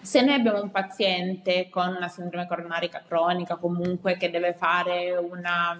se 0.00 0.22
noi 0.22 0.34
abbiamo 0.34 0.62
un 0.62 0.70
paziente 0.70 1.68
con 1.68 1.94
una 1.94 2.08
sindrome 2.08 2.46
coronarica 2.46 3.02
cronica 3.06 3.56
comunque 3.56 4.16
che 4.16 4.30
deve 4.30 4.54
fare 4.54 5.16
una 5.16 5.78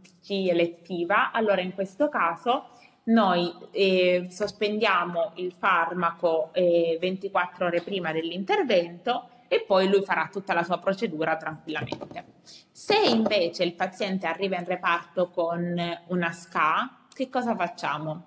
PC 0.00 0.32
mm, 0.32 0.48
elettiva, 0.48 1.30
allora 1.32 1.60
in 1.60 1.74
questo 1.74 2.08
caso 2.08 2.70
noi 3.04 3.54
eh, 3.70 4.26
sospendiamo 4.30 5.32
il 5.36 5.52
farmaco 5.52 6.50
eh, 6.52 6.98
24 7.00 7.66
ore 7.66 7.82
prima 7.82 8.12
dell'intervento 8.12 9.28
e 9.48 9.60
poi 9.60 9.88
lui 9.88 10.02
farà 10.02 10.28
tutta 10.30 10.54
la 10.54 10.64
sua 10.64 10.78
procedura 10.78 11.36
tranquillamente. 11.36 12.24
Se 12.72 12.98
invece 12.98 13.62
il 13.62 13.74
paziente 13.74 14.26
arriva 14.26 14.56
in 14.56 14.64
reparto 14.64 15.30
con 15.30 15.76
una 16.06 16.32
SCA, 16.32 17.06
che 17.12 17.28
cosa 17.28 17.54
facciamo? 17.54 18.24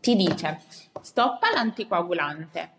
Ti 0.00 0.16
dice 0.16 0.60
stoppa 1.00 1.52
l'anticoagulante, 1.52 2.70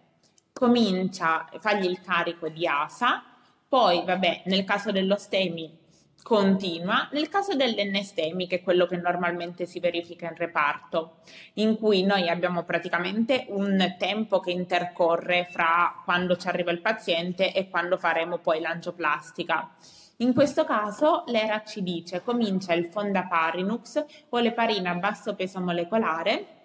comincia, 0.60 1.47
fagli 1.60 1.86
il 1.86 2.01
carico 2.01 2.49
di 2.49 2.68
ASA, 2.68 3.24
poi 3.66 4.03
vabbè 4.03 4.41
nel 4.47 4.66
caso 4.66 4.91
dello 4.91 5.16
STEMI 5.16 5.78
continua, 6.22 7.07
nel 7.14 7.30
caso 7.30 7.55
dell'NSTEMI 7.55 8.45
che 8.45 8.57
è 8.57 8.62
quello 8.62 8.86
che 8.86 8.97
normalmente 8.97 9.66
si 9.66 9.80
verifica 9.80 10.28
in 10.28 10.36
reparto, 10.36 11.20
in 11.53 11.78
cui 11.78 12.03
noi 12.03 12.28
abbiamo 12.28 12.64
praticamente 12.64 13.45
un 13.47 13.95
tempo 13.97 14.41
che 14.41 14.51
intercorre 14.51 15.47
fra 15.49 16.01
quando 16.03 16.36
ci 16.36 16.49
arriva 16.49 16.72
il 16.72 16.82
paziente 16.82 17.53
e 17.53 17.70
quando 17.70 17.97
faremo 17.97 18.39
poi 18.39 18.60
l'angioplastica. 18.60 19.76
In 20.18 20.34
questo 20.34 20.66
caso 20.66 21.24
l'ERA 21.28 21.64
ci 21.64 21.82
dice 21.82 22.22
comincia 22.22 22.74
il 22.74 22.88
fondaparinux 22.88 24.03
o 24.28 24.39
l'eparina 24.39 24.91
a 24.91 24.95
basso 24.95 25.36
peso 25.36 25.62
molecolare 25.62 26.59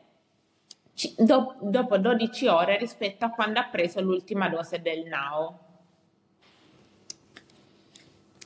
do, 1.18 1.56
dopo 1.60 1.98
12 1.98 2.46
ore 2.46 2.78
rispetto 2.78 3.24
a 3.24 3.30
quando 3.30 3.58
ha 3.58 3.64
preso 3.64 4.00
l'ultima 4.00 4.48
dose 4.48 4.80
del 4.80 5.06
NAO. 5.06 5.58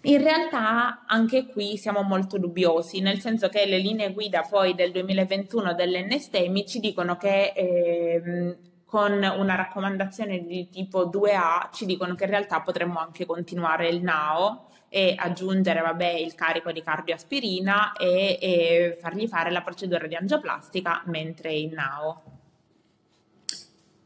In 0.02 0.22
realtà 0.22 1.04
anche 1.06 1.46
qui 1.46 1.76
siamo 1.76 2.02
molto 2.02 2.38
dubbiosi, 2.38 3.00
nel 3.00 3.18
senso 3.18 3.48
che 3.48 3.66
le 3.66 3.78
linee 3.78 4.12
guida 4.12 4.42
poi 4.48 4.74
del 4.74 4.92
2021 4.92 5.74
dell'NSTEMI 5.74 6.66
ci 6.66 6.78
dicono 6.78 7.16
che 7.16 7.52
eh, 7.54 8.56
con 8.84 9.12
una 9.12 9.54
raccomandazione 9.54 10.46
di 10.46 10.70
tipo 10.70 11.06
2A 11.06 11.72
ci 11.72 11.84
dicono 11.84 12.14
che 12.14 12.24
in 12.24 12.30
realtà 12.30 12.62
potremmo 12.62 13.00
anche 13.00 13.26
continuare 13.26 13.88
il 13.88 14.02
NAO 14.02 14.68
e 14.88 15.14
aggiungere 15.18 15.80
vabbè, 15.80 16.10
il 16.10 16.34
carico 16.34 16.72
di 16.72 16.82
cardioaspirina 16.82 17.92
e, 17.92 18.38
e 18.40 18.98
fargli 19.00 19.26
fare 19.26 19.50
la 19.50 19.62
procedura 19.62 20.06
di 20.06 20.14
angioplastica 20.14 21.02
mentre 21.06 21.52
in 21.52 21.74
NAO. 21.74 22.37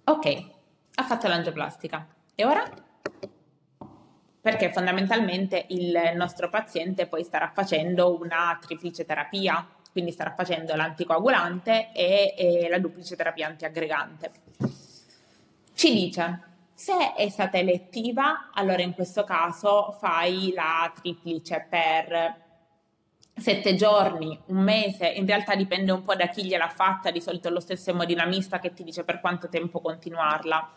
Ok, 0.04 0.46
ha 0.96 1.02
fatto 1.04 1.28
l'angioplastica. 1.28 2.06
E 2.34 2.44
ora? 2.44 2.68
Perché 4.40 4.72
fondamentalmente 4.72 5.66
il 5.68 6.12
nostro 6.16 6.48
paziente 6.48 7.06
poi 7.06 7.22
starà 7.22 7.52
facendo 7.54 8.18
una 8.20 8.58
triplice 8.60 9.04
terapia, 9.04 9.64
quindi 9.92 10.10
starà 10.10 10.34
facendo 10.34 10.74
l'anticoagulante 10.74 11.92
e, 11.92 12.34
e 12.36 12.68
la 12.68 12.80
duplice 12.80 13.14
terapia 13.14 13.46
antiaggregante. 13.46 14.32
Ci 15.72 15.92
dice, 15.92 16.40
se 16.74 17.14
è 17.14 17.28
stata 17.28 17.58
elettiva, 17.58 18.50
allora 18.52 18.82
in 18.82 18.94
questo 18.94 19.22
caso 19.22 19.96
fai 20.00 20.52
la 20.52 20.92
triplice 21.00 21.64
per 21.70 22.41
sette 23.34 23.74
giorni, 23.74 24.38
un 24.46 24.62
mese, 24.62 25.08
in 25.08 25.26
realtà 25.26 25.54
dipende 25.54 25.92
un 25.92 26.02
po' 26.02 26.14
da 26.14 26.28
chi 26.28 26.44
gliel'ha 26.44 26.68
fatta, 26.68 27.10
di 27.10 27.20
solito 27.20 27.48
è 27.48 27.50
lo 27.50 27.60
stesso 27.60 27.90
emodinamista 27.90 28.58
che 28.58 28.72
ti 28.72 28.84
dice 28.84 29.04
per 29.04 29.20
quanto 29.20 29.48
tempo 29.48 29.80
continuarla. 29.80 30.70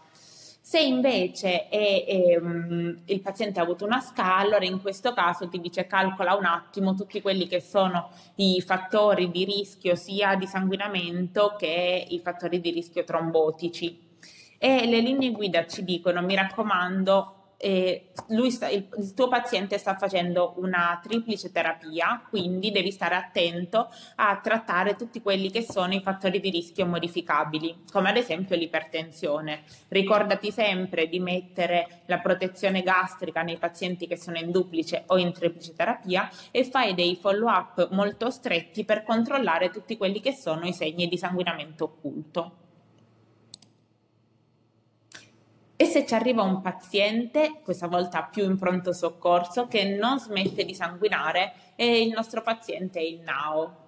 Se 0.61 0.79
invece 0.79 1.67
è, 1.67 2.05
è, 2.05 2.37
um, 2.37 3.01
il 3.05 3.21
paziente 3.21 3.59
ha 3.59 3.63
avuto 3.63 3.85
una 3.85 3.99
scala, 3.99 4.37
allora 4.37 4.65
in 4.65 4.81
questo 4.81 5.13
caso 5.13 5.47
ti 5.47 5.61
dice 5.61 5.85
calcola 5.85 6.33
un 6.33 6.45
attimo 6.45 6.95
tutti 6.95 7.21
quelli 7.21 7.45
che 7.45 7.61
sono 7.61 8.09
i 8.37 8.59
fattori 8.61 9.29
di 9.29 9.45
rischio 9.45 9.93
sia 9.93 10.33
di 10.35 10.47
sanguinamento 10.47 11.55
che 11.55 12.07
i 12.09 12.19
fattori 12.19 12.61
di 12.61 12.71
rischio 12.71 13.03
trombotici. 13.03 14.17
E 14.57 14.87
le 14.87 15.01
linee 15.01 15.29
guida 15.29 15.67
ci 15.67 15.83
dicono, 15.83 16.23
mi 16.23 16.33
raccomando, 16.33 17.34
eh, 17.57 18.11
sta, 18.49 18.69
il, 18.69 18.87
il, 18.97 19.13
tuo 19.13 19.27
paziente 19.27 19.77
sta 19.77 19.95
facendo 19.95 20.53
una 20.57 20.99
triplice 21.01 21.51
terapia, 21.51 22.23
quindi 22.29 22.71
devi 22.71 22.91
stare 22.91 23.15
attento 23.15 23.89
a 24.15 24.39
trattare 24.41 24.95
tutti 24.95 25.21
quelli 25.21 25.49
che 25.49 25.61
sono 25.63 25.93
i 25.93 26.01
fattori 26.01 26.39
di 26.39 26.49
rischio 26.49 26.85
modificabili, 26.85 27.83
come 27.91 28.09
ad 28.09 28.17
esempio 28.17 28.55
l'ipertensione. 28.55 29.63
Ricordati 29.87 30.51
sempre 30.51 31.07
di 31.07 31.19
mettere 31.19 32.01
la 32.05 32.19
protezione 32.19 32.81
gastrica 32.81 33.41
nei 33.41 33.57
pazienti 33.57 34.07
che 34.07 34.17
sono 34.17 34.37
in 34.37 34.51
duplice 34.51 35.03
o 35.07 35.17
in 35.17 35.31
triplice 35.31 35.73
terapia 35.73 36.29
e 36.51 36.63
fai 36.65 36.93
dei 36.93 37.15
follow 37.15 37.49
up 37.49 37.89
molto 37.91 38.29
stretti 38.29 38.83
per 38.83 39.03
controllare 39.03 39.69
tutti 39.69 39.97
quelli 39.97 40.19
che 40.19 40.33
sono 40.33 40.65
i 40.65 40.73
segni 40.73 41.07
di 41.07 41.17
sanguinamento 41.17 41.85
occulto. 41.85 42.64
E 45.77 45.85
se 45.85 46.05
ci 46.05 46.13
arriva 46.13 46.41
un 46.41 46.61
paziente, 46.61 47.59
questa 47.61 47.87
volta 47.87 48.23
più 48.23 48.45
in 48.45 48.57
pronto 48.57 48.93
soccorso, 48.93 49.67
che 49.67 49.83
non 49.83 50.19
smette 50.19 50.63
di 50.63 50.73
sanguinare 50.73 51.73
e 51.75 52.01
il 52.01 52.13
nostro 52.13 52.41
paziente 52.41 52.99
è 52.99 53.03
il 53.03 53.19
NAO, 53.19 53.83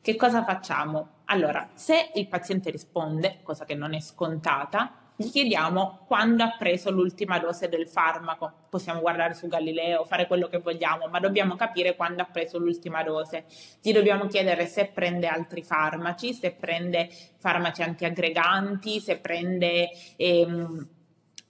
che 0.00 0.16
cosa 0.16 0.44
facciamo? 0.44 1.08
Allora, 1.26 1.68
se 1.74 2.10
il 2.14 2.28
paziente 2.28 2.70
risponde, 2.70 3.38
cosa 3.42 3.64
che 3.64 3.74
non 3.74 3.94
è 3.94 4.00
scontata, 4.00 5.06
gli 5.16 5.30
chiediamo 5.30 6.04
quando 6.06 6.44
ha 6.44 6.54
preso 6.58 6.90
l'ultima 6.90 7.38
dose 7.38 7.68
del 7.68 7.88
farmaco. 7.88 8.52
Possiamo 8.68 9.00
guardare 9.00 9.34
su 9.34 9.48
Galileo, 9.48 10.04
fare 10.04 10.26
quello 10.26 10.46
che 10.46 10.58
vogliamo, 10.58 11.06
ma 11.08 11.18
dobbiamo 11.20 11.56
capire 11.56 11.96
quando 11.96 12.22
ha 12.22 12.26
preso 12.26 12.58
l'ultima 12.58 13.02
dose. 13.02 13.46
Gli 13.80 13.92
dobbiamo 13.92 14.26
chiedere 14.26 14.66
se 14.66 14.86
prende 14.92 15.26
altri 15.26 15.62
farmaci, 15.62 16.34
se 16.34 16.52
prende 16.52 17.08
farmaci 17.38 17.82
antiaggreganti, 17.82 19.00
se 19.00 19.18
prende... 19.18 19.88
Ehm, 20.16 20.88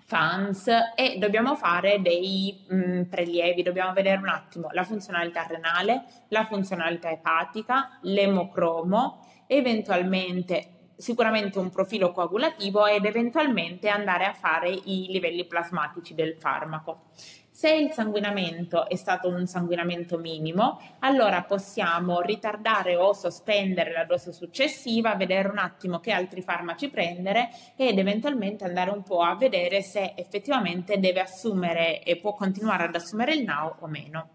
fans 0.06 0.68
e 0.94 1.16
dobbiamo 1.18 1.56
fare 1.56 2.00
dei 2.00 2.64
mh, 2.68 2.76
mm, 2.76 3.02
prelievi, 3.02 3.62
dobbiamo 3.62 3.92
vedere 3.92 4.18
un 4.18 4.28
attimo 4.28 4.68
la 4.70 4.84
funzionalità 4.84 5.44
renale, 5.48 6.04
la 6.28 6.44
funzionalità 6.44 7.10
epatica, 7.10 7.98
l'emocromo, 8.02 9.26
eventualmente 9.48 10.70
sicuramente 10.96 11.58
un 11.58 11.70
profilo 11.70 12.12
coagulativo 12.12 12.86
ed 12.86 13.04
eventualmente 13.04 13.88
andare 13.88 14.24
a 14.24 14.32
fare 14.32 14.70
i 14.70 15.06
livelli 15.08 15.44
plasmatici 15.44 16.14
del 16.14 16.36
farmaco. 16.38 17.10
Se 17.56 17.72
il 17.72 17.90
sanguinamento 17.90 18.86
è 18.86 18.96
stato 18.96 19.30
un 19.30 19.46
sanguinamento 19.46 20.18
minimo, 20.18 20.78
allora 20.98 21.42
possiamo 21.44 22.20
ritardare 22.20 22.96
o 22.96 23.14
sospendere 23.14 23.92
la 23.92 24.04
dose 24.04 24.30
successiva, 24.30 25.14
vedere 25.14 25.48
un 25.48 25.56
attimo 25.56 25.98
che 25.98 26.12
altri 26.12 26.42
farmaci 26.42 26.90
prendere 26.90 27.48
ed 27.74 27.98
eventualmente 27.98 28.64
andare 28.64 28.90
un 28.90 29.02
po' 29.02 29.22
a 29.22 29.36
vedere 29.36 29.80
se 29.80 30.12
effettivamente 30.16 31.00
deve 31.00 31.20
assumere 31.20 32.02
e 32.02 32.18
può 32.18 32.34
continuare 32.34 32.84
ad 32.84 32.94
assumere 32.94 33.32
il 33.32 33.44
NAO 33.44 33.76
o 33.80 33.86
meno. 33.86 34.28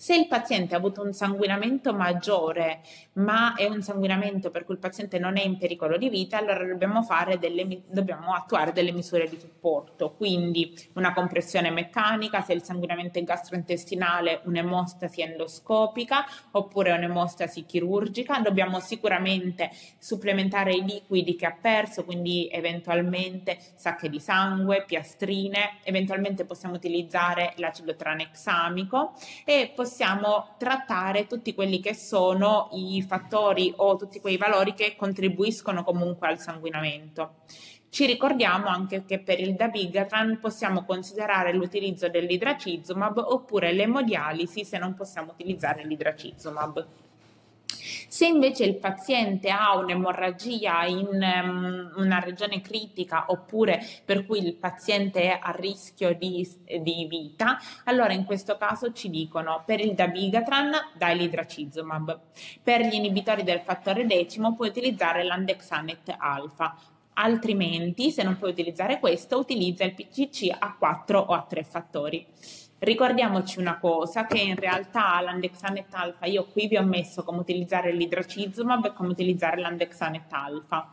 Se 0.00 0.14
il 0.14 0.28
paziente 0.28 0.74
ha 0.74 0.78
avuto 0.78 1.02
un 1.02 1.12
sanguinamento 1.12 1.92
maggiore, 1.92 2.80
ma 3.16 3.52
è 3.54 3.66
un 3.66 3.82
sanguinamento 3.82 4.50
per 4.50 4.64
cui 4.64 4.72
il 4.72 4.80
paziente 4.80 5.18
non 5.18 5.36
è 5.36 5.42
in 5.42 5.58
pericolo 5.58 5.98
di 5.98 6.08
vita, 6.08 6.38
allora 6.38 6.64
dobbiamo, 6.64 7.06
delle, 7.38 7.82
dobbiamo 7.86 8.32
attuare 8.32 8.72
delle 8.72 8.92
misure 8.92 9.28
di 9.28 9.38
supporto, 9.38 10.12
quindi 10.12 10.74
una 10.94 11.12
compressione 11.12 11.68
meccanica, 11.68 12.40
se 12.40 12.54
il 12.54 12.62
sanguinamento 12.62 13.18
è 13.18 13.24
gastrointestinale, 13.24 14.40
un'emostasi 14.44 15.20
endoscopica 15.20 16.24
oppure 16.52 16.92
un'emostasi 16.92 17.66
chirurgica. 17.66 18.38
Dobbiamo 18.38 18.80
sicuramente 18.80 19.70
supplementare 19.98 20.72
i 20.72 20.82
liquidi 20.82 21.36
che 21.36 21.44
ha 21.44 21.54
perso, 21.60 22.06
quindi 22.06 22.48
eventualmente 22.50 23.58
sacche 23.74 24.08
di 24.08 24.18
sangue, 24.18 24.82
piastrine, 24.86 25.80
eventualmente 25.82 26.46
possiamo 26.46 26.76
utilizzare 26.76 27.52
l'acido 27.56 27.94
tranexamico 27.94 29.12
e 29.44 29.70
possiamo 29.74 29.88
possiamo 29.90 30.54
trattare 30.56 31.26
tutti 31.26 31.52
quelli 31.52 31.80
che 31.80 31.96
sono 31.96 32.68
i 32.74 33.02
fattori 33.02 33.72
o 33.78 33.96
tutti 33.96 34.20
quei 34.20 34.36
valori 34.36 34.72
che 34.72 34.94
contribuiscono 34.94 35.82
comunque 35.82 36.28
al 36.28 36.38
sanguinamento. 36.38 37.38
Ci 37.88 38.06
ricordiamo 38.06 38.68
anche 38.68 39.04
che 39.04 39.18
per 39.18 39.40
il 39.40 39.56
dabigatran 39.56 40.38
possiamo 40.38 40.84
considerare 40.84 41.52
l'utilizzo 41.52 42.08
dell'idracizumab 42.08 43.18
oppure 43.18 43.72
l'emodialisi 43.72 44.64
se 44.64 44.78
non 44.78 44.94
possiamo 44.94 45.32
utilizzare 45.32 45.84
l'idracizumab. 45.84 46.86
Se 48.10 48.26
invece 48.26 48.64
il 48.64 48.76
paziente 48.76 49.50
ha 49.50 49.76
un'emorragia 49.76 50.84
in 50.84 51.06
um, 51.06 51.92
una 51.94 52.18
regione 52.18 52.60
critica 52.60 53.26
oppure 53.28 53.80
per 54.04 54.26
cui 54.26 54.44
il 54.44 54.56
paziente 54.56 55.22
è 55.22 55.38
a 55.40 55.52
rischio 55.52 56.12
di, 56.16 56.44
di 56.80 57.06
vita, 57.08 57.56
allora 57.84 58.12
in 58.12 58.24
questo 58.24 58.56
caso 58.56 58.90
ci 58.90 59.10
dicono 59.10 59.62
per 59.64 59.78
il 59.78 59.94
dabigatran 59.94 60.72
dai 60.96 61.18
l'idracizumab, 61.18 62.20
per 62.64 62.80
gli 62.80 62.94
inibitori 62.94 63.44
del 63.44 63.60
fattore 63.60 64.04
decimo 64.06 64.56
puoi 64.56 64.70
utilizzare 64.70 65.22
l'andexanet 65.22 66.12
alfa, 66.18 66.76
altrimenti 67.14 68.10
se 68.10 68.22
non 68.22 68.38
puoi 68.38 68.50
utilizzare 68.50 68.98
questo 68.98 69.38
utilizza 69.38 69.84
il 69.84 69.94
PCC 69.94 70.48
a 70.58 70.74
4 70.78 71.18
o 71.18 71.32
a 71.32 71.46
3 71.48 71.64
fattori. 71.64 72.26
Ricordiamoci 72.78 73.58
una 73.58 73.78
cosa, 73.78 74.24
che 74.24 74.38
in 74.38 74.56
realtà 74.56 75.20
l'andexanet 75.20 75.92
alfa, 75.92 76.24
io 76.24 76.46
qui 76.46 76.66
vi 76.66 76.78
ho 76.78 76.82
messo 76.82 77.22
come 77.24 77.40
utilizzare 77.40 77.92
l'idrocizumab 77.92 78.86
e 78.86 78.92
come 78.94 79.10
utilizzare 79.10 79.60
l'andexanet 79.60 80.32
alfa. 80.32 80.90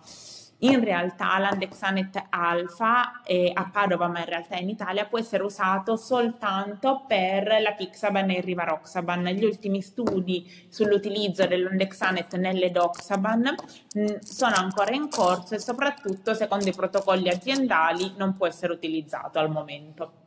In 0.62 0.84
realtà 0.84 1.38
l'andexanet 1.38 2.26
alfa 2.30 3.22
eh, 3.22 3.52
a 3.54 3.70
Padova, 3.72 4.08
ma 4.08 4.20
in 4.20 4.26
realtà 4.26 4.56
in 4.56 4.70
Italia, 4.70 5.06
può 5.06 5.20
essere 5.20 5.44
usato 5.44 5.96
soltanto 5.98 7.04
per 7.08 7.62
la 7.62 7.74
Pixaban 7.74 8.32
e 8.32 8.38
il 8.38 8.44
Rivaroxaban. 8.44 9.24
Gli 9.26 9.44
ultimi 9.44 9.82
studi 9.82 10.50
sull'utilizzo 10.68 11.46
dell'andexanet 11.46 12.38
nelle 12.38 12.72
Doxaban 12.72 13.56
mm, 14.00 14.06
sono 14.22 14.56
ancora 14.56 14.96
in 14.96 15.10
corso 15.10 15.54
e 15.54 15.60
soprattutto 15.60 16.34
secondo 16.34 16.68
i 16.68 16.74
protocolli 16.74 17.30
aziendali 17.30 18.14
non 18.18 18.36
può 18.36 18.48
essere 18.48 18.74
utilizzato 18.74 19.38
al 19.38 19.52
momento. 19.52 20.27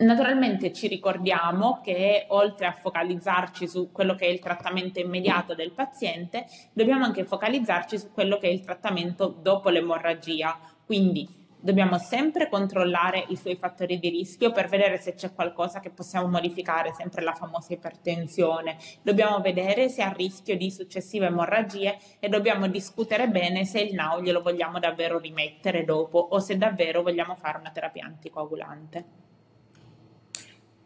Naturalmente 0.00 0.72
ci 0.72 0.86
ricordiamo 0.86 1.80
che 1.82 2.26
oltre 2.28 2.66
a 2.66 2.72
focalizzarci 2.72 3.66
su 3.66 3.90
quello 3.90 4.14
che 4.14 4.26
è 4.26 4.28
il 4.28 4.38
trattamento 4.38 5.00
immediato 5.00 5.56
del 5.56 5.72
paziente, 5.72 6.46
dobbiamo 6.72 7.04
anche 7.04 7.24
focalizzarci 7.24 7.98
su 7.98 8.12
quello 8.12 8.38
che 8.38 8.46
è 8.46 8.52
il 8.52 8.60
trattamento 8.60 9.26
dopo 9.26 9.70
l'emorragia. 9.70 10.56
Quindi 10.86 11.28
dobbiamo 11.60 11.98
sempre 11.98 12.48
controllare 12.48 13.24
i 13.30 13.36
suoi 13.36 13.56
fattori 13.56 13.98
di 13.98 14.08
rischio 14.08 14.52
per 14.52 14.68
vedere 14.68 14.98
se 14.98 15.14
c'è 15.14 15.34
qualcosa 15.34 15.80
che 15.80 15.90
possiamo 15.90 16.28
modificare, 16.28 16.94
sempre 16.94 17.24
la 17.24 17.34
famosa 17.34 17.72
ipertensione. 17.72 18.76
Dobbiamo 19.02 19.40
vedere 19.40 19.88
se 19.88 20.02
ha 20.02 20.12
rischio 20.12 20.56
di 20.56 20.70
successive 20.70 21.26
emorragie 21.26 21.98
e 22.20 22.28
dobbiamo 22.28 22.68
discutere 22.68 23.28
bene 23.28 23.64
se 23.64 23.80
il 23.80 23.94
NAO 23.94 24.22
glielo 24.22 24.42
vogliamo 24.42 24.78
davvero 24.78 25.18
rimettere 25.18 25.84
dopo 25.84 26.18
o 26.18 26.38
se 26.38 26.56
davvero 26.56 27.02
vogliamo 27.02 27.34
fare 27.34 27.58
una 27.58 27.72
terapia 27.72 28.04
anticoagulante. 28.04 29.26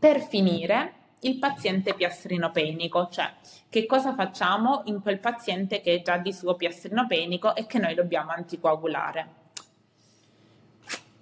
Per 0.03 0.21
finire, 0.21 0.95
il 1.21 1.39
paziente 1.39 1.95
piastrinopenico, 1.95 3.07
cioè 3.09 3.35
che 3.69 3.87
cosa 3.87 4.15
facciamo 4.15 4.83
in 4.87 5.01
quel 5.01 5.21
paziente 5.21 5.81
che 5.81 5.95
è 5.95 6.03
già 6.03 6.17
di 6.17 6.33
suo 6.33 6.57
piastrinopenico 6.57 7.55
e 7.55 7.67
che 7.67 7.79
noi 7.79 7.95
dobbiamo 7.95 8.33
anticoagulare. 8.33 9.29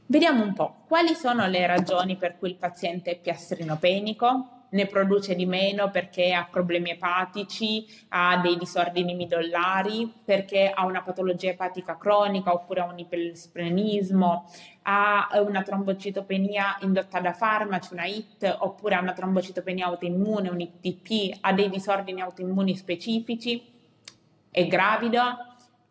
Vediamo 0.07 0.43
un 0.43 0.55
po' 0.55 0.77
quali 0.89 1.15
sono 1.15 1.47
le 1.47 1.67
ragioni 1.67 2.17
per 2.17 2.39
cui 2.39 2.49
il 2.49 2.57
paziente 2.57 3.11
è 3.11 3.19
piastrinopenico 3.19 4.61
ne 4.71 4.87
produce 4.87 5.35
di 5.35 5.47
meno 5.47 5.91
perché 5.91 6.33
ha 6.33 6.47
problemi 6.51 6.91
epatici, 6.91 7.87
ha 8.11 8.39
dei 8.39 8.57
disordini 8.57 9.15
midollari, 9.15 10.13
perché 10.25 10.71
ha 10.73 10.85
una 10.85 11.03
patologia 11.03 11.51
epatica 11.51 11.97
cronica 11.97 12.53
oppure 12.53 12.81
ha 12.81 12.85
un 12.85 12.99
ipersplenismo, 12.99 14.51
ha 14.93 15.29
una 15.41 15.63
trombocitopenia 15.63 16.79
indotta 16.81 17.21
da 17.21 17.33
farmaci, 17.33 17.93
una 17.93 18.07
IT, 18.07 18.57
oppure 18.59 18.97
ha 18.97 19.01
una 19.01 19.13
trombocitopenia 19.13 19.87
autoimmune, 19.87 20.49
un 20.49 20.61
ITP, 20.61 21.39
ha 21.43 21.53
dei 21.53 21.71
disordini 21.71 22.21
autoimmuni 22.21 22.77
specifici, 22.77 23.63
è 24.51 24.67
gravido, 24.67 25.21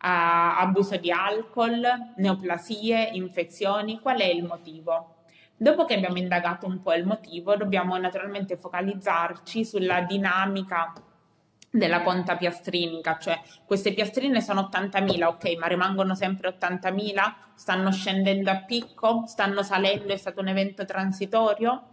ha 0.02 0.58
abuso 0.58 0.96
di 0.96 1.10
alcol, 1.10 1.80
neoplasie, 2.16 3.08
infezioni, 3.12 4.00
qual 4.00 4.20
è 4.20 4.26
il 4.26 4.44
motivo? 4.44 5.14
Dopo 5.56 5.86
che 5.86 5.94
abbiamo 5.94 6.18
indagato 6.18 6.66
un 6.66 6.82
po' 6.82 6.92
il 6.92 7.06
motivo, 7.06 7.56
dobbiamo 7.56 7.96
naturalmente 7.96 8.58
focalizzarci 8.58 9.64
sulla 9.64 10.02
dinamica 10.02 10.92
della 11.70 12.02
conta 12.02 12.36
piastrinica, 12.36 13.16
cioè 13.18 13.40
queste 13.64 13.92
piastrine 13.92 14.40
sono 14.40 14.68
80.000, 14.72 15.24
ok, 15.24 15.56
ma 15.56 15.66
rimangono 15.68 16.14
sempre 16.14 16.56
80.000? 16.58 17.34
Stanno 17.54 17.92
scendendo 17.92 18.50
a 18.50 18.62
picco? 18.64 19.24
Stanno 19.26 19.62
salendo? 19.62 20.12
È 20.12 20.16
stato 20.16 20.40
un 20.40 20.48
evento 20.48 20.84
transitorio? 20.84 21.84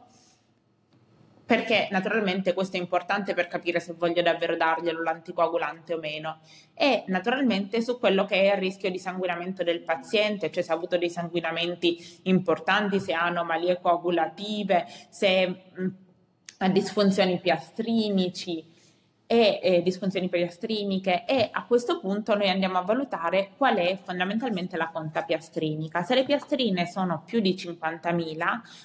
perché 1.47 1.87
naturalmente 1.91 2.53
questo 2.53 2.75
è 2.75 2.79
importante 2.79 3.33
per 3.33 3.47
capire 3.47 3.79
se 3.79 3.93
voglio 3.93 4.21
davvero 4.21 4.57
darglielo 4.57 5.01
l'anticoagulante 5.01 5.93
o 5.93 5.97
meno 5.97 6.39
e 6.73 7.05
naturalmente 7.07 7.81
su 7.81 7.97
quello 7.97 8.25
che 8.25 8.51
è 8.51 8.55
il 8.55 8.59
rischio 8.59 8.91
di 8.91 8.99
sanguinamento 8.99 9.63
del 9.63 9.79
paziente, 9.79 10.51
cioè 10.51 10.61
se 10.61 10.73
ha 10.73 10.75
avuto 10.75 10.97
dei 10.97 11.09
sanguinamenti 11.09 12.19
importanti, 12.23 12.99
se 12.99 13.13
ha 13.13 13.23
anomalie 13.23 13.79
coagulative, 13.79 14.87
se 15.07 15.47
mh, 15.47 15.87
ha 16.57 16.67
disfunzioni 16.67 17.39
piastrinici 17.39 18.75
e 19.27 19.59
eh, 19.61 19.83
disfunzioni 19.83 20.29
piastriniche 20.29 21.25
e 21.25 21.49
a 21.51 21.65
questo 21.65 21.99
punto 21.99 22.35
noi 22.35 22.49
andiamo 22.49 22.77
a 22.77 22.81
valutare 22.81 23.51
qual 23.57 23.75
è 23.75 23.99
fondamentalmente 24.01 24.77
la 24.77 24.87
conta 24.87 25.23
piastrinica. 25.23 26.01
Se 26.03 26.15
le 26.15 26.23
piastrine 26.23 26.87
sono 26.87 27.23
più 27.25 27.41
di 27.41 27.53
50.000, 27.53 28.37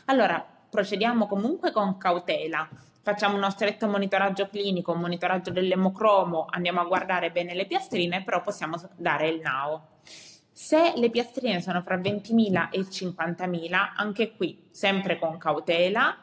allora 0.06 0.44
procediamo 0.68 1.26
comunque 1.26 1.70
con 1.70 1.96
cautela. 1.96 2.68
Facciamo 3.04 3.36
uno 3.36 3.50
stretto 3.50 3.88
monitoraggio 3.88 4.48
clinico, 4.48 4.92
un 4.92 5.00
monitoraggio 5.00 5.50
dell'emocromo, 5.50 6.46
andiamo 6.48 6.80
a 6.80 6.84
guardare 6.84 7.30
bene 7.30 7.54
le 7.54 7.66
piastrine, 7.66 8.22
però 8.22 8.42
possiamo 8.42 8.76
dare 8.96 9.28
il 9.28 9.40
NAO. 9.40 9.91
Se 10.54 10.92
le 10.96 11.08
piastrine 11.08 11.62
sono 11.62 11.80
fra 11.80 11.96
20.000 11.96 12.68
e 12.70 12.80
50.000, 12.80 13.92
anche 13.96 14.36
qui 14.36 14.68
sempre 14.70 15.18
con 15.18 15.38
cautela, 15.38 16.14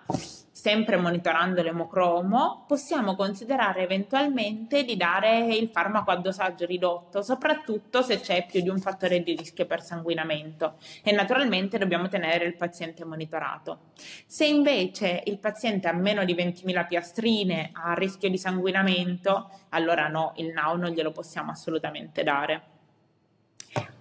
sempre 0.51 0.97
monitorando 0.97 1.63
l'emocromo, 1.63 2.65
possiamo 2.67 3.15
considerare 3.15 3.81
eventualmente 3.81 4.83
di 4.83 4.95
dare 4.95 5.55
il 5.55 5.69
farmaco 5.69 6.11
a 6.11 6.17
dosaggio 6.17 6.67
ridotto, 6.67 7.23
soprattutto 7.23 8.03
se 8.03 8.19
c'è 8.19 8.45
più 8.45 8.61
di 8.61 8.69
un 8.69 8.77
fattore 8.77 9.23
di 9.23 9.35
rischio 9.35 9.65
per 9.65 9.81
sanguinamento 9.81 10.75
e 11.01 11.11
naturalmente 11.11 11.79
dobbiamo 11.79 12.07
tenere 12.07 12.45
il 12.45 12.55
paziente 12.55 13.03
monitorato. 13.05 13.93
Se 14.27 14.45
invece 14.45 15.23
il 15.25 15.39
paziente 15.39 15.87
ha 15.87 15.93
meno 15.93 16.23
di 16.23 16.35
20.000 16.35 16.85
piastrine, 16.85 17.71
ha 17.73 17.93
rischio 17.93 18.29
di 18.29 18.37
sanguinamento, 18.37 19.49
allora 19.69 20.07
no, 20.07 20.33
il 20.35 20.53
NAU 20.53 20.77
non 20.77 20.91
glielo 20.91 21.11
possiamo 21.11 21.49
assolutamente 21.49 22.21
dare. 22.21 22.77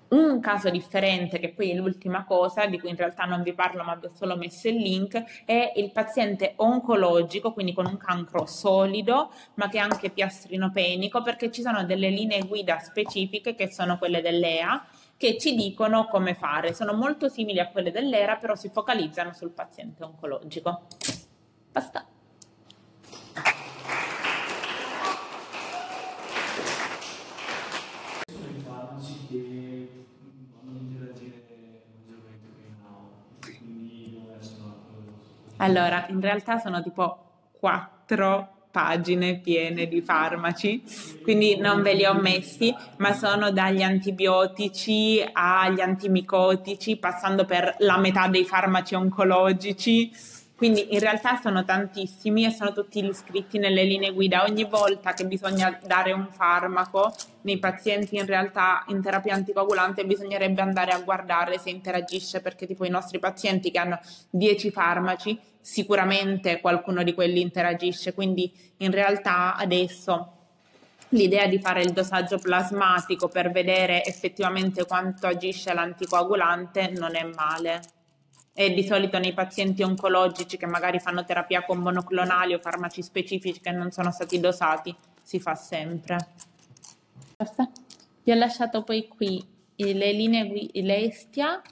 Un 0.09 0.41
caso 0.41 0.71
differente, 0.71 1.39
che 1.39 1.51
poi 1.51 1.73
è 1.73 1.75
l'ultima 1.75 2.25
cosa, 2.25 2.65
di 2.65 2.81
cui 2.81 2.89
in 2.89 2.97
realtà 2.97 3.25
non 3.25 3.43
vi 3.43 3.53
parlo 3.53 3.85
ma 3.85 3.95
vi 3.95 4.07
ho 4.07 4.11
solo 4.15 4.37
messo 4.37 4.69
il 4.69 4.77
link, 4.77 5.45
è 5.45 5.73
il 5.77 5.93
paziente 5.93 6.55
oncologico, 6.57 7.53
quindi 7.53 7.75
con 7.75 7.85
un 7.85 7.99
cancro 7.99 8.47
solido, 8.47 9.31
ma 9.55 9.69
che 9.69 9.77
è 9.77 9.81
anche 9.81 10.09
piastrinopenico, 10.09 11.21
perché 11.23 11.51
ci 11.51 11.61
sono 11.61 11.85
delle 11.85 12.09
linee 12.09 12.47
guida 12.47 12.79
specifiche 12.79 13.55
che 13.55 13.71
sono 13.71 13.99
quelle 13.99 14.23
dell'EA, 14.23 14.83
che 15.19 15.37
ci 15.37 15.55
dicono 15.55 16.07
come 16.07 16.35
fare. 16.35 16.73
Sono 16.73 16.95
molto 16.95 17.29
simili 17.29 17.59
a 17.61 17.69
quelle 17.69 17.91
dell'ERA, 17.91 18.37
però 18.37 18.55
si 18.55 18.71
focalizzano 18.71 19.35
sul 19.35 19.51
paziente 19.51 20.05
oncologico. 20.05 20.87
Basta. 21.71 22.07
Allora, 35.59 36.07
in 36.09 36.21
realtà 36.21 36.59
sono 36.59 36.83
tipo 36.83 37.51
quattro 37.59 38.57
pagine 38.71 39.39
piene 39.39 39.87
di 39.87 40.01
farmaci, 40.01 40.83
quindi 41.23 41.57
non 41.57 41.83
ve 41.83 41.95
li 41.95 42.05
ho 42.05 42.15
messi, 42.15 42.75
ma 42.99 43.13
sono 43.13 43.51
dagli 43.51 43.83
antibiotici 43.83 45.25
agli 45.33 45.81
antimicotici, 45.81 46.97
passando 46.97 47.45
per 47.45 47.77
la 47.79 47.99
metà 47.99 48.29
dei 48.29 48.45
farmaci 48.45 48.95
oncologici 48.95 50.13
quindi 50.59 50.93
in 50.93 50.99
realtà 50.99 51.39
sono 51.41 51.65
tantissimi 51.65 52.45
e 52.45 52.51
sono 52.51 52.73
tutti 52.73 52.99
iscritti 53.07 53.59
nelle 53.59 53.85
linee 53.85 54.13
guida. 54.13 54.43
Ogni 54.43 54.65
volta 54.65 55.13
che 55.13 55.25
bisogna 55.25 55.79
dare 55.87 56.11
un 56.11 56.27
farmaco 56.33 57.15
nei 57.43 57.61
pazienti 57.61 58.17
in 58.17 58.27
realtà 58.27 58.83
in 58.89 59.01
terapia 59.01 59.35
anticoagulante 59.35 60.05
bisognerebbe 60.05 60.61
andare 60.61 60.91
a 60.91 60.99
guardare 60.99 61.59
se 61.59 61.71
interagisce 61.71 62.41
perché 62.41 62.67
tipo 62.67 62.85
i 62.85 62.91
nostri 62.91 63.21
pazienti 63.21 63.71
che 63.71 63.79
hanno 63.79 64.01
10 64.31 64.73
farmaci 64.73 65.39
sicuramente 65.61 66.61
qualcuno 66.61 67.05
di 67.05 67.15
quelli 67.15 67.41
interagisce. 67.41 68.13
Quindi 68.13 68.53
in 68.79 68.91
realtà 68.91 69.55
adesso 69.55 70.33
l'idea 71.11 71.47
di 71.47 71.61
fare 71.61 71.83
il 71.83 71.93
dosaggio 71.93 72.39
plasmatico 72.39 73.29
per 73.29 73.53
vedere 73.53 74.05
effettivamente 74.05 74.85
quanto 74.87 75.29
agisce 75.29 75.73
l'anticoagulante 75.73 76.91
non 76.97 77.15
è 77.15 77.23
male 77.23 77.81
e 78.61 78.75
di 78.75 78.83
solito 78.83 79.21
nei 79.21 79.35
pazienti 79.35 79.85
oncologici 79.85 80.57
che 80.57 80.67
magari 80.67 80.99
fanno 80.99 81.25
terapia 81.25 81.65
con 81.65 81.79
monoclonali 81.79 82.55
o 82.55 82.59
farmaci 82.59 83.03
specifici 83.03 83.61
che 83.61 83.71
non 83.71 83.93
sono 83.93 84.11
stati 84.11 84.41
dosati, 84.41 84.93
si 85.23 85.39
fa 85.39 85.55
sempre. 85.55 86.17
Vi 88.25 88.33
ho 88.33 88.35
lasciato 88.35 88.83
poi 88.83 89.07
qui 89.07 89.47
le 89.77 90.11
linee 90.11 90.71
l'Estia 90.73 91.63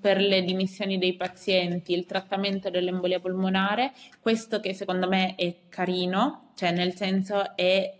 per 0.00 0.20
le 0.20 0.44
dimissioni 0.44 0.98
dei 0.98 1.16
pazienti, 1.16 1.92
il 1.92 2.06
trattamento 2.06 2.70
dell'embolia 2.70 3.18
polmonare, 3.18 3.92
questo 4.20 4.60
che 4.60 4.72
secondo 4.72 5.08
me 5.08 5.34
è 5.34 5.52
carino, 5.68 6.50
cioè 6.54 6.70
nel 6.70 6.94
senso 6.94 7.56
è 7.56 7.92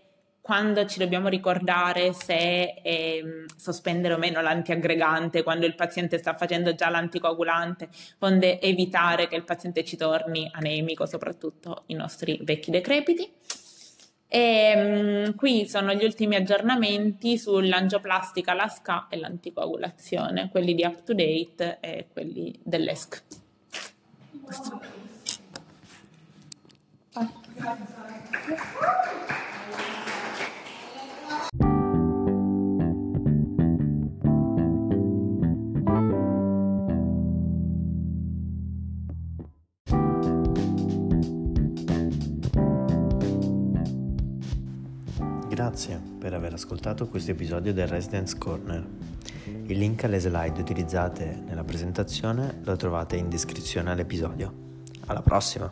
quando 0.47 0.85
ci 0.85 0.97
dobbiamo 0.97 1.27
ricordare 1.27 2.13
se 2.13 2.75
eh, 2.81 3.43
sospendere 3.57 4.13
o 4.13 4.17
meno 4.17 4.39
l'antiaggregante, 4.39 5.43
quando 5.43 5.65
il 5.65 5.75
paziente 5.75 6.17
sta 6.19 6.37
facendo 6.37 6.73
già 6.73 6.89
l'anticoagulante, 6.89 7.89
onde 8.19 8.61
evitare 8.61 9.27
che 9.27 9.35
il 9.35 9.43
paziente 9.43 9.83
ci 9.83 9.97
torni 9.97 10.49
anemico, 10.53 11.05
soprattutto 11.05 11.83
i 11.87 11.95
nostri 11.95 12.39
vecchi 12.43 12.71
decrepiti. 12.71 13.29
E, 14.29 15.25
um, 15.25 15.35
qui 15.35 15.67
sono 15.67 15.91
gli 15.93 16.05
ultimi 16.05 16.37
aggiornamenti 16.37 17.37
sull'angioplastica, 17.37 18.53
la 18.53 18.69
SCA 18.69 19.07
e 19.09 19.17
l'anticoagulazione, 19.17 20.47
quelli 20.49 20.73
di 20.75 20.85
up 20.85 21.03
to 21.03 21.13
date 21.13 21.79
e 21.81 22.07
quelli 22.13 22.57
dell'ESC. 22.63 23.21
Questo. 24.43 24.79
Grazie 45.77 46.01
per 46.17 46.33
aver 46.33 46.53
ascoltato 46.53 47.07
questo 47.07 47.29
episodio 47.29 47.71
del 47.71 47.85
Residence 47.85 48.35
Corner. 48.35 48.83
Il 49.67 49.77
link 49.77 50.03
alle 50.05 50.17
slide 50.17 50.59
utilizzate 50.59 51.39
nella 51.45 51.63
presentazione 51.63 52.61
lo 52.63 52.75
trovate 52.75 53.15
in 53.15 53.29
descrizione 53.29 53.91
all'episodio. 53.91 54.51
Alla 55.05 55.21
prossima! 55.21 55.69